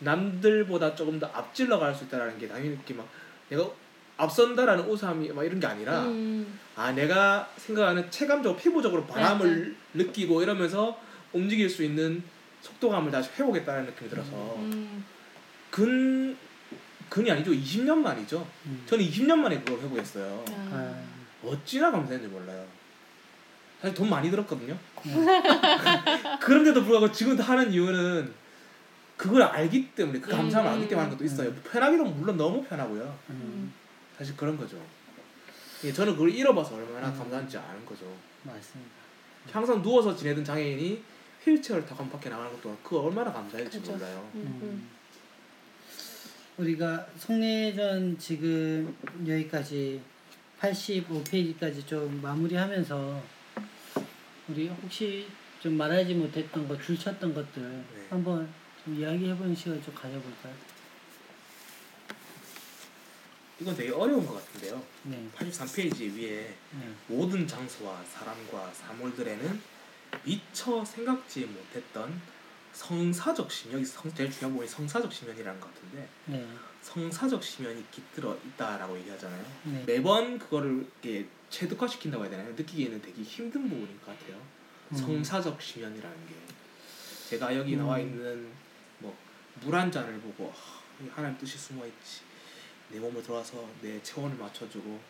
남들보다 0.00 0.94
조금 0.94 1.18
더 1.18 1.26
앞질러 1.28 1.78
갈 1.78 1.94
수 1.94 2.04
있다라는 2.04 2.38
게 2.38 2.46
당연히 2.46 2.70
이렇게 2.74 2.92
막 2.94 3.08
내가 3.48 3.66
앞선다라는 4.16 4.88
우상이 4.88 5.28
막 5.28 5.44
이런 5.44 5.60
게 5.60 5.66
아니라 5.66 6.04
음. 6.04 6.58
아 6.74 6.92
내가 6.92 7.48
생각하는 7.56 8.10
체감적으로 8.10 8.58
피부적으로 8.58 9.06
바람을 9.06 9.76
네, 9.92 10.04
느끼고 10.04 10.42
이러면서 10.42 10.98
움직일 11.32 11.68
수 11.68 11.82
있는 11.82 12.22
속도감을 12.62 13.10
다시 13.10 13.30
회복했다는 13.38 13.86
느낌이 13.86 14.10
들어서. 14.10 14.32
음. 14.56 15.04
근 15.70 16.36
근이 17.08 17.30
아니죠. 17.30 17.52
20년 17.52 17.98
만이죠. 17.98 18.46
음. 18.66 18.82
저는 18.86 19.04
20년 19.04 19.36
만에 19.36 19.60
그걸 19.60 19.80
회복했어요. 19.80 20.44
아. 20.48 20.70
아, 20.72 21.46
어찌나 21.46 21.90
감사했는지 21.90 22.34
몰라요. 22.34 22.66
사실 23.80 23.94
돈 23.94 24.08
많이 24.10 24.30
들었거든요. 24.30 24.76
네. 25.04 25.12
그런데도 26.40 26.80
불구하고 26.80 27.12
지금 27.12 27.38
하는 27.38 27.70
이유는 27.70 28.32
그걸 29.16 29.42
알기 29.42 29.92
때문에 29.92 30.20
그 30.20 30.30
감사함을 30.30 30.70
음. 30.70 30.74
알기 30.74 30.88
때문에 30.88 31.04
하는 31.04 31.16
것도 31.16 31.24
있어요. 31.24 31.52
편하기도 31.70 32.04
물론 32.04 32.36
너무 32.36 32.64
편하고요. 32.64 33.18
음, 33.30 33.72
사실 34.18 34.36
그런 34.36 34.56
거죠 34.56 34.80
예, 35.84 35.92
저는 35.92 36.14
그걸 36.14 36.30
잃어봐서 36.30 36.76
얼마나 36.76 37.08
음. 37.08 37.18
감사한지 37.18 37.58
아는 37.58 37.84
거죠 37.84 38.06
맞습니다. 38.42 38.90
항상 39.52 39.82
누워서 39.82 40.14
지내던 40.16 40.44
장애인이 40.44 41.02
휠체어를 41.44 41.86
타고 41.86 42.08
밖에 42.08 42.28
나가는 42.28 42.50
것도 42.52 42.76
그 42.82 42.98
얼마나 42.98 43.32
감사할지 43.32 43.78
그죠. 43.78 43.92
몰라요. 43.92 44.30
음. 44.34 44.40
음. 44.40 44.60
음. 44.62 44.90
우리가 46.56 47.06
성례전 47.18 48.18
지금 48.18 48.96
여기까지 49.26 50.00
85페이지까지 50.60 51.86
좀 51.86 52.20
마무리하면서 52.22 53.22
우리 54.48 54.68
혹시 54.68 55.26
좀 55.60 55.74
말하지 55.74 56.14
못했던 56.14 56.66
것, 56.66 56.82
줄쳤던 56.82 57.34
것들 57.34 57.84
한번 58.08 58.48
좀 58.84 58.94
이야기해보는 58.98 59.54
시간 59.54 59.82
좀 59.82 59.94
가져볼까요? 59.94 60.54
이건 63.60 63.74
되게 63.76 63.90
어려운 63.90 64.26
것 64.26 64.34
같은데요. 64.34 64.82
네, 65.04 65.28
83페이지 65.34 66.14
위에 66.14 66.54
네, 66.72 66.94
모든 67.06 67.46
장소와 67.46 68.02
사람과 68.04 68.72
사물들에는 68.72 69.60
미처 70.24 70.84
생각지 70.84 71.46
못했던 71.46 72.20
성사적 72.72 73.50
심연, 73.50 73.82
성, 73.84 74.12
제일 74.14 74.30
중요한 74.30 74.52
부분이 74.52 74.68
성사적 74.68 75.10
심연이라는 75.12 75.58
것 75.58 75.74
같은데 75.74 76.06
네, 76.26 76.46
성사적 76.82 77.42
심연이 77.42 77.82
깃들어 77.90 78.36
있다라고 78.46 78.98
얘기하잖아요. 78.98 79.44
네. 79.64 79.84
매번 79.86 80.38
그거를 80.38 80.86
이렇게 81.02 81.26
체득화시킨다고 81.48 82.24
해야 82.24 82.30
되나요? 82.30 82.50
느끼기에는 82.50 83.00
되게 83.00 83.22
힘든 83.22 83.62
부분인 83.68 83.98
것 84.04 84.06
같아요. 84.18 84.40
음. 84.92 84.96
성사적 84.96 85.60
심연이라는 85.62 86.26
게 86.26 86.34
제가 87.30 87.56
여기 87.56 87.74
음. 87.74 87.78
나와 87.78 87.98
있는 87.98 88.50
뭐 88.98 89.14
물 89.62 89.74
한 89.74 89.90
잔을 89.90 90.20
보고 90.20 90.52
하나님 91.14 91.38
뜻이 91.38 91.56
숨어 91.56 91.86
있지 91.86 92.20
내 92.90 92.98
몸을 92.98 93.22
들어와서 93.22 93.68
내 93.80 94.00
체온을 94.02 94.36
맞춰주고 94.36 95.00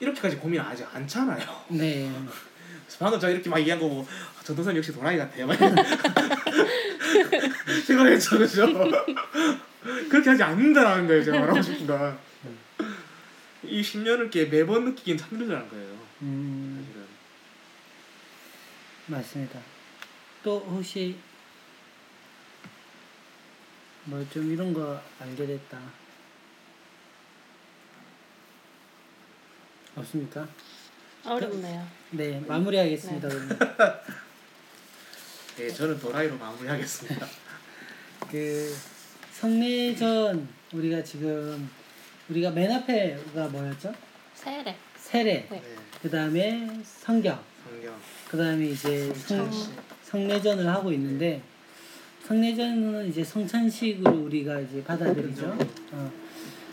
이렇게까지 0.00 0.36
고민 0.36 0.60
아직 0.60 0.86
않잖아요. 0.94 1.64
네, 1.68 2.10
방금 2.98 3.20
저 3.20 3.30
이렇게 3.30 3.48
막 3.48 3.58
얘기한 3.60 3.78
거 3.78 3.88
보고 3.88 4.06
아, 4.38 4.42
전도사님 4.42 4.78
역시 4.78 4.92
도라이 4.92 5.16
같아요. 5.18 5.46
생각했죠, 7.86 8.38
그죠? 8.38 8.66
그렇게 10.10 10.30
하지 10.30 10.42
않는다라는 10.42 11.06
거예요, 11.06 11.24
제가 11.24 11.38
말하고 11.40 11.62
싶은 11.62 11.86
건. 11.86 12.18
이 13.62 13.82
10년을 13.82 14.20
이렇게 14.20 14.46
매번 14.46 14.84
느끼긴 14.86 15.16
참 15.18 15.28
힘들다는 15.30 15.68
거예요, 15.68 15.98
음, 16.22 16.84
사실은. 16.86 17.06
맞습니다. 19.06 19.58
또 20.42 20.58
혹시 20.60 21.16
뭐 24.04 24.24
좀 24.32 24.50
이런 24.50 24.72
거 24.72 25.00
알게 25.20 25.46
됐다. 25.46 25.78
없습니까? 30.00 30.46
어렵네요. 31.24 31.86
네, 32.10 32.40
마무리하겠습니다. 32.46 33.28
그러면. 33.28 33.58
네, 35.56 35.68
저는 35.68 35.98
도라이로 35.98 36.36
마무리하겠습니다. 36.38 37.26
그 38.30 38.74
성례전 39.32 40.48
우리가 40.72 41.02
지금 41.02 41.68
우리가 42.28 42.50
맨 42.50 42.70
앞에가 42.72 43.48
뭐였죠? 43.48 43.92
세례. 44.34 44.76
세례. 44.96 45.46
네. 45.50 45.62
그 46.00 46.10
다음에 46.10 46.68
성경. 46.84 47.42
성경. 47.68 47.94
그 48.28 48.36
다음에 48.36 48.66
이제 48.66 49.12
성. 49.14 49.50
성례전을 50.04 50.66
하고 50.68 50.92
있는데 50.92 51.42
성례전은 52.26 53.08
이제 53.08 53.24
성찬식으로 53.24 54.24
우리가 54.24 54.60
이제 54.60 54.82
받아들이죠. 54.84 55.56
어, 55.92 56.12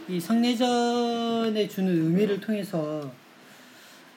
이 0.09 0.21
성례전에 0.21 1.67
주는 1.67 1.91
의미를 1.91 2.39
통해서 2.39 3.13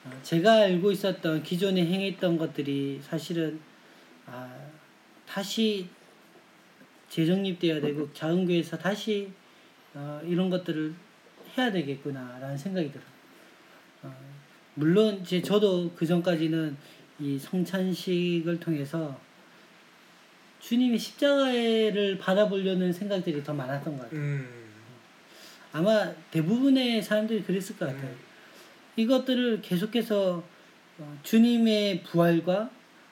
어, 0.05 0.19
제가 0.23 0.53
알고 0.53 0.89
있었던 0.91 1.43
기존에 1.43 1.85
행했던 1.85 2.37
것들이 2.37 3.01
사실은 3.03 3.59
아, 4.25 4.49
다시 5.27 5.89
재정립돼야 7.09 7.81
되고 7.81 8.11
작은 8.13 8.45
교회에서 8.45 8.77
다시 8.77 9.29
어, 9.93 10.21
이런 10.25 10.49
것들을 10.49 10.93
해야 11.57 11.69
되겠구나라는 11.69 12.57
생각이 12.57 12.89
들어요. 12.89 13.07
어, 14.03 14.15
물론 14.75 15.19
이제 15.21 15.41
저도 15.41 15.91
그 15.93 16.05
전까지는 16.05 16.77
이 17.19 17.37
성찬식을 17.37 18.61
통해서 18.61 19.19
주님의 20.61 20.97
십자가를 20.97 22.17
받아보려는 22.17 22.93
생각들이 22.93 23.43
더 23.43 23.53
많았던 23.53 23.97
것 23.97 24.03
같아요. 24.03 24.19
음. 24.21 24.60
아마 25.73 26.11
대부분의 26.31 27.01
사람들이 27.01 27.43
그랬을 27.43 27.77
것 27.77 27.85
같아요. 27.87 28.09
음. 28.09 28.15
이것들을 28.97 29.61
계속해서 29.61 30.43
어, 30.99 31.19
주님의 31.23 32.03
부활과 32.03 32.69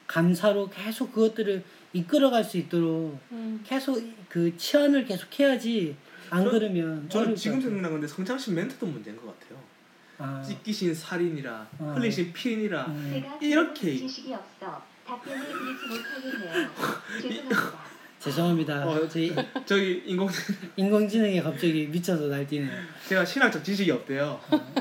감사로 0.07 0.70
계속 0.70 1.14
그것들을 1.14 1.64
이끌어갈 1.93 2.43
수 2.43 2.57
있도록 2.57 3.20
음. 3.32 3.62
계속 3.66 4.01
그 4.28 4.55
치안을 4.57 5.05
계속 5.05 5.39
해야지 5.39 5.95
안 6.30 6.43
저- 6.43 6.51
그러면 6.51 7.10
저는 7.10 7.36
지금. 7.36 7.62
생각난 7.62 7.91
건데 7.91 8.07
성장식 8.07 8.53
멘트도 8.53 8.86
문제인 8.86 9.16
것 9.18 9.39
같아요. 9.39 9.60
아, 10.20 10.43
찢기신 10.45 10.93
살인이라 10.93 11.68
어. 11.80 11.93
흘리신 11.97 12.34
피인이라 12.34 12.86
음, 12.88 13.24
이렇게- 13.41 13.95
지식이 13.97 14.34
없어 14.34 14.84
답변을 15.07 15.39
드리지 15.47 15.88
못하겠네요. 15.88 16.70
죄송합니다. 17.22 17.78
죄송합니다. 18.20 18.86
어, 18.86 19.07
저희 19.07 19.34
저희 19.65 20.03
인공 20.05 20.28
인공지능이 20.76 21.41
갑자기 21.41 21.88
미쳐서 21.88 22.28
날뛰네요. 22.28 22.70
제가 23.07 23.24
신학적 23.24 23.63
지식이 23.63 23.89
없대요. 23.91 24.39
어, 24.49 24.74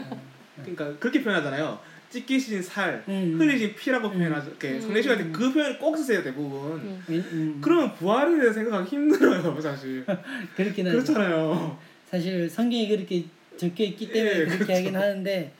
그러니까 0.57 0.99
그렇게 0.99 1.23
표현하잖아요. 1.23 1.79
찢기신 2.11 2.63
살, 2.63 3.05
음. 3.07 3.37
흘리신 3.39 3.75
피라고 3.75 4.11
표현하죠. 4.11 4.49
이렇게 4.49 4.71
음. 4.73 4.81
성례 4.81 5.03
시간 5.03 5.19
때그 5.19 5.53
표현 5.53 5.79
꼭 5.79 5.97
쓰세요 5.97 6.23
대부분. 6.23 6.73
음. 6.73 7.05
음, 7.09 7.25
음, 7.33 7.59
그러면 7.61 7.95
부활에 7.95 8.41
대해 8.41 8.53
생각하기 8.53 8.89
힘들어요, 8.89 9.61
사실. 9.61 10.05
그렇긴 10.57 10.87
하죠. 10.87 10.97
그렇잖아요. 10.97 11.79
사실 12.11 12.49
성경이 12.49 12.89
그렇게 12.89 13.25
적혀 13.59 13.85
있기 13.85 14.11
때문에 14.11 14.31
예, 14.31 14.45
그렇게 14.47 14.57
그렇죠. 14.57 14.73
하긴 14.73 14.97
하는데 14.97 15.53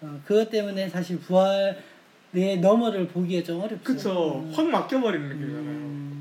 어, 0.00 0.20
그것 0.24 0.48
때문에 0.48 0.88
사실 0.88 1.18
부활의 1.18 2.60
너머를 2.60 3.08
보기가 3.08 3.44
좀 3.44 3.60
어렵죠. 3.60 3.82
그쵸. 3.82 4.44
음. 4.46 4.52
확 4.54 4.68
막혀버리는 4.68 5.28
느낌이잖아요. 5.28 6.15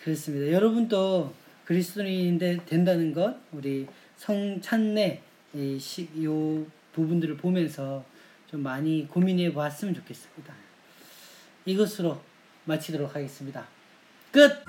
음, 0.00 0.04
그렇습니다. 0.04 0.50
여러분도 0.52 1.32
그리스도인인데 1.64 2.64
된다는 2.64 3.12
것 3.12 3.36
우리 3.52 3.86
성찬례 4.16 5.22
이, 5.54 5.78
시, 5.78 6.08
요 6.24 6.66
부분들을 6.92 7.36
보면서 7.36 8.04
좀 8.50 8.62
많이 8.62 9.06
고민해 9.06 9.52
보았으면 9.52 9.94
좋겠습니다. 9.94 10.54
이것으로 11.66 12.20
마치도록 12.64 13.14
하겠습니다. 13.14 13.66
끝! 14.32 14.64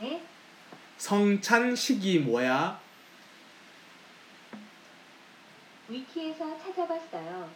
네, 0.00 0.22
성찬식이 0.96 2.20
뭐야? 2.20 2.80
위키에서 5.88 6.58
찾아봤어요. 6.58 7.50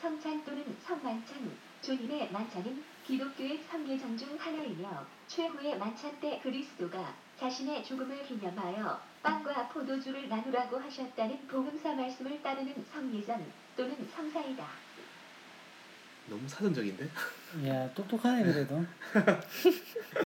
성찬 0.00 0.44
또는 0.44 0.64
성만찬, 0.84 1.50
주님의 1.82 2.30
만찬은 2.30 2.82
기독교의 3.06 3.60
3계정 3.70 4.18
중 4.18 4.36
하나이며 4.38 5.06
최후의 5.26 5.78
만찬 5.78 6.20
때 6.20 6.38
그리스도가 6.42 7.14
자신의 7.38 7.84
죽음을 7.84 8.22
기념하여 8.26 9.00
빵과 9.22 9.68
포도주를 9.68 10.28
나누라고 10.28 10.78
하셨다는 10.78 11.48
복음사 11.48 11.94
말씀을 11.94 12.42
따르는 12.42 12.84
성예전 12.92 13.52
또는 13.76 14.08
성사이다. 14.14 14.66
너무 16.28 16.46
사전적인데? 16.46 17.08
야 17.66 17.92
똑똑하네 17.94 18.44
그래도. 18.44 18.84